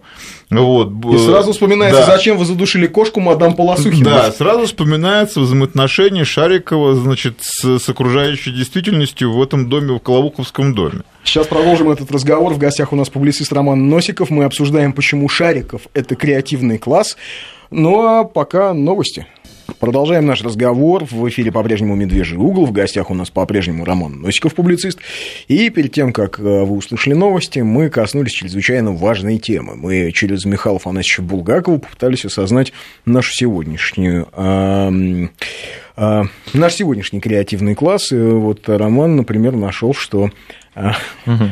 вот. 0.49 0.91
И 1.13 1.17
сразу 1.17 1.53
вспоминается, 1.53 2.01
да. 2.01 2.05
зачем 2.05 2.38
вы 2.38 2.45
задушили 2.45 2.88
кошку 2.88 3.19
мадам 3.19 3.55
Полосухина. 3.55 4.05
Да, 4.05 4.31
сразу 4.31 4.65
вспоминается 4.65 5.39
взаимоотношение 5.39 6.23
Шарикова, 6.23 6.95
значит, 6.95 7.38
с, 7.41 7.79
с 7.79 7.89
окружающей 7.89 8.51
действительностью 8.51 9.34
в 9.34 9.41
этом 9.41 9.69
доме, 9.69 9.93
в 9.93 9.99
Колобуковском 9.99 10.75
доме. 10.75 11.01
Сейчас 11.23 11.47
продолжим 11.47 11.89
этот 11.89 12.12
разговор. 12.12 12.53
В 12.53 12.58
гостях 12.58 12.93
у 12.93 12.95
нас 12.95 13.10
публицист 13.10 13.51
Роман 13.51 13.89
Носиков. 13.89 14.29
Мы 14.29 14.43
обсуждаем, 14.43 14.93
почему 14.93 15.27
Шариков– 15.27 15.84
это 15.93 16.15
креативный 16.15 16.77
класс. 16.77 17.17
Ну, 17.71 18.05
а 18.05 18.23
пока 18.23 18.73
новости. 18.73 19.25
Продолжаем 19.80 20.25
наш 20.25 20.43
разговор. 20.43 21.06
В 21.06 21.28
эфире 21.30 21.51
по-прежнему 21.51 21.95
«Медвежий 21.95 22.38
угол». 22.38 22.65
В 22.65 22.71
гостях 22.71 23.10
у 23.10 23.13
нас 23.13 23.30
по-прежнему 23.30 23.84
Роман 23.84 24.21
Носиков, 24.21 24.54
публицист. 24.54 24.99
И 25.47 25.69
перед 25.69 25.91
тем, 25.91 26.13
как 26.13 26.39
э, 26.39 26.43
вы 26.43 26.75
услышали 26.75 27.13
новости, 27.13 27.60
мы 27.60 27.89
коснулись 27.89 28.34
чрезвычайно 28.34 28.91
важной 28.91 29.38
темы. 29.39 29.75
Мы 29.75 30.12
через 30.12 30.45
Михаила 30.45 30.78
Афанасьевича 30.78 31.23
Булгакова 31.23 31.80
попытались 31.80 32.25
осознать 32.25 32.73
нашу 33.06 33.34
сегодняшнюю 33.34 34.28
а, 35.97 36.25
наш 36.54 36.73
сегодняшний 36.73 37.19
креативный 37.19 37.75
класс. 37.75 38.12
И 38.12 38.17
Вот 38.17 38.67
Роман, 38.67 39.15
например, 39.15 39.54
нашел, 39.56 39.93
что 39.93 40.30
а, 40.75 40.95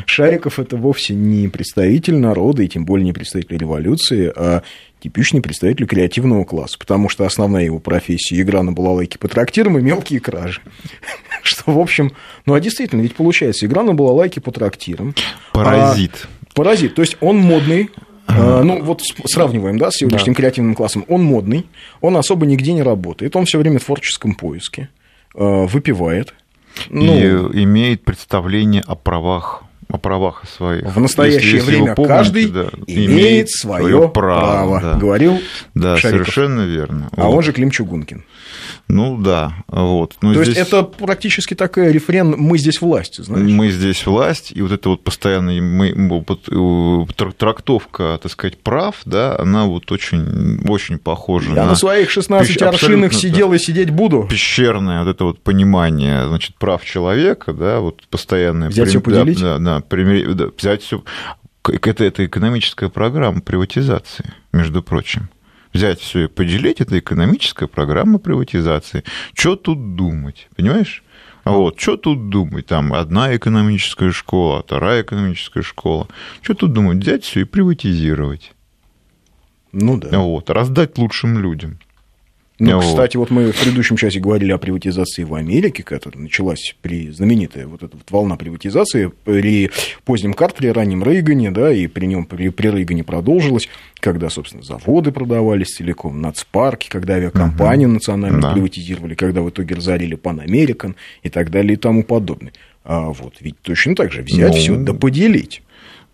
Шариков 0.06 0.58
это 0.58 0.76
вовсе 0.76 1.14
не 1.14 1.48
представитель 1.48 2.16
народа, 2.16 2.62
и 2.62 2.68
тем 2.68 2.84
более 2.84 3.06
не 3.06 3.12
представитель 3.12 3.56
революции, 3.56 4.30
а 4.34 4.62
типичный 5.04 5.42
представитель 5.42 5.86
креативного 5.86 6.44
класса, 6.44 6.78
потому 6.78 7.10
что 7.10 7.26
основная 7.26 7.64
его 7.64 7.78
профессия– 7.78 8.40
игра 8.40 8.62
на 8.62 8.72
балалайке 8.72 9.18
по 9.18 9.28
трактирам 9.28 9.76
и 9.76 9.82
мелкие 9.82 10.18
кражи. 10.18 10.62
Что, 11.42 11.72
в 11.72 11.78
общем, 11.78 12.12
ну 12.46 12.54
а 12.54 12.60
действительно, 12.60 13.02
ведь 13.02 13.14
получается, 13.14 13.66
игра 13.66 13.82
на 13.82 13.92
балалайке 13.92 14.40
по 14.40 14.50
трактирам. 14.50 15.14
Паразит. 15.52 16.26
А, 16.26 16.54
паразит, 16.54 16.94
то 16.94 17.02
есть 17.02 17.18
он 17.20 17.36
модный, 17.36 17.90
а, 18.26 18.62
ну, 18.62 18.82
вот 18.82 19.02
сравниваем, 19.26 19.78
да, 19.78 19.90
с 19.90 19.96
сегодняшним 19.96 20.34
креативным 20.34 20.74
классом. 20.74 21.04
Он 21.08 21.22
модный, 21.22 21.66
он 22.00 22.16
особо 22.16 22.46
нигде 22.46 22.72
не 22.72 22.82
работает, 22.82 23.36
он 23.36 23.44
все 23.44 23.58
время 23.58 23.80
в 23.80 23.84
творческом 23.84 24.34
поиске, 24.34 24.88
а, 25.34 25.66
выпивает. 25.66 26.32
Ну, 26.88 27.04
И 27.04 27.62
имеет 27.62 28.04
представление 28.04 28.82
о 28.86 28.94
правах 28.94 29.64
о 29.88 29.98
правах 29.98 30.42
своих. 30.48 30.84
В 30.94 31.00
настоящее 31.00 31.56
Если- 31.56 31.66
время 31.76 31.94
помните, 31.94 32.14
каждый 32.14 32.46
да, 32.46 32.66
имеет 32.86 33.50
свое 33.50 33.84
своё 33.84 34.08
право, 34.08 34.80
да. 34.80 34.94
говорил 34.94 35.40
Да, 35.74 35.96
Шариков. 35.96 36.26
совершенно 36.26 36.62
верно. 36.62 37.08
А 37.16 37.24
Вот. 37.26 37.36
он 37.36 37.42
же 37.42 37.52
Клим 37.52 37.70
Чугункин. 37.70 38.24
Ну 38.86 39.16
да, 39.18 39.54
вот. 39.68 40.14
Но 40.20 40.34
То 40.34 40.44
здесь 40.44 40.56
есть 40.58 40.68
это 40.68 40.82
практически 40.82 41.54
такой 41.54 41.90
рефрен 41.90 42.34
«мы 42.36 42.58
здесь 42.58 42.80
власть», 42.82 43.16
знаешь? 43.24 43.50
мы 43.50 43.70
здесь 43.70 44.04
власть, 44.04 44.52
и 44.54 44.60
вот 44.60 44.72
это 44.72 44.90
вот 44.90 45.02
постоянная 45.02 45.60
мы- 45.62 45.88
э, 45.88 45.92
тр- 47.16 47.32
трактовка, 47.36 48.18
так 48.22 48.30
сказать, 48.30 48.58
прав, 48.58 48.96
да, 49.06 49.36
она 49.38 49.64
вот 49.64 49.90
очень, 49.90 50.60
очень 50.68 50.98
похожа 50.98 51.54
Я 51.54 51.64
на 51.64 51.74
своих 51.76 52.10
16 52.10 52.56
пищ- 52.56 52.62
аршинах 52.62 53.12
абсолютно, 53.12 53.18
сидел 53.18 53.52
и 53.54 53.58
сидеть 53.58 53.90
буду. 53.90 54.28
пещерное 54.30 55.02
вот 55.04 55.10
это 55.10 55.24
вот 55.24 55.42
понимание, 55.42 56.28
значит, 56.28 56.54
прав 56.56 56.84
человека, 56.84 57.52
да, 57.54 57.80
вот 57.80 58.02
постоянное... 58.10 58.68
Взять 58.68 58.90
прим- 58.90 59.00
да, 59.02 59.20
поделить? 59.20 59.40
Да, 59.40 59.58
да, 59.58 59.64
да, 59.73 59.73
взять 60.58 60.82
все... 60.82 61.02
Это, 61.66 62.04
это 62.04 62.26
экономическая 62.26 62.90
программа 62.90 63.40
приватизации, 63.40 64.32
между 64.52 64.82
прочим. 64.82 65.30
Взять 65.72 65.98
все 65.98 66.24
и 66.24 66.28
поделить, 66.28 66.80
это 66.80 66.98
экономическая 66.98 67.66
программа 67.66 68.18
приватизации. 68.18 69.02
Что 69.32 69.56
тут 69.56 69.96
думать, 69.96 70.48
понимаешь? 70.56 71.02
Вот, 71.44 71.80
что 71.80 71.96
тут 71.96 72.28
думать? 72.28 72.66
Там 72.66 72.92
одна 72.92 73.34
экономическая 73.36 74.12
школа, 74.12 74.62
вторая 74.62 75.02
экономическая 75.02 75.62
школа. 75.62 76.08
Что 76.42 76.54
тут 76.54 76.72
думать? 76.72 76.98
Взять 76.98 77.24
все 77.24 77.40
и 77.40 77.44
приватизировать. 77.44 78.52
Ну 79.72 79.98
да. 79.98 80.18
Вот, 80.18 80.48
раздать 80.50 80.96
лучшим 80.96 81.38
людям. 81.38 81.78
Ну, 82.72 82.76
Вот. 82.76 82.84
кстати, 82.86 83.16
вот 83.16 83.30
мы 83.30 83.52
в 83.52 83.60
предыдущем 83.60 83.96
часе 83.96 84.20
говорили 84.20 84.52
о 84.52 84.58
приватизации 84.58 85.24
в 85.24 85.34
Америке, 85.34 85.82
которая 85.82 86.22
началась 86.22 86.74
при 86.82 87.10
знаменитая 87.10 87.66
вот 87.66 87.82
эта 87.82 87.96
вот 87.96 88.10
волна 88.10 88.36
приватизации 88.36 89.12
при 89.24 89.70
позднем 90.04 90.34
Картере, 90.34 90.72
раннем 90.72 91.02
Рейгане, 91.04 91.50
да, 91.50 91.72
и 91.72 91.86
при 91.86 92.06
нем 92.06 92.24
при, 92.26 92.48
при 92.48 92.68
Рейгане 92.68 93.04
продолжилась, 93.04 93.68
когда, 94.00 94.30
собственно, 94.30 94.62
заводы 94.62 95.12
продавались 95.12 95.74
целиком, 95.74 96.20
нацпарки, 96.20 96.88
когда 96.88 97.14
авиакомпанию 97.14 97.88
национально 97.88 98.40
Да. 98.40 98.52
приватизировали, 98.52 99.14
когда 99.14 99.42
в 99.42 99.50
итоге 99.50 99.74
разорили 99.74 100.16
Pan 100.16 100.44
American 100.44 100.94
и 101.22 101.28
так 101.30 101.50
далее 101.50 101.74
и 101.74 101.76
тому 101.76 102.02
подобное. 102.02 102.52
А 102.84 103.08
вот 103.10 103.34
ведь 103.40 103.60
точно 103.62 103.94
так 103.96 104.12
же 104.12 104.22
взять 104.22 104.52
Ну, 104.52 104.56
все 104.58 104.76
да 104.76 104.92
поделить. 104.92 105.62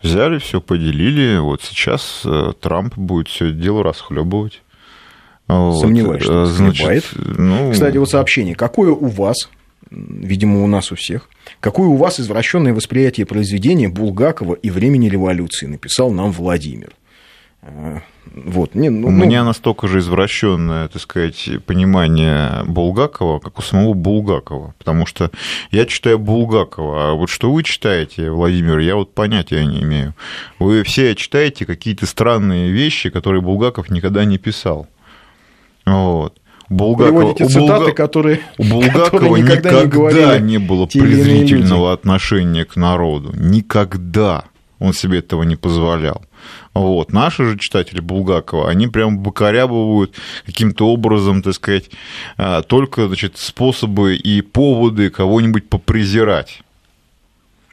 Взяли, 0.03 0.39
все 0.39 0.61
поделили. 0.61 1.39
Вот 1.39 1.63
сейчас 1.63 2.23
э, 2.25 2.53
Трамп 2.61 2.97
будет 2.97 3.29
все 3.29 3.47
это 3.47 3.55
дело 3.57 3.83
расхлебывать. 3.83 4.63
Вот. 5.59 5.81
Сомневаюсь, 5.81 6.23
что 6.23 6.43
Э, 6.43 6.47
значит, 6.47 7.05
схлебает. 7.05 7.39
ну, 7.39 7.73
Кстати, 7.73 7.97
вот 7.97 8.11
сообщение. 8.11 8.55
Какое 8.55 8.91
у 8.93 9.07
вас, 9.07 9.49
видимо, 9.91 10.63
у 10.63 10.67
нас 10.67 10.93
у 10.93 10.97
всех, 10.97 11.29
какое 11.61 11.89
у 11.89 11.97
вас 11.97 12.21
извращенное 12.21 12.73
восприятие 12.75 13.27
произведения 13.27 13.89
Булгакова 13.89 14.55
и 14.55 14.71
времени 14.71 15.09
революции, 15.09 15.67
написал 15.67 16.11
нам 16.11 16.31
Владимир. 16.33 16.91
Э, 17.63 18.01
Вот, 18.33 18.77
не, 18.77 18.91
ну, 18.91 19.09
у 19.09 19.11
ну, 19.11 19.25
меня 19.25 19.43
настолько 19.43 19.89
же 19.89 19.99
извращенное, 19.99 20.87
так 20.89 21.03
сказать, 21.03 21.51
понимание 21.67 22.63
Булгакова, 22.65 23.41
как 23.41 23.59
у 23.59 23.63
самого 23.63 23.93
Булгакова. 23.95 24.73
Потому 24.79 25.05
что 25.05 25.31
я 25.73 25.85
читаю 25.85 26.19
Булгакова, 26.21 27.11
а 27.11 27.15
вот 27.15 27.29
что 27.29 27.51
вы 27.53 27.65
читаете, 27.65 28.31
Владимир, 28.31 28.79
я 28.79 28.95
вот 28.95 29.15
понятия 29.15 29.65
не 29.67 29.83
имею. 29.83 30.15
Вы 30.61 30.85
все 30.85 31.15
читаете 31.17 31.67
какие-то 31.67 32.07
странные 32.07 32.71
вещи, 32.71 33.11
которые 33.11 33.43
Булгаков 33.43 33.91
никогда 33.91 34.25
не 34.25 34.39
писал. 34.39 34.87
Вот. 35.91 36.37
Булгакова, 36.69 37.19
приводите 37.19 37.45
у 37.45 37.49
цитаты, 37.49 37.91
Булга- 37.91 37.93
которые, 37.95 38.41
У 38.59 38.65
Булгакова 38.65 39.05
которые 39.05 39.43
никогда, 39.43 39.71
никогда 39.71 39.83
не 39.83 39.89
говорили 39.89 40.43
не 40.43 40.59
было 40.59 40.87
презрительного 40.87 41.93
отношения 41.93 42.65
к 42.65 42.77
народу. 42.77 43.33
Никогда 43.35 44.45
он 44.79 44.95
себе 44.95 45.19
этого 45.19 45.43
не 45.43 45.57
позволял. 45.57 46.23
Вот. 46.73 47.13
Наши 47.13 47.45
же 47.45 47.59
читатели 47.59 48.01
Булгакова, 48.01 48.71
они 48.71 48.87
прям 48.87 49.19
бокорябывают 49.19 50.15
каким-то 50.47 50.89
образом, 50.89 51.43
так 51.43 51.55
сказать, 51.55 51.91
а, 52.37 52.63
только 52.63 53.09
значит, 53.09 53.37
способы 53.37 54.15
и 54.15 54.41
поводы 54.41 55.11
кого-нибудь 55.11 55.69
попрезирать. 55.69 56.63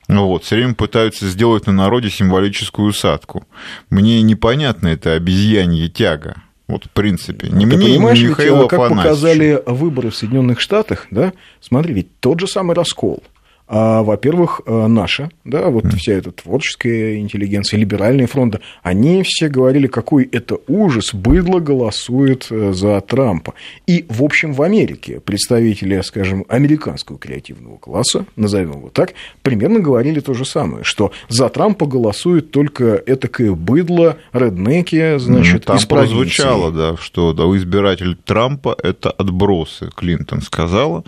Вот, 0.07 0.43
все 0.45 0.55
время 0.55 0.73
пытаются 0.73 1.27
сделать 1.27 1.67
на 1.67 1.73
народе 1.73 2.09
символическую 2.09 2.89
усадку. 2.89 3.45
Мне 3.89 4.21
непонятно 4.21 4.87
это 4.87 5.13
обезьянье 5.13 5.89
тяга. 5.89 6.41
Вот, 6.67 6.85
в 6.85 6.89
принципе. 6.89 7.47
Не 7.47 7.65
Ты 7.65 7.77
мне, 7.77 7.87
понимаешь, 7.87 8.19
не 8.19 8.27
Михаилу 8.27 8.65
э, 8.65 8.67
как 8.67 8.89
показали 8.89 9.61
выборы 9.65 10.09
в 10.09 10.15
Соединенных 10.15 10.59
Штатах, 10.59 11.07
да, 11.11 11.33
смотри, 11.61 11.93
ведь 11.93 12.19
тот 12.19 12.39
же 12.39 12.47
самый 12.47 12.75
раскол. 12.75 13.23
А, 13.69 14.01
во-первых, 14.01 14.61
э, 14.65 14.87
наша, 14.87 15.29
да, 15.43 15.69
вот 15.69 15.93
вся 15.93 16.13
эта 16.13 16.31
творческая 16.31 17.17
интеллигенция, 17.17 17.77
либеральные 17.77 18.27
фронты, 18.27 18.61
они 18.81 19.23
все 19.23 19.49
говорили, 19.49 19.87
какой 19.87 20.23
это 20.23 20.57
ужас, 20.67 21.13
быдло 21.13 21.59
голосует 21.59 22.47
э, 22.49 22.71
за 22.71 23.01
Трампа. 23.01 23.55
И, 23.85 24.05
в 24.07 24.23
общем, 24.23 24.53
в 24.53 24.61
Америке 24.61 25.19
представители, 25.19 25.99
скажем, 26.01 26.45
американского 26.47 27.19
креативного 27.19 27.77
класса, 27.77 28.25
назовем 28.37 28.71
его 28.71 28.89
так, 28.89 29.13
примерно 29.41 29.79
говорили 29.79 30.21
то 30.21 30.33
же 30.33 30.45
самое, 30.45 30.85
что 30.85 31.11
за 31.27 31.49
Трампа 31.49 31.87
голосует 31.87 32.51
только 32.51 33.01
этакое 33.05 33.51
быдло, 33.51 34.17
реднеки, 34.31 35.17
значит, 35.17 35.53
Ну, 35.53 35.59
Там 35.59 35.77
из 35.77 35.85
прозвучало, 35.85 36.71
да, 36.71 36.95
что 36.95 37.33
да, 37.33 37.43
избиратель 37.57 38.15
Трампа– 38.15 38.77
это 38.81 39.11
отбросы, 39.11 39.89
Клинтон 39.93 40.41
сказала. 40.41 41.03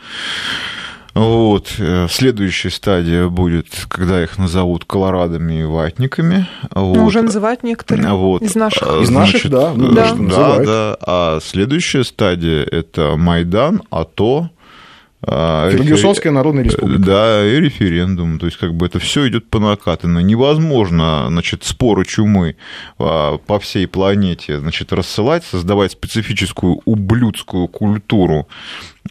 Вот. 1.13 1.73
э, 1.79 2.07
Следующая 2.09 2.69
стадия 2.69 3.27
будет, 3.27 3.65
когда 3.87 4.23
их 4.23 4.37
назовут 4.37 4.85
колорадами 4.85 5.61
и 5.61 5.63
ватниками. 5.63 6.47
Вот. 6.73 6.95
Ну, 6.97 7.05
уже 7.05 7.21
называют 7.21 7.63
некоторые 7.63 8.13
Вот. 8.13 8.41
из 8.41 8.55
наших. 8.55 8.83
А, 8.87 9.01
Из 9.01 9.09
наших, 9.09 9.49
да, 9.49 9.73
ну, 9.75 9.89
да, 9.91 10.01
да, 10.01 10.07
что 10.07 10.15
да, 10.15 10.21
называют. 10.23 10.65
да. 10.65 10.97
А 11.05 11.39
следующая 11.41 12.03
стадия– 12.03 12.63
это 12.71 13.15
Майдан, 13.17 13.81
АТО, 13.89 14.49
а, 15.21 15.69
Киргизская 15.69 16.31
Народная 16.31 16.63
Республика. 16.63 17.01
да, 17.03 17.45
и 17.45 17.59
референдум. 17.59 18.39
То 18.39 18.45
есть, 18.45 18.57
как 18.57 18.73
бы 18.73 18.85
это 18.85 18.99
все 18.99 19.27
идет 19.27 19.49
по 19.49 19.59
накатанной. 19.59 20.23
Невозможно, 20.23 21.25
значит, 21.29 21.63
споры 21.65 22.05
чумы 22.05 22.55
а, 22.97 23.37
по 23.37 23.59
всей 23.59 23.87
планете, 23.87 24.59
значит, 24.59 24.93
рассылать, 24.93 25.43
создавать 25.43 25.91
специфическую 25.91 26.81
ублюдскую 26.85 27.67
культуру 27.67 28.47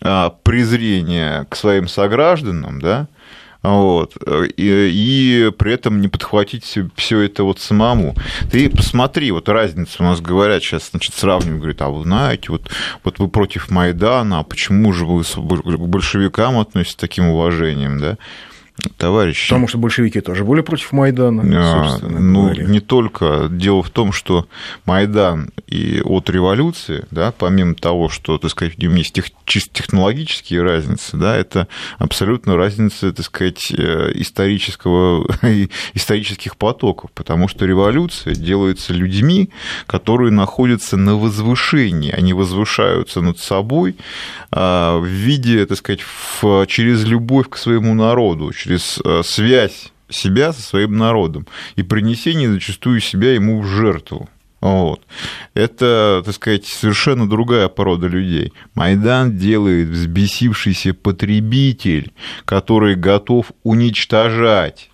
а, 0.00 0.30
презрения 0.42 1.46
к 1.50 1.56
своим 1.56 1.88
согражданам, 1.88 2.80
да, 2.80 3.08
вот, 3.62 4.16
и, 4.56 4.56
и 4.56 5.50
при 5.50 5.72
этом 5.72 6.00
не 6.00 6.08
подхватить 6.08 6.78
все 6.96 7.20
это 7.20 7.42
вот 7.42 7.58
самому. 7.58 8.14
Ты 8.50 8.70
посмотри, 8.70 9.30
вот 9.32 9.48
разница, 9.48 9.96
у 9.98 10.04
нас 10.04 10.20
говорят 10.20 10.62
сейчас, 10.62 10.90
значит, 10.90 11.14
сравнивают, 11.14 11.58
говорят, 11.58 11.82
а 11.82 11.88
вы 11.88 12.04
знаете, 12.04 12.46
вот, 12.50 12.70
вот 13.02 13.18
вы 13.18 13.28
против 13.28 13.70
Майдана, 13.70 14.40
а 14.40 14.42
почему 14.44 14.92
же 14.92 15.04
вы 15.06 15.24
к 15.24 15.86
большевикам 15.86 16.58
относитесь 16.58 16.92
с 16.92 16.96
таким 16.96 17.26
уважением, 17.30 17.98
да? 17.98 18.16
Товарищи, 18.96 19.48
Потому 19.48 19.66
что 19.68 19.78
большевики 19.78 20.20
тоже 20.20 20.44
были 20.44 20.60
против 20.60 20.92
Майдана, 20.92 21.42
а, 21.44 21.88
собственно 21.88 22.20
ну, 22.20 22.42
говоря. 22.42 22.64
не 22.64 22.80
только. 22.80 23.48
Дело 23.50 23.82
в 23.82 23.90
том, 23.90 24.12
что 24.12 24.46
Майдан 24.84 25.50
и 25.66 26.00
от 26.04 26.30
революции, 26.30 27.04
да, 27.10 27.32
помимо 27.36 27.74
того, 27.74 28.08
что, 28.08 28.38
так 28.38 28.50
сказать, 28.50 28.74
в 28.76 28.78
нем 28.78 28.94
есть 28.94 29.14
тех- 29.14 29.30
чисто 29.44 29.74
технологические 29.74 30.62
разницы, 30.62 31.16
да, 31.16 31.36
это 31.36 31.66
абсолютно 31.98 32.56
разница, 32.56 33.12
так 33.12 33.26
сказать, 33.26 33.72
э, 33.76 34.12
исторического, 34.14 35.26
исторических 35.94 36.56
потоков, 36.56 37.10
потому 37.12 37.48
что 37.48 37.66
революция 37.66 38.34
делается 38.34 38.92
людьми, 38.92 39.50
которые 39.86 40.30
находятся 40.30 40.96
на 40.96 41.16
возвышении, 41.16 42.12
они 42.12 42.32
возвышаются 42.32 43.20
над 43.22 43.38
собой 43.38 43.96
а, 44.50 44.98
в 44.98 45.04
виде, 45.06 45.66
так 45.66 45.78
сказать, 45.78 46.00
в- 46.02 46.66
через 46.66 47.04
любовь 47.04 47.48
к 47.48 47.56
своему 47.56 47.94
народу, 47.94 48.52
через 48.68 48.98
э, 49.04 49.22
связь 49.24 49.92
себя 50.10 50.52
со 50.52 50.62
своим 50.62 50.96
народом 50.96 51.46
и 51.76 51.82
принесение 51.82 52.50
зачастую 52.50 53.00
себя 53.00 53.32
ему 53.32 53.60
в 53.60 53.66
жертву. 53.66 54.28
Вот. 54.60 55.02
Это, 55.54 56.22
так 56.24 56.34
сказать, 56.34 56.66
совершенно 56.66 57.28
другая 57.28 57.68
порода 57.68 58.08
людей. 58.08 58.52
Майдан 58.74 59.36
делает 59.36 59.88
взбесившийся 59.88 60.94
потребитель, 60.94 62.12
который 62.44 62.96
готов 62.96 63.52
уничтожать. 63.62 64.90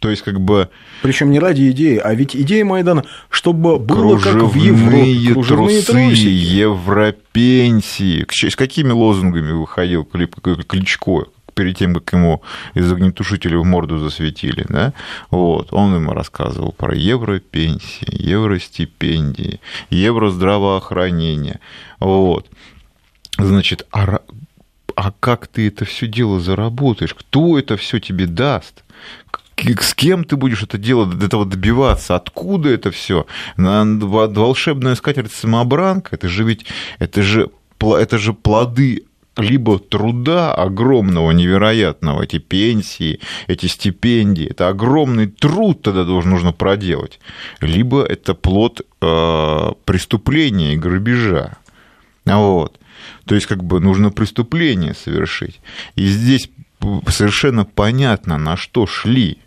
То 0.00 0.10
есть, 0.10 0.22
как 0.22 0.40
бы 0.40 0.68
Причем 1.02 1.30
не 1.30 1.38
ради 1.38 1.70
идеи, 1.70 1.98
а 1.98 2.14
ведь 2.14 2.34
идея 2.36 2.64
Майдана, 2.64 3.04
чтобы 3.30 3.78
было 3.78 4.18
как 4.18 4.34
в 4.34 4.54
Европе. 4.54 5.32
Кружевные 5.32 5.82
трусы, 5.82 5.92
трусики. 5.92 6.28
европенсии. 6.28 8.26
С 8.30 8.56
какими 8.56 8.90
лозунгами 8.90 9.52
выходил 9.52 10.08
Кли- 10.10 10.62
Кличко 10.64 11.26
перед 11.58 11.76
тем, 11.76 11.92
как 11.92 12.12
ему 12.12 12.40
из 12.74 12.92
огнетушителя 12.92 13.58
в 13.58 13.64
морду 13.64 13.98
засветили, 13.98 14.64
да? 14.68 14.92
Вот, 15.30 15.72
он 15.72 15.92
ему 15.96 16.12
рассказывал 16.12 16.70
про 16.70 16.94
европенсии, 16.94 18.06
евростипендии, 18.08 19.60
евроздравоохранение, 19.90 21.58
вот. 21.98 22.46
Значит, 23.38 23.86
а 23.90 24.20
а 24.94 25.12
как 25.18 25.48
ты 25.48 25.66
это 25.66 25.84
все 25.84 26.06
дело 26.06 26.40
заработаешь? 26.40 27.14
Кто 27.14 27.58
это 27.58 27.76
все 27.76 27.98
тебе 27.98 28.26
даст? 28.26 28.84
С 29.56 29.94
кем 29.94 30.22
ты 30.22 30.36
будешь 30.36 30.62
это 30.62 30.78
дело 30.78 31.06
до 31.06 31.26
этого 31.26 31.44
добиваться? 31.44 32.14
Откуда 32.14 32.68
это 32.68 32.92
все? 32.92 33.26
Волшебная 33.56 34.94
скатерть 34.94 35.32
самобранка, 35.32 36.14
это 36.14 36.28
же 36.28 36.44
ведь 36.44 36.66
это 37.00 37.22
же, 37.22 37.50
это 37.80 38.18
же 38.18 38.32
плоды 38.32 39.07
либо 39.38 39.78
труда 39.78 40.52
огромного, 40.52 41.30
невероятного, 41.30 42.22
эти 42.22 42.38
пенсии, 42.38 43.20
эти 43.46 43.66
стипендии, 43.66 44.46
это 44.46 44.68
огромный 44.68 45.28
труд 45.28 45.82
тогда 45.82 46.04
должен 46.04 46.32
нужно 46.32 46.52
проделать, 46.52 47.20
либо 47.60 48.02
это 48.02 48.34
плод 48.34 48.82
э, 49.00 49.72
преступления 49.84 50.74
и 50.74 50.76
грабежа. 50.76 51.56
Вот. 52.24 52.78
То 53.24 53.34
есть, 53.34 53.46
как 53.46 53.62
бы 53.64 53.80
нужно 53.80 54.10
преступление 54.10 54.94
совершить. 54.94 55.60
И 55.94 56.06
здесь 56.06 56.50
совершенно 57.06 57.64
понятно, 57.64 58.38
на 58.38 58.56
что 58.56 58.86
шли. 58.86 59.38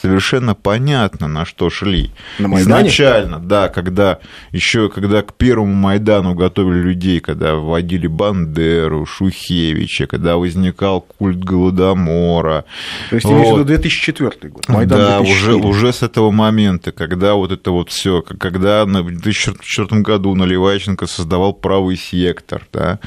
Совершенно 0.00 0.54
понятно, 0.54 1.28
на 1.28 1.44
что 1.44 1.68
шли. 1.68 2.10
На 2.38 2.48
Майдане? 2.48 2.88
Изначально, 2.88 3.38
да, 3.38 3.68
когда 3.68 4.18
еще 4.52 4.88
когда 4.88 5.22
к 5.22 5.34
первому 5.34 5.74
Майдану 5.74 6.34
готовили 6.34 6.80
людей, 6.80 7.20
когда 7.20 7.54
вводили 7.54 8.06
Бандеру, 8.06 9.04
Шухевича, 9.04 10.06
когда 10.06 10.36
возникал 10.36 11.02
культ 11.02 11.38
Голодомора. 11.38 12.64
То 13.10 13.16
есть, 13.16 13.26
имеешь 13.26 13.48
Вот. 13.48 13.58
виду 13.58 13.64
2004 13.66 14.52
год, 14.52 14.68
Майдан 14.68 14.98
да, 14.98 15.18
2004. 15.20 15.54
уже, 15.56 15.66
уже 15.66 15.92
с 15.92 16.02
этого 16.02 16.30
момента, 16.30 16.92
когда 16.92 17.34
вот 17.34 17.52
это 17.52 17.70
вот 17.70 17.90
все, 17.90 18.22
когда 18.22 18.84
в 18.84 19.06
2004 19.06 20.00
году 20.00 20.34
Наливайченко 20.34 21.06
создавал 21.06 21.52
правый 21.52 21.96
сектор, 21.96 22.66
да, 22.72 23.00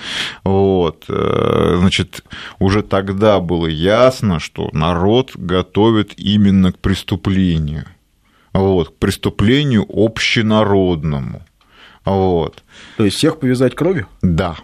вот, 0.43 1.05
э, 1.09 1.75
значит, 1.79 2.23
уже 2.59 2.83
тогда 2.83 3.39
было 3.39 3.67
ясно, 3.67 4.39
что 4.39 4.69
народ 4.73 5.31
готовит 5.35 6.13
именно 6.17 6.71
к 6.71 6.77
преступлению, 6.83 7.85
вот, 8.53 8.89
к 8.89 8.95
преступлению 8.97 9.85
общенародному, 9.89 11.41
вот. 12.05 12.63
То 12.97 13.05
есть, 13.05 13.17
всех 13.17 13.39
повязать 13.39 13.73
кровью? 13.73 14.07
Да. 14.21 14.57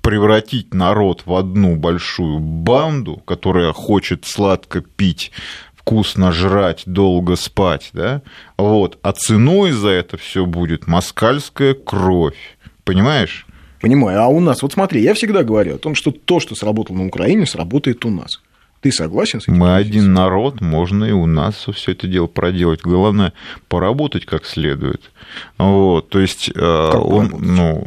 Превратить 0.00 0.72
народ 0.72 1.24
в 1.26 1.34
одну 1.34 1.76
большую 1.76 2.38
банду, 2.38 3.16
которая 3.26 3.72
хочет 3.72 4.24
сладко 4.24 4.80
пить, 4.80 5.32
вкусно 5.74 6.30
жрать, 6.30 6.84
долго 6.86 7.36
спать, 7.36 7.90
да, 7.92 8.22
вот, 8.56 8.98
а 9.02 9.12
ценой 9.12 9.72
за 9.72 9.88
это 9.88 10.16
все 10.16 10.46
будет 10.46 10.86
москальская 10.86 11.74
кровь. 11.74 12.56
Понимаешь? 12.84 13.44
Понимаю. 13.80 14.22
А 14.22 14.28
у 14.28 14.40
нас, 14.40 14.62
вот 14.62 14.74
смотри, 14.74 15.02
я 15.02 15.14
всегда 15.14 15.42
говорю 15.42 15.74
о 15.74 15.78
том, 15.78 15.94
что 15.94 16.12
то, 16.12 16.38
что 16.38 16.54
сработало 16.54 16.98
на 16.98 17.06
Украине, 17.06 17.44
сработает 17.44 18.04
у 18.04 18.10
нас. 18.10 18.40
Ты 18.80 18.92
согласен 18.92 19.40
с 19.40 19.44
этим? 19.44 19.58
Мы 19.58 19.74
один 19.74 20.14
народ, 20.14 20.60
можно 20.60 21.04
и 21.04 21.12
у 21.12 21.26
нас 21.26 21.66
все 21.74 21.92
это 21.92 22.06
дело 22.06 22.26
проделать. 22.26 22.80
Главное, 22.80 23.34
поработать 23.68 24.24
как 24.24 24.46
следует. 24.46 25.10
Вот, 25.58 26.08
то 26.08 26.18
есть, 26.18 26.50
э, 26.54 26.90
он, 26.94 27.28
поработать? 27.28 27.48
ну, 27.48 27.86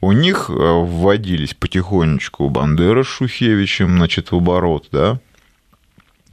у 0.00 0.12
них 0.12 0.48
э, 0.48 0.52
вводились 0.52 1.52
потихонечку 1.54 2.48
Бандера 2.48 3.02
с 3.02 3.06
Шухевичем, 3.06 3.96
значит, 3.98 4.32
в 4.32 4.36
оборот, 4.36 4.88
да, 4.90 5.20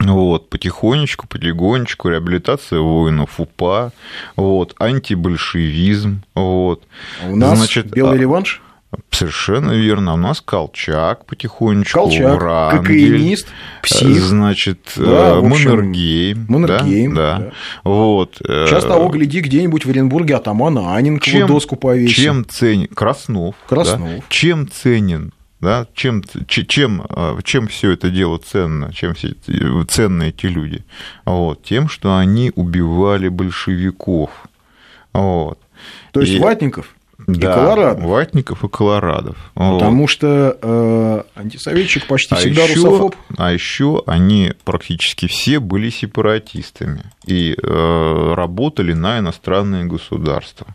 вот, 0.00 0.48
потихонечку, 0.48 1.26
полигонечку, 1.26 2.08
реабилитация 2.08 2.78
воинов 2.80 3.38
УПА, 3.40 3.92
вот, 4.36 4.74
антибольшевизм, 4.78 6.22
вот. 6.34 6.82
А 7.22 7.28
у 7.28 7.36
нас 7.36 7.58
Значит, 7.58 7.90
белый 7.90 8.16
а- 8.16 8.20
реванш, 8.20 8.62
Совершенно 9.10 9.72
верно. 9.72 10.14
У 10.14 10.16
нас 10.16 10.40
Колчак 10.40 11.26
потихонечку, 11.26 11.98
Колчак, 12.00 12.40
Врангель, 12.40 12.78
кокаинист, 12.78 13.48
псих. 13.82 14.20
значит, 14.22 14.92
Да, 14.96 15.02
э, 15.36 15.40
в 15.40 15.46
общем, 15.52 15.70
Маннергейм. 15.70 16.46
Маннергейм, 16.48 17.14
да, 17.14 17.38
да. 17.38 17.44
да. 17.44 17.52
Вот. 17.84 18.40
э, 18.48 18.66
Сейчас 18.66 18.84
того, 18.84 19.08
гляди, 19.10 19.40
где-нибудь 19.40 19.84
в 19.84 19.90
Оренбурге 19.90 20.36
атамана 20.36 20.94
Аненкова 20.96 21.30
чем, 21.30 21.46
доску 21.48 21.76
повесит. 21.76 22.16
чем 22.16 22.46
ценен 22.48 22.88
Краснов, 22.88 23.56
Краснов. 23.68 24.00
да? 24.08 24.22
чем 24.30 24.68
ценен, 24.70 25.32
да, 25.60 25.86
чем, 25.94 26.22
чем, 26.46 27.04
э, 27.10 27.38
чем 27.44 27.66
все 27.68 27.90
это 27.90 28.08
дело 28.08 28.38
ценно, 28.38 28.90
чем 28.94 29.12
все 29.14 29.34
ценны 29.88 30.28
эти 30.30 30.46
люди, 30.46 30.82
вот, 31.26 31.62
тем, 31.62 31.90
что 31.90 32.16
они 32.16 32.52
убивали 32.54 33.28
большевиков, 33.28 34.30
вот. 35.12 35.58
То 36.12 36.20
есть 36.20 36.32
И- 36.34 36.38
Ватников 36.38 36.94
и 37.28 37.38
да, 37.38 37.54
Колорадо. 37.54 38.00
Ватников 38.06 38.64
и 38.64 38.68
Колорадов. 38.68 39.36
вот. 39.54 39.78
Потому 39.78 40.08
что 40.08 40.58
э, 40.60 41.22
антисоветчик 41.36 42.06
почти 42.06 42.34
А 42.34 42.38
всегда 42.38 42.62
еще, 42.64 42.74
русофоб. 42.84 43.16
а 43.36 43.52
еще 43.52 44.02
они 44.06 44.52
практически 44.64 45.26
все 45.28 45.60
были 45.60 45.90
сепаратистами 45.90 47.02
и 47.26 47.54
э, 47.54 48.34
работали 48.34 48.94
на 48.94 49.18
иностранные 49.18 49.84
государства. 49.84 50.66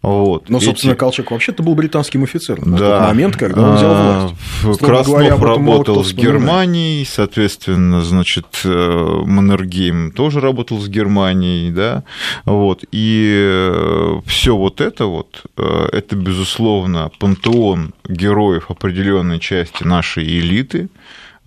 Вот. 0.00 0.48
Но, 0.48 0.60
собственно, 0.60 0.92
Эти- 0.92 0.98
Колчак 0.98 1.30
вообще-то 1.32 1.62
был 1.62 1.74
британским 1.74 2.22
офицером 2.22 2.70
на 2.70 2.78
да. 2.78 2.98
тот 2.98 3.08
момент, 3.08 3.36
когда 3.36 3.68
он 3.68 3.76
взял 3.76 3.90
А, 3.92 4.20
власть. 4.20 4.34
Строго 4.76 4.94
Краснов 4.94 5.16
говоря, 5.16 5.36
работал 5.36 6.04
с. 6.04 6.12
Германией, 6.12 7.04
соответственно, 7.04 8.02
значит, 8.02 8.46
э, 8.64 9.22
Маннергейм 9.24 10.12
тоже 10.12 10.40
работал 10.40 10.78
с 10.78 10.88
Германией, 10.88 11.70
да, 11.72 12.04
вот, 12.44 12.84
и 12.92 14.20
все 14.26 14.56
вот 14.56 14.80
это 14.80 15.06
вот, 15.06 15.42
э, 15.56 15.88
это, 15.92 16.16
безусловно, 16.16 17.10
пантеон 17.18 17.92
героев 18.08 18.66
определенной 18.70 19.40
части 19.40 19.82
нашей 19.82 20.24
элиты, 20.24 20.88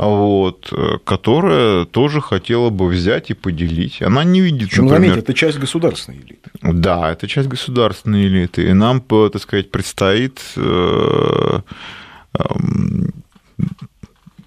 вот, 0.08 0.70
э, 0.72 0.98
которая 1.04 1.86
тоже 1.86 2.22
хотела 2.22 2.70
бы 2.70 2.88
взять 2.88 3.30
и 3.30 3.34
поделить. 3.34 4.02
Она 4.02 4.24
не 4.24 4.42
видит, 4.42 4.70
Причем, 4.70 4.86
например, 4.86 5.12
заметь, 5.12 5.24
это 5.24 5.34
часть 5.34 5.60
государственной 5.60 6.18
элиты. 6.18 6.50
да, 6.64 7.12
это 7.12 7.28
часть 7.28 7.48
государственной 7.48 8.26
элиты. 8.28 8.70
И 8.70 8.74
нам, 8.74 9.02
так 9.02 9.40
сказать, 9.42 9.70
предстоит... 9.70 10.42
э, 10.56 11.60
эм, 12.40 13.14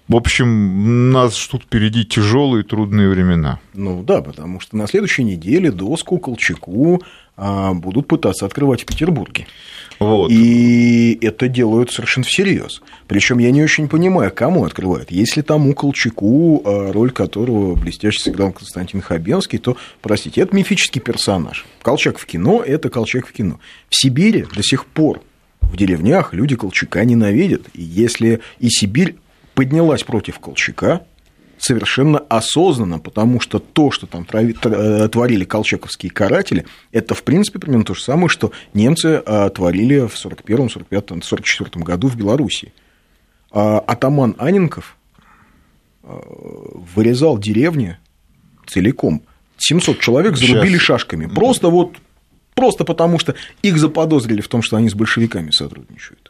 В 0.07 0.15
общем, 0.15 1.11
нас 1.11 1.39
ждут 1.41 1.63
впереди 1.63 2.03
тяжелые 2.05 2.63
и 2.63 2.67
трудные 2.67 3.09
времена. 3.09 3.59
Ну 3.73 4.03
да, 4.03 4.21
потому 4.21 4.59
что 4.59 4.75
на 4.77 4.87
следующей 4.87 5.23
неделе 5.23 5.71
доску 5.71 6.19
Колчаку 6.19 7.01
а, 7.37 7.73
будут 7.73 8.07
пытаться 8.07 8.45
открывать 8.45 8.83
в 8.83 8.85
Петербурге. 8.85 9.47
Вот. 10.05 10.31
И 10.31 11.17
это 11.21 11.47
делают 11.47 11.91
совершенно 11.91 12.25
всерьез. 12.25 12.81
Причем 13.07 13.39
я 13.39 13.51
не 13.51 13.63
очень 13.63 13.87
понимаю, 13.87 14.31
кому 14.33 14.63
открывают. 14.63 15.09
Если 15.09 15.41
тому 15.41 15.73
Колчаку, 15.73 16.61
а, 16.63 16.91
роль 16.91 17.11
которого 17.11 17.75
блестяще 17.75 18.19
сыграл 18.19 18.51
Константин 18.51 19.01
Хабенский, 19.01 19.57
то, 19.57 19.77
простите, 20.01 20.41
это 20.41 20.55
мифический 20.55 21.01
персонаж. 21.01 21.65
Колчак 21.81 22.19
в 22.19 22.25
кино– 22.25 22.61
это 22.65 22.89
Колчак 22.89 23.27
в 23.27 23.31
кино. 23.31 23.59
В 23.89 23.95
Сибири 23.95 24.45
до 24.55 24.61
сих 24.61 24.85
пор 24.85 25.21
в 25.61 25.75
деревнях 25.75 26.33
люди 26.33 26.55
Колчака 26.55 27.03
ненавидят. 27.03 27.63
И 27.73 27.81
если 27.81 28.41
и 28.59 28.69
Сибирь 28.69 29.15
поднялась 29.55 30.03
против 30.03 30.39
Колчака, 30.39 31.01
совершенно 31.65 32.19
осознанно, 32.19 32.99
потому 32.99 33.39
что 33.39 33.59
то, 33.59 33.89
что 33.89 34.05
там 34.05 34.27
э, 34.31 35.07
творили 35.09 35.45
колчаковские 35.45 36.11
каратели, 36.11 36.65
это, 36.91 37.15
в 37.15 37.23
принципе, 37.23 37.59
примерно 37.59 37.85
то 37.85 37.95
же 37.95 38.03
самое, 38.03 38.29
что 38.29 38.51
немцы 38.73 39.23
э, 39.25 39.49
творили 39.49 40.07
в 40.07 40.13
41-м, 40.13 40.67
45-м, 40.67 41.19
44-м 41.19 41.83
году 41.83 42.07
в 42.07 42.15
Белоруссии. 42.15 42.71
А 43.51 43.79
атаман 43.79 44.35
Аненков 44.37 44.95
э, 46.03 46.19
вырезал 46.93 47.39
деревни 47.39 47.97
целиком. 48.67 49.23
700 49.57 49.99
человек 49.99 50.37
зарубили 50.37 50.73
Сейчас. 50.73 50.81
шашками. 50.81 51.25
Просто 51.25 51.69
вот, 51.69 51.95
просто 52.53 52.83
потому 52.83 53.17
что 53.17 53.33
их 53.63 53.77
заподозрили 53.77 54.41
в 54.41 54.47
том, 54.49 54.61
что 54.61 54.77
они 54.77 54.89
с 54.89 54.93
большевиками 54.93 55.49
сотрудничают. 55.49 56.24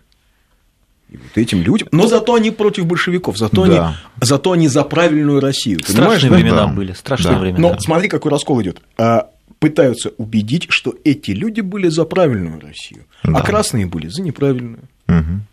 И 1.10 1.18
вот 1.18 1.38
этим 1.38 1.62
людям... 1.62 1.88
Но 1.92 2.08
зато 2.08 2.34
они 2.34 2.52
против 2.52 2.86
большевиков, 2.88 3.38
зато, 3.38 3.66
Да. 3.68 3.88
они, 3.88 3.96
зато 4.22 4.52
они 4.52 4.68
за 4.68 4.84
правильную 4.84 5.40
Россию. 5.40 5.80
Страшные 5.86 6.32
времена 6.32 6.66
Да. 6.66 6.68
были, 6.68 6.94
страшные 6.94 7.36
Да. 7.36 7.40
времена. 7.40 7.60
Но 7.74 7.80
смотри, 7.80 8.08
какой 8.10 8.32
раскол 8.32 8.62
идет. 8.62 8.82
А, 8.98 9.30
пытаются 9.60 10.12
убедить, 10.18 10.66
что 10.70 10.96
эти 11.04 11.32
люди 11.32 11.62
были 11.62 11.90
за 11.90 12.06
правильную 12.06 12.60
Россию, 12.60 13.06
Да. 13.24 13.38
а 13.40 13.42
красные 13.44 13.86
были 13.86 14.08
за 14.08 14.22
неправильную. 14.24 14.80
Мгм. 15.08 15.44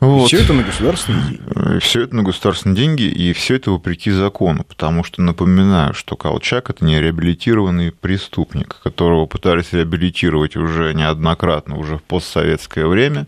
Вот. 0.00 0.28
Все 0.28 0.42
это 0.42 0.54
на 0.54 0.62
государственные 0.62 1.22
деньги. 1.22 1.78
Все 1.80 2.02
это 2.02 2.16
на 2.16 2.22
государственные 2.22 2.76
деньги, 2.76 3.02
и 3.02 3.34
все 3.34 3.56
это 3.56 3.70
вопреки 3.70 4.10
закону, 4.10 4.64
потому 4.64 5.04
что 5.04 5.20
напоминаю, 5.20 5.92
что 5.92 6.16
Колчак 6.16 6.70
это 6.70 6.84
не 6.86 6.98
реабилитированный 6.98 7.92
преступник, 7.92 8.78
которого 8.82 9.26
пытались 9.26 9.72
реабилитировать 9.72 10.56
уже 10.56 10.94
неоднократно, 10.94 11.76
уже 11.76 11.98
в 11.98 12.02
постсоветское 12.02 12.86
время, 12.86 13.26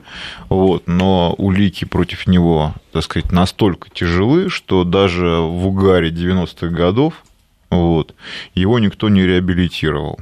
вот, 0.49 0.85
но 0.87 1.35
улики 1.37 1.85
против 1.85 2.27
него, 2.27 2.75
так 2.93 3.03
сказать, 3.05 3.33
настолько 3.33 3.91
тяжелы, 3.91 4.49
что 4.49 4.85
даже 4.85 5.27
в 5.27 5.67
угаре 5.67 6.09
90-х 6.09 6.69
годов 6.69 7.23
вот, 7.69 8.15
его 8.55 8.79
никто 8.79 9.11
не 9.11 9.27
реабилитировал. 9.27 10.19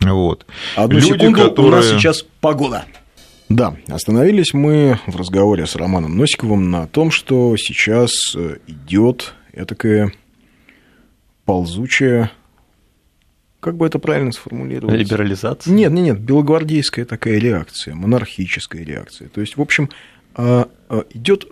Вот. 0.00 0.46
Одну 0.76 0.98
Люди, 0.98 1.06
секунду, 1.12 1.26
у 1.26 1.42
нас 1.42 1.50
которые- 1.50 1.98
сейчас 1.98 2.24
погода. 2.40 2.84
Да, 3.54 3.76
остановились 3.88 4.54
мы 4.54 4.98
в 5.06 5.14
разговоре 5.16 5.66
с 5.66 5.76
Романом 5.76 6.16
Носиковым 6.16 6.70
на 6.70 6.86
том, 6.86 7.10
что 7.10 7.54
сейчас 7.58 8.34
э, 8.34 8.56
идет 8.66 9.34
этакая 9.52 10.10
ползучая, 11.44 12.30
как 13.60 13.76
бы 13.76 13.86
это 13.86 13.98
правильно 13.98 14.32
сформулировать? 14.32 14.98
Либерализация? 14.98 15.72
Нет, 15.72 15.92
нет, 15.92 16.04
нет, 16.04 16.20
белогвардейская 16.20 17.04
такая 17.04 17.38
реакция, 17.38 17.94
монархическая 17.94 18.82
реакция. 18.84 19.28
То 19.28 19.42
есть, 19.42 19.58
в 19.58 19.60
общем, 19.60 19.90
а, 20.34 20.68
а, 20.88 21.04
идет, 21.10 21.46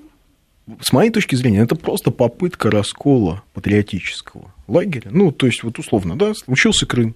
с 0.81 0.93
моей 0.93 1.11
точки 1.11 1.35
зрения, 1.35 1.61
это 1.61 1.77
просто 1.77 2.11
попытка 2.11 2.71
раскола 2.71 3.43
патриотического 3.53 4.55
лагеря. 4.69 5.11
Ну, 5.13 5.33
то 5.33 5.47
есть, 5.47 5.63
вот 5.63 5.79
условно, 5.79 6.17
да, 6.17 6.33
случился 6.33 6.87
Крым 6.87 7.15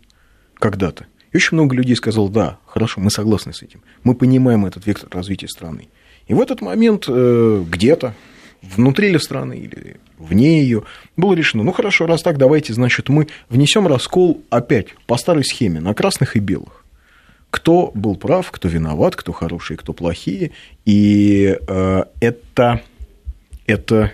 когда-то. 0.59 1.07
И 1.35 1.37
очень 1.37 1.57
много 1.57 1.75
людей 1.75 1.97
сказал, 1.97 2.29
да, 2.29 2.59
хорошо, 2.65 3.01
мы 3.01 3.11
согласны 3.11 3.53
с 3.53 3.61
этим. 3.61 3.81
Мы 4.05 4.15
понимаем 4.15 4.67
этот 4.67 4.87
вектор 4.87 5.09
развития 5.11 5.49
страны. 5.49 5.89
И 6.29 6.33
в 6.33 6.41
этот 6.41 6.63
момент 6.63 7.07
э, 7.09 7.65
где-то, 7.69 8.15
внутри 8.63 9.11
ли 9.11 9.19
страны 9.19 9.55
или 9.55 9.97
вне 10.17 10.63
ее, 10.63 10.85
было 11.17 11.35
решено, 11.35 11.65
ну 11.65 11.73
хорошо, 11.73 12.07
раз 12.07 12.23
так, 12.23 12.39
давайте, 12.39 12.73
значит, 12.73 13.09
мы 13.09 13.27
внесем 13.49 13.89
раскол 13.89 14.43
опять 14.49 14.95
по 15.07 15.17
старой 15.17 15.45
схеме 15.45 15.81
на 15.81 15.93
красных 15.93 16.37
и 16.37 16.39
белых. 16.39 16.85
Кто 17.51 17.91
был 17.95 18.15
прав, 18.15 18.49
кто 18.53 18.69
виноват, 18.69 19.17
кто 19.17 19.33
хорошие, 19.33 19.77
кто 19.77 19.93
плохие. 19.93 20.53
И 20.85 21.59
э, 21.67 22.05
это, 22.21 22.81
это, 23.67 24.13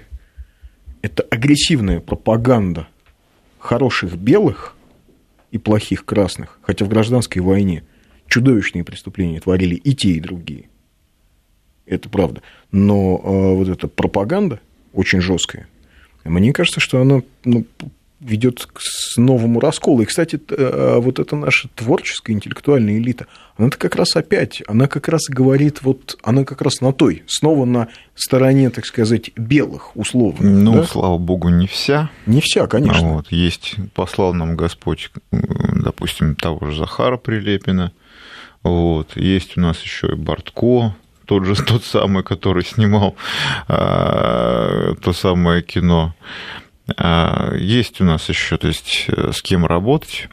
это 1.02 1.22
агрессивная 1.30 2.00
пропаганда 2.00 2.88
хороших 3.58 4.14
белых 4.14 4.74
и 5.50 5.58
плохих 5.58 6.04
красных, 6.04 6.58
хотя 6.62 6.84
в 6.84 6.88
гражданской 6.88 7.42
войне 7.42 7.84
чудовищные 8.28 8.84
преступления 8.84 9.40
творили 9.40 9.74
и 9.74 9.94
те, 9.94 10.10
и 10.10 10.20
другие. 10.20 10.68
Это 11.86 12.08
правда. 12.08 12.42
Но 12.70 13.20
э, 13.22 13.54
вот 13.56 13.68
эта 13.68 13.88
пропаганда 13.88 14.60
очень 14.92 15.20
жесткая, 15.20 15.68
мне 16.24 16.52
кажется, 16.52 16.80
что 16.80 17.00
она 17.00 17.22
ну, 17.44 17.64
ведет 18.20 18.66
к 18.66 18.80
новому 19.16 19.60
расколу. 19.60 20.02
И, 20.02 20.04
кстати, 20.04 20.40
э, 20.48 20.98
вот 20.98 21.18
эта 21.18 21.36
наша 21.36 21.68
творческая 21.74 22.34
интеллектуальная 22.34 22.98
элита, 22.98 23.26
она-то 23.56 23.78
как 23.78 23.96
раз 23.96 24.14
опять, 24.14 24.62
она 24.68 24.86
как 24.86 25.08
раз 25.08 25.22
говорит, 25.28 25.82
вот 25.82 26.18
она 26.22 26.44
как 26.44 26.60
раз 26.62 26.80
на 26.80 26.92
той, 26.92 27.22
снова 27.26 27.64
на 27.64 27.88
стороне, 28.14 28.70
так 28.70 28.84
сказать, 28.84 29.30
белых, 29.36 29.96
условно. 29.96 30.48
Ну, 30.48 30.74
да? 30.74 30.84
слава 30.84 31.18
богу, 31.18 31.48
не 31.48 31.66
вся. 31.66 32.10
Не 32.26 32.40
вся, 32.40 32.66
конечно. 32.66 33.14
Вот, 33.14 33.32
есть, 33.32 33.76
послал 33.94 34.34
нам 34.34 34.56
Господь, 34.56 35.10
допустим, 35.30 36.36
того 36.36 36.70
же 36.70 36.78
Захара 36.78 37.16
Прилепина. 37.16 37.92
Вот, 38.62 39.16
есть 39.16 39.56
у 39.56 39.60
нас 39.60 39.80
еще 39.80 40.08
и 40.08 40.14
Бортко, 40.14 40.94
тот 41.30 41.44
же 41.44 41.54
тот 41.64 41.84
самый, 41.84 42.24
который 42.24 42.64
снимал 42.64 43.14
а, 43.68 44.94
то 45.00 45.12
самое 45.12 45.62
кино. 45.62 46.14
А, 46.96 47.54
есть 47.56 48.00
у 48.00 48.04
нас 48.04 48.28
еще, 48.28 48.56
то 48.56 48.68
есть 48.68 49.06
с 49.08 49.42
кем 49.42 49.66
работать. 49.66 50.28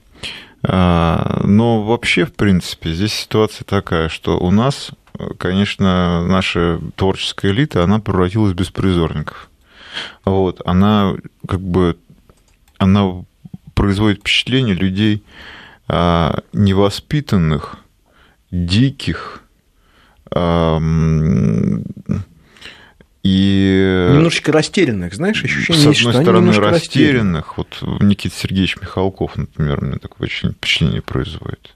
А, 0.63 1.41
но 1.43 1.83
вообще, 1.83 2.25
в 2.25 2.33
принципе, 2.33 2.91
здесь 2.91 3.13
ситуация 3.13 3.65
такая, 3.65 4.09
что 4.09 4.37
у 4.37 4.51
нас, 4.51 4.91
конечно, 5.37 6.25
наша 6.27 6.79
творческая 6.95 7.51
элита, 7.51 7.83
она 7.83 7.99
превратилась 7.99 8.53
в 8.53 8.55
беспризорников. 8.55 9.49
Вот, 10.25 10.61
она 10.65 11.15
как 11.47 11.61
бы, 11.61 11.97
она 12.77 13.23
производит 13.73 14.19
впечатление 14.19 14.75
людей 14.75 15.23
а, 15.87 16.39
невоспитанных, 16.53 17.77
диких, 18.51 19.41
и... 23.27 24.09
Немножечко 24.13 24.51
растерянных, 24.53 25.13
знаешь, 25.13 25.43
ощущение, 25.43 25.81
С 25.81 25.85
одной 25.87 25.95
что 25.95 26.21
стороны, 26.21 26.49
они 26.49 26.59
растерянных. 26.59 27.57
Вот 27.57 27.77
Никита 28.01 28.35
Сергеевич 28.35 28.77
Михалков, 28.77 29.35
например, 29.35 29.81
мне 29.81 29.97
такое 29.97 30.29
впечатление 30.29 31.01
производит. 31.01 31.75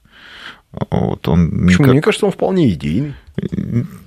Вот 0.72 1.28
он 1.28 1.50
Почему? 1.50 1.66
никак... 1.66 1.86
Мне 1.88 2.00
кажется, 2.00 2.26
он 2.26 2.32
вполне 2.32 2.70
идейный. 2.70 3.14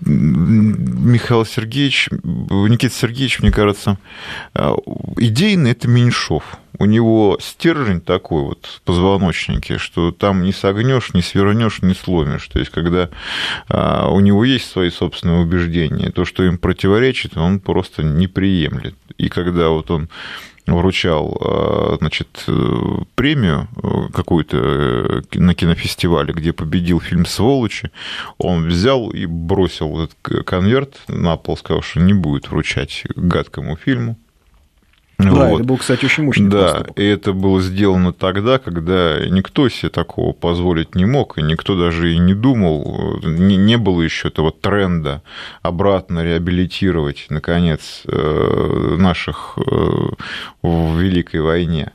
Михаил 0.01 1.45
Сергеевич, 1.45 2.09
Никита 2.11 2.93
Сергеевич, 2.93 3.39
мне 3.39 3.51
кажется, 3.51 3.97
идейный 5.17 5.71
это 5.71 5.87
Меньшов. 5.87 6.57
У 6.77 6.85
него 6.85 7.37
стержень 7.41 8.01
такой 8.01 8.43
вот 8.43 8.81
позвоночнике, 8.83 9.77
что 9.77 10.11
там 10.11 10.43
не 10.43 10.51
согнешь, 10.51 11.13
не 11.13 11.21
свернешь, 11.21 11.81
не 11.81 11.93
сломишь. 11.93 12.47
То 12.47 12.59
есть, 12.59 12.71
когда 12.71 13.09
у 13.69 14.19
него 14.19 14.43
есть 14.43 14.69
свои 14.69 14.89
собственные 14.89 15.41
убеждения, 15.41 16.11
то, 16.11 16.25
что 16.25 16.43
им 16.43 16.57
противоречит, 16.57 17.37
он 17.37 17.59
просто 17.59 18.03
не 18.03 18.27
приемлет. 18.27 18.95
И 19.17 19.29
когда 19.29 19.69
вот 19.69 19.89
он 19.89 20.09
вручал 20.67 21.97
значит, 21.99 22.45
премию 23.15 23.67
какую-то 24.13 25.23
на 25.33 25.53
кинофестивале, 25.53 26.33
где 26.33 26.53
победил 26.53 26.99
фильм 26.99 27.25
«Сволочи», 27.25 27.91
он 28.37 28.67
взял 28.67 29.09
и 29.09 29.25
бросил 29.25 30.03
этот 30.03 30.45
конверт 30.45 31.01
на 31.07 31.37
пол, 31.37 31.57
сказал, 31.57 31.81
что 31.81 31.99
не 31.99 32.13
будет 32.13 32.49
вручать 32.49 33.03
гадкому 33.15 33.77
фильму. 33.77 34.17
Да, 35.17 35.31
вот. 35.31 35.55
это 35.59 35.63
был, 35.63 35.77
кстати, 35.77 36.05
очень 36.05 36.23
мощный 36.23 36.49
Да, 36.49 36.71
поступок. 36.73 36.99
и 36.99 37.03
это 37.05 37.31
было 37.33 37.61
сделано 37.61 38.11
тогда, 38.11 38.57
когда 38.57 39.25
никто 39.27 39.69
себе 39.69 39.89
такого 39.89 40.33
позволить 40.33 40.93
не 40.93 41.05
мог, 41.05 41.37
и 41.37 41.41
никто 41.41 41.79
даже 41.79 42.13
и 42.13 42.17
не 42.17 42.33
думал, 42.33 43.19
не, 43.23 43.55
не 43.55 43.77
было 43.77 44.01
еще 44.01 44.27
этого 44.27 44.51
тренда 44.51 45.21
обратно 45.61 46.23
реабилитировать, 46.23 47.27
наконец, 47.29 48.03
наших 48.05 49.57
в 49.57 50.99
Великой 50.99 51.41
войне. 51.41 51.93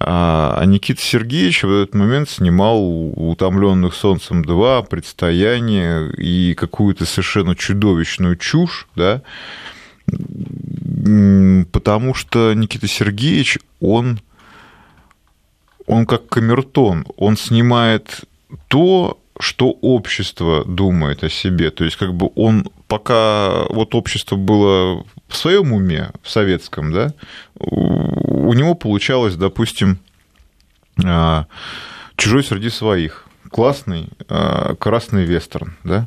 А 0.00 0.62
Никита 0.64 1.02
Сергеевич 1.02 1.64
в 1.64 1.72
этот 1.72 1.94
момент 1.94 2.30
снимал 2.30 2.78
«Утомленных 2.80 3.94
солнцем 3.94 4.42
2», 4.42 4.86
«Предстояние» 4.88 6.10
и 6.12 6.54
какую-то 6.54 7.04
совершенно 7.04 7.56
чудовищную 7.56 8.36
чушь, 8.36 8.86
да, 8.94 9.22
потому 11.72 12.14
что 12.14 12.54
Никита 12.54 12.88
Сергеевич, 12.88 13.58
он, 13.80 14.20
он 15.86 16.06
как 16.06 16.28
камертон, 16.28 17.06
он 17.16 17.36
снимает 17.36 18.24
то, 18.68 19.18
что 19.40 19.70
общество 19.70 20.64
думает 20.64 21.22
о 21.22 21.30
себе. 21.30 21.70
То 21.70 21.84
есть, 21.84 21.96
как 21.96 22.12
бы 22.14 22.30
он, 22.34 22.68
пока 22.88 23.64
вот 23.68 23.94
общество 23.94 24.36
было 24.36 25.04
в 25.28 25.36
своем 25.36 25.72
уме, 25.72 26.10
в 26.22 26.30
советском, 26.30 26.92
да, 26.92 27.12
у 27.58 28.52
него 28.52 28.74
получалось, 28.74 29.36
допустим, 29.36 29.98
чужой 30.96 32.42
среди 32.42 32.70
своих. 32.70 33.24
Классный 33.50 34.08
красный 34.78 35.24
вестерн, 35.24 35.76
да. 35.84 36.06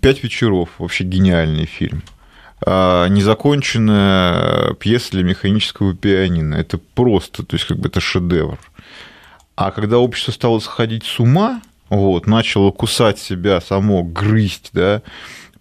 Пять 0.00 0.24
вечеров, 0.24 0.70
вообще 0.78 1.04
гениальный 1.04 1.66
фильм 1.66 2.02
незаконченная 2.64 4.74
пьеса 4.74 5.10
для 5.12 5.24
механического 5.24 5.94
пианино. 5.94 6.54
Это 6.54 6.78
просто, 6.78 7.44
то 7.44 7.56
есть 7.56 7.66
как 7.66 7.78
бы 7.78 7.88
это 7.88 8.00
шедевр. 8.00 8.58
А 9.56 9.70
когда 9.70 9.98
общество 9.98 10.32
стало 10.32 10.58
сходить 10.60 11.04
с 11.04 11.20
ума, 11.20 11.60
вот, 11.88 12.26
начало 12.26 12.70
кусать 12.70 13.18
себя 13.18 13.60
само, 13.60 14.02
грызть, 14.02 14.70
да, 14.72 15.02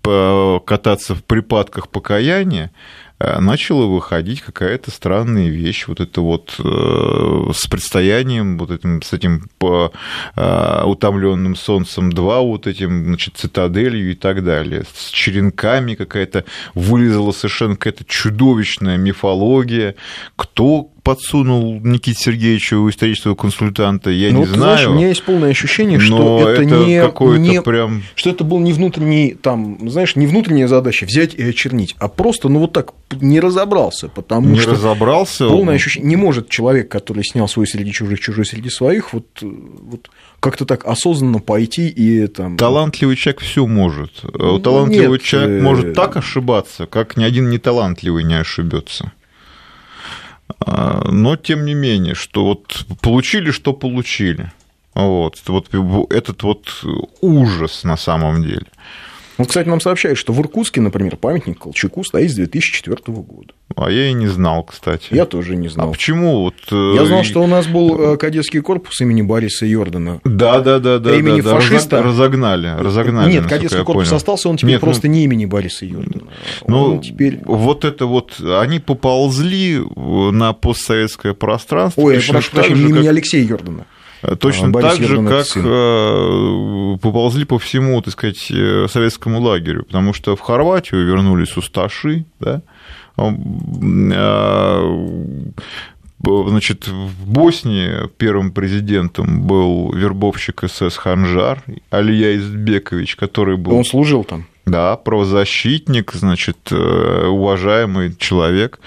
кататься 0.02 1.16
в 1.16 1.24
припадках 1.24 1.90
покаяния, 1.90 2.72
начала 3.20 3.86
выходить 3.86 4.42
какая-то 4.42 4.92
странная 4.92 5.48
вещь, 5.50 5.88
вот 5.88 6.00
это 6.00 6.22
вот 6.22 6.56
с 6.58 7.68
предстоянием, 7.68 8.58
вот 8.58 8.72
этим, 8.72 9.02
с 9.02 9.14
этим 9.14 9.50
по 9.58 9.92
утомленным 10.36 11.56
солнцем 11.56 12.12
2, 12.12 12.42
вот 12.42 12.68
этим, 12.68 13.06
значит, 13.06 13.38
цитаделью 13.38 14.12
и 14.12 14.16
так 14.16 14.44
далее, 14.44 14.84
с 14.94 15.10
черенками 15.10 15.96
какая-то 15.96 16.44
вылезала 16.74 17.32
совершенно 17.32 17.76
какая-то 17.76 18.04
чудовищная 18.06 18.98
мифология, 18.98 19.96
кто 20.36 20.90
подсунул 21.06 21.80
Никите 21.82 22.20
Сергеевичу 22.20 22.90
исторического 22.90 23.36
консультанта, 23.36 24.10
я 24.10 24.34
ну, 24.34 24.40
не 24.40 24.46
ты 24.46 24.54
знаю. 24.56 24.78
Знаешь, 24.78 24.88
у 24.88 24.94
меня 24.96 25.08
есть 25.10 25.24
полное 25.24 25.52
ощущение, 25.52 26.00
что 26.00 26.50
это, 26.50 26.64
это 26.64 26.66
не, 26.66 26.98
не, 27.38 27.62
прям... 27.62 28.02
что 28.16 28.32
это 28.32 28.44
был 28.44 28.58
не 28.58 28.74
внутренний, 28.74 29.36
там, 29.36 29.88
знаешь, 29.88 30.16
не 30.16 30.26
внутренняя 30.26 30.68
задача 30.68 31.06
взять 31.06 31.36
и 31.36 31.44
очернить, 31.44 31.96
а 32.00 32.08
просто, 32.08 32.50
ну 32.50 32.58
вот 32.58 32.74
так 32.74 32.94
не 33.22 33.40
разобрался, 33.40 34.10
потому 34.10 34.50
не 34.50 34.60
что 34.60 34.72
разобрался. 34.72 35.48
полное 35.48 35.76
ощущение, 35.76 36.10
не 36.10 36.16
может 36.16 36.50
человек, 36.50 36.90
который 36.90 37.24
снял 37.24 37.48
свой 37.48 37.68
среди 37.68 37.92
чужих, 37.92 38.20
чужой 38.20 38.48
среди 38.48 38.72
своих, 38.72 39.14
вот, 39.14 39.28
вот 39.42 40.10
как-то 40.40 40.66
так 40.66 40.86
осознанно 40.86 41.38
пойти 41.38 41.88
и 41.88 42.26
там... 42.26 42.58
Талантливый 42.58 43.16
человек 43.16 43.42
все 43.42 43.68
может. 43.68 44.24
Ну, 44.24 44.58
Талантливый 44.58 45.20
нет, 45.20 45.22
человек 45.22 45.62
э, 45.62 45.62
может 45.62 45.94
так 45.94 46.18
ошибаться, 46.18 46.88
как 46.88 47.16
ни 47.16 47.24
один 47.24 47.52
неталантливый 47.52 48.24
не 48.24 48.40
ошибется. 48.40 49.12
Но, 50.66 51.36
тем 51.36 51.66
не 51.66 51.74
менее, 51.74 52.16
что 52.16 52.46
вот 52.46 52.86
получили, 53.02 53.52
что 53.52 53.74
получили. 53.74 54.52
Вот, 54.94 55.42
вот 55.48 55.68
этот 56.12 56.44
вот 56.44 56.84
ужас 57.22 57.84
на 57.84 57.98
самом 57.98 58.44
деле. 58.44 58.68
Вот, 59.38 59.48
кстати, 59.50 59.68
нам 59.68 59.82
сообщают, 59.82 60.18
что 60.18 60.32
в 60.34 60.40
Иркутске, 60.40 60.82
например, 60.82 61.18
памятник 61.18 61.60
Колчаку 61.60 62.04
стоит 62.04 62.32
с 62.32 62.36
2004 62.36 62.98
года. 63.08 63.54
А 63.76 63.90
я 63.90 64.10
и 64.10 64.14
не 64.14 64.28
знал, 64.28 64.64
кстати. 64.64 65.08
Я 65.14 65.26
тоже 65.26 65.56
не 65.56 65.68
знал. 65.68 65.90
А 65.90 65.92
почему? 65.92 66.44
Вот, 66.44 66.56
я 66.72 67.02
э, 67.02 67.06
знал, 67.06 67.24
что 67.24 67.44
у 67.44 67.48
нас 67.48 67.68
был 67.68 68.14
э, 68.14 68.18
кадетский 68.18 68.62
корпус 68.62 69.02
имени 69.02 69.22
Бориса 69.22 69.66
Йордана. 69.66 70.22
Да, 70.24 70.62
да, 70.62 70.80
да, 70.80 71.00
да. 71.00 71.16
имени 71.18 71.42
да, 71.42 71.56
фашиста. 71.56 72.02
Разогнали, 72.02 72.74
разогнали. 72.80 73.32
Нет, 73.32 73.48
кадетский 73.48 73.84
корпус 73.84 74.06
понял. 74.06 74.18
остался, 74.18 74.50
он 74.50 74.58
теперь 74.58 74.72
Нет, 74.72 74.82
просто 74.82 75.08
ну, 75.08 75.14
не 75.14 75.24
имени 75.26 75.46
Бориса 75.46 75.86
Йордана. 75.86 76.26
Ну, 76.68 76.84
Он 76.94 77.02
теперь... 77.02 77.42
вот 77.44 77.84
это 77.84 78.06
вот, 78.06 78.40
они 78.40 78.80
поползли 78.80 79.82
на 79.96 80.54
постсоветское 80.54 81.34
пространство. 81.34 82.02
Ой, 82.02 82.16
я 82.16 82.22
прошу 82.32 82.52
прощения, 82.52 82.82
имени 82.82 83.00
как- 83.00 83.08
Алексея 83.08 83.44
Йордана. 83.44 83.86
Точно 84.40 84.68
А, 84.68 84.72
Борис 84.72 84.92
так 84.98 85.04
же, 85.08 85.24
как 85.28 85.46
сын. 85.46 85.64
э, 85.66 86.98
поползли 87.02 87.46
по 87.46 87.58
всему, 87.60 88.02
так 88.02 88.14
сказать, 88.14 88.48
э, 88.52 88.88
советскому 88.90 89.40
лагерю, 89.42 89.84
потому 89.86 90.14
что 90.14 90.36
в 90.36 90.42
Хорватию 90.42 91.06
вернулись 91.06 91.56
усташи, 91.58 92.26
да, 92.40 92.62
б- 96.20 96.50
Значит, 96.50 96.88
в 96.88 97.28
Боснии 97.30 98.08
первым 98.18 98.52
президентом 98.52 99.44
был 99.44 99.92
вербовщик 99.94 100.64
СС 100.68 100.98
Ханжар 100.98 101.64
Алия 101.92 102.36
Избекович, 102.38 103.16
который 103.16 103.58
был 103.58 103.76
Он 103.76 103.86
служил 103.86 104.24
там. 104.24 104.46
Да, 104.66 104.96
правозащитник, 104.96 106.14
значит, 106.14 106.58
э, 106.72 107.28
уважаемый 107.28 108.16
человек. 108.16 108.80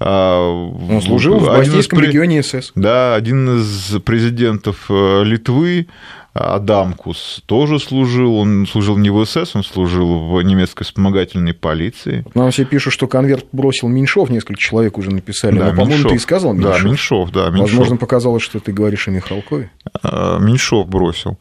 Он 0.00 0.96
Он 0.96 1.02
служил 1.02 1.38
в 1.38 1.46
Боснийском 1.46 2.00
регионе 2.00 2.42
СС. 2.42 2.72
Да, 2.74 3.14
один 3.14 3.60
из 3.60 4.00
президентов 4.02 4.86
э, 4.88 5.24
Литвы, 5.24 5.88
Адамкус, 6.32 7.42
тоже 7.46 7.78
служил. 7.78 8.36
Он 8.36 8.66
служил 8.66 8.96
не 8.96 9.10
в 9.10 9.24
СС, 9.24 9.54
он 9.54 9.64
служил 9.64 10.28
в 10.28 10.42
немецкой 10.42 10.84
вспомогательной 10.84 11.54
полиции. 11.54 12.24
Нам 12.34 12.50
все 12.50 12.64
пишут, 12.64 12.92
что 12.92 13.06
конверт 13.06 13.46
бросил 13.52 13.88
Меньшов, 13.88 14.30
несколько 14.30 14.60
человек 14.60 14.98
уже 14.98 15.10
написали. 15.10 15.58
Да, 15.58 15.72
Но, 15.72 15.82
по-моему, 15.82 16.08
ты 16.08 16.16
и 16.16 16.18
сказал 16.18 16.54
Да, 16.54 16.70
Меньшов. 16.70 16.84
Меньшов, 16.84 17.30
да, 17.30 17.50
Меньшов. 17.50 17.70
Возможно, 17.70 17.96
показалось, 17.96 18.42
что 18.42 18.60
ты 18.60 18.72
говоришь 18.72 19.08
о 19.08 19.10
Михалкове. 19.10 19.70
А, 20.02 20.38
Меньшов 20.38 20.88
бросил. 20.88 21.38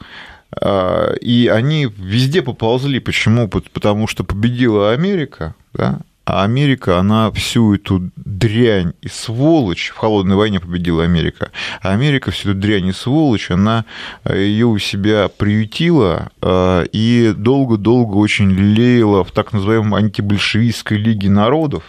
А, 0.62 1.14
И 1.22 1.48
они 1.48 1.86
везде 1.98 2.42
поползли. 2.42 3.00
Почему? 3.00 3.48
Пот- 3.48 3.70
Потому 3.72 4.08
что 4.08 4.24
победила 4.24 4.92
Америка, 4.92 5.56
да? 5.74 6.02
А 6.26 6.44
Америка, 6.44 6.98
она 6.98 7.32
всю 7.32 7.76
эту 7.76 8.10
дрянь 8.16 8.94
и 9.02 9.08
сволочь, 9.08 9.90
в 9.90 9.98
холодной 9.98 10.36
войне 10.36 10.60
победила 10.60 11.04
Америка, 11.04 11.52
а 11.82 11.92
Америка 11.92 12.32
всю 12.32 12.52
эту 12.52 12.60
дрянь 12.60 12.88
и 12.88 12.94
сволочь, 12.94 13.52
она 13.52 13.86
ее 14.28 14.66
у 14.66 14.80
себя 14.80 15.28
приютила 15.28 16.32
а, 16.42 16.84
и 16.92 17.32
долго-долго 17.38 18.16
очень 18.16 18.50
лелеяла 18.50 19.24
в 19.24 19.32
так 19.32 19.54
называемой 19.54 20.02
антибольшевистской 20.02 20.98
лиге 20.98 21.30
народов, 21.30 21.84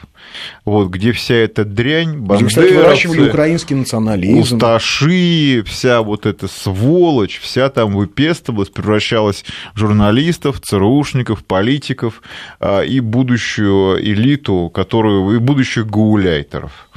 вот, 0.67 0.89
где 0.89 1.13
вся 1.13 1.37
эта 1.37 1.65
дрянь, 1.65 2.19
выращивали 2.19 2.75
бандеровцы, 2.75 3.29
украинский 3.31 3.77
национализм. 3.77 4.57
Усташи, 4.57 5.63
вся 5.67 6.03
вот 6.03 6.27
эта 6.27 6.47
сволочь, 6.47 7.41
вся 7.41 7.71
там 7.71 7.95
выпестывалась, 7.95 8.69
превращалась 8.69 9.45
в 9.75 9.79
журналистов, 9.79 10.61
ЦРУшников, 10.61 11.45
политиков 11.45 12.21
а, 12.61 12.83
и 12.83 13.01
будущую 13.01 13.99
элиту, 14.05 14.26
которую, 14.71 15.37
и 15.37 15.39
будущих 15.39 15.87
гауляйтеров. 15.87 16.89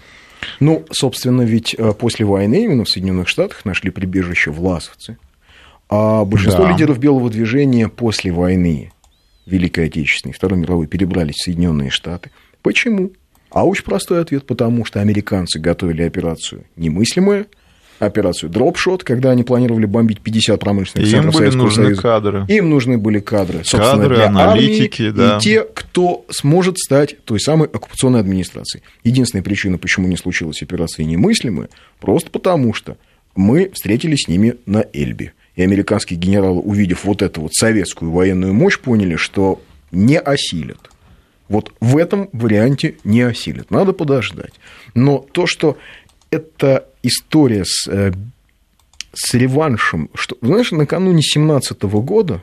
Ну, 0.59 0.85
собственно, 0.91 1.41
ведь 1.43 1.75
э, 1.77 1.93
после 1.93 2.25
войны 2.25 2.63
именно 2.63 2.83
в 2.85 2.89
Соединенных 2.89 3.27
Штатах 3.27 3.65
нашли 3.65 3.91
прибежище 3.91 4.51
власовцы. 4.51 5.17
А 5.89 6.23
большинство 6.25 6.65
Да. 6.65 6.71
лидеров 6.71 6.99
белого 6.99 7.29
движения 7.29 7.87
после 7.89 8.31
войны 8.31 8.91
Великой 9.45 9.85
Отечественной, 9.85 10.33
Второй 10.33 10.59
мировой, 10.59 10.87
перебрались 10.87 11.35
в 11.35 11.43
Соединенные 11.43 11.89
Штаты. 11.89 12.31
Почему? 12.61 13.11
А 13.51 13.65
очень 13.65 13.83
простой 13.83 14.21
ответ, 14.21 14.45
потому 14.45 14.85
что 14.85 15.01
американцы 15.01 15.59
готовили 15.59 16.03
операцию 16.03 16.65
немыслимая, 16.75 17.47
операцию 17.99 18.49
дропшот, 18.49 19.03
когда 19.03 19.31
они 19.31 19.43
планировали 19.43 19.85
бомбить 19.85 20.21
50 20.21 20.59
промышленных 20.59 21.07
им 21.07 21.11
центров 21.11 21.33
были 21.33 21.43
Советского 21.43 21.63
нужны 21.63 21.83
Союза. 21.83 22.01
кадры. 22.01 22.45
Им 22.47 22.69
нужны 22.69 22.97
были 22.97 23.19
кадры, 23.19 23.59
собственно, 23.63 24.03
Кадры, 24.03 24.15
для 24.15 24.27
аналитики, 24.27 25.03
армии 25.03 25.15
да. 25.15 25.37
и 25.37 25.41
те, 25.41 25.63
кто 25.63 26.25
сможет 26.29 26.77
стать 26.77 27.17
той 27.25 27.39
самой 27.39 27.67
оккупационной 27.67 28.21
администрацией. 28.21 28.83
Единственная 29.03 29.43
причина, 29.43 29.77
почему 29.77 30.07
не 30.07 30.17
случилась 30.17 30.61
операция 30.61 31.05
немыслимая, 31.05 31.69
просто 31.99 32.29
потому 32.31 32.73
что 32.73 32.97
мы 33.35 33.71
встретились 33.73 34.23
с 34.23 34.27
ними 34.27 34.55
на 34.65 34.85
Эльбе. 34.93 35.33
И 35.55 35.61
американские 35.61 36.17
генералы, 36.17 36.61
увидев 36.61 37.03
вот 37.03 37.21
эту 37.21 37.41
вот 37.41 37.53
советскую 37.53 38.11
военную 38.11 38.53
мощь, 38.53 38.79
поняли, 38.79 39.17
что 39.17 39.61
не 39.91 40.17
осилят. 40.17 40.89
Вот 41.49 41.73
в 41.81 41.97
этом 41.97 42.29
варианте 42.31 42.95
не 43.03 43.21
осилят. 43.21 43.71
Надо 43.71 43.91
подождать. 43.91 44.53
Но 44.93 45.25
то, 45.31 45.47
что 45.47 45.77
эта 46.31 46.85
история 47.03 47.63
с, 47.65 47.87
э, 47.87 48.11
с 49.13 49.33
реваншем, 49.33 50.09
что, 50.13 50.37
знаешь, 50.41 50.71
накануне 50.71 51.21
17 51.21 51.83
года, 52.01 52.41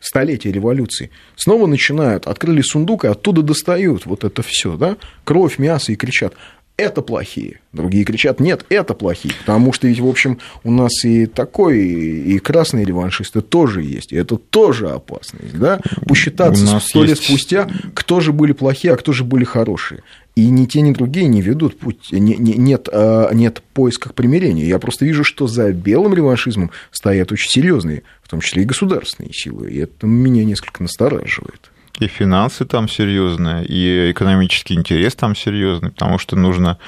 столетия 0.00 0.52
революции, 0.52 1.10
снова 1.36 1.66
начинают, 1.66 2.26
открыли 2.26 2.62
сундук, 2.62 3.04
и 3.04 3.08
оттуда 3.08 3.42
достают 3.42 4.06
вот 4.06 4.24
это 4.24 4.42
все, 4.42 4.76
да, 4.76 4.96
кровь, 5.24 5.58
мясо, 5.58 5.92
и 5.92 5.96
кричат, 5.96 6.34
это 6.78 7.02
плохие. 7.02 7.60
Другие 7.72 8.04
кричат, 8.04 8.40
нет, 8.40 8.64
это 8.70 8.94
плохие. 8.94 9.34
Потому 9.40 9.72
что 9.74 9.86
ведь, 9.88 10.00
в 10.00 10.06
общем, 10.06 10.38
у 10.64 10.70
нас 10.70 11.04
и 11.04 11.26
такой, 11.26 11.80
и 11.84 12.38
красные 12.38 12.86
реваншисты 12.86 13.42
тоже 13.42 13.82
есть. 13.82 14.12
И 14.12 14.16
это 14.16 14.36
тоже 14.36 14.88
опасность. 14.88 15.58
Да? 15.58 15.80
Посчитаться 16.06 16.78
сто 16.80 17.02
лет 17.02 17.18
есть- 17.18 17.24
спустя, 17.24 17.68
кто 17.94 18.20
же 18.20 18.32
были 18.32 18.52
плохие, 18.52 18.94
а 18.94 18.96
кто 18.96 19.12
же 19.12 19.24
были 19.24 19.44
хорошие. 19.44 20.02
И 20.36 20.48
ни 20.50 20.66
те, 20.66 20.82
ни 20.82 20.92
другие 20.92 21.26
не 21.26 21.42
ведут 21.42 21.78
путь. 21.80 22.12
Не- 22.12 22.36
не- 22.36 22.54
нет, 22.54 22.88
а, 22.92 23.32
нет 23.34 23.60
поиска 23.74 24.12
примирения. 24.12 24.66
Я 24.66 24.78
просто 24.78 25.04
вижу, 25.04 25.24
что 25.24 25.48
за 25.48 25.72
белым 25.72 26.14
реваншизмом 26.14 26.70
стоят 26.92 27.32
очень 27.32 27.50
серьезные, 27.50 28.04
в 28.22 28.28
том 28.28 28.40
числе 28.40 28.62
и 28.62 28.66
государственные 28.66 29.32
силы. 29.32 29.68
И 29.72 29.78
это 29.78 30.06
меня 30.06 30.44
несколько 30.44 30.80
настораживает. 30.82 31.72
И 31.98 32.06
финансы 32.06 32.64
там 32.64 32.88
серьезные, 32.88 33.64
и 33.64 34.12
экономический 34.12 34.74
интерес 34.74 35.14
там 35.16 35.34
серьезный, 35.34 35.90
потому 35.90 36.18
что 36.18 36.36
нужно 36.36 36.78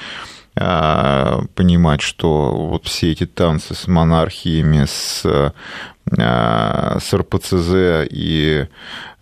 а, 0.55 1.43
понимать, 1.55 2.01
что 2.01 2.51
вот 2.51 2.85
все 2.85 3.11
эти 3.11 3.25
танцы 3.25 3.73
с 3.73 3.87
монархиями, 3.87 4.85
с, 4.85 5.25
а, 5.25 6.97
с 6.99 7.13
РПЦЗ 7.13 8.07
и 8.09 8.67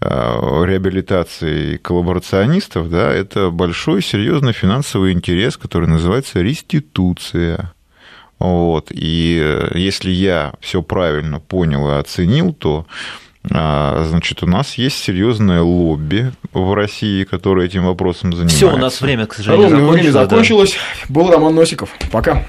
а, 0.02 0.64
реабилитацией 0.64 1.78
коллаборационистов, 1.78 2.90
да, 2.90 3.12
это 3.12 3.50
большой 3.50 4.02
серьезный 4.02 4.54
финансовый 4.54 5.12
интерес, 5.12 5.58
который 5.58 5.88
называется 5.88 6.42
реституция. 6.42 7.74
Вот. 8.40 8.88
И 8.92 9.38
э, 9.44 9.78
если 9.78 10.12
я 10.12 10.54
все 10.62 10.82
правильно 10.82 11.42
понял 11.42 11.90
и 11.90 12.00
оценил, 12.00 12.54
то 12.54 12.88
Значит, 13.44 14.44
у 14.44 14.46
нас 14.48 14.76
есть 14.76 14.98
серьезное 14.98 15.62
лобби 15.62 16.32
в 16.54 16.74
России, 16.74 17.24
которое 17.24 17.68
этим 17.68 17.86
вопросом 17.86 18.32
занимается. 18.34 18.56
Все, 18.58 18.74
у 18.74 18.78
нас 18.78 19.00
время, 19.02 19.26
к 19.28 19.34
сожалению, 19.34 19.70
Ровное 19.72 19.92
время 19.92 20.12
закончилось. 20.12 20.14
да. 20.14 20.30
закончилось. 20.30 20.78
Был 21.10 21.32
Роман 21.32 21.56
Носиков. 21.56 21.90
Пока. 22.12 22.44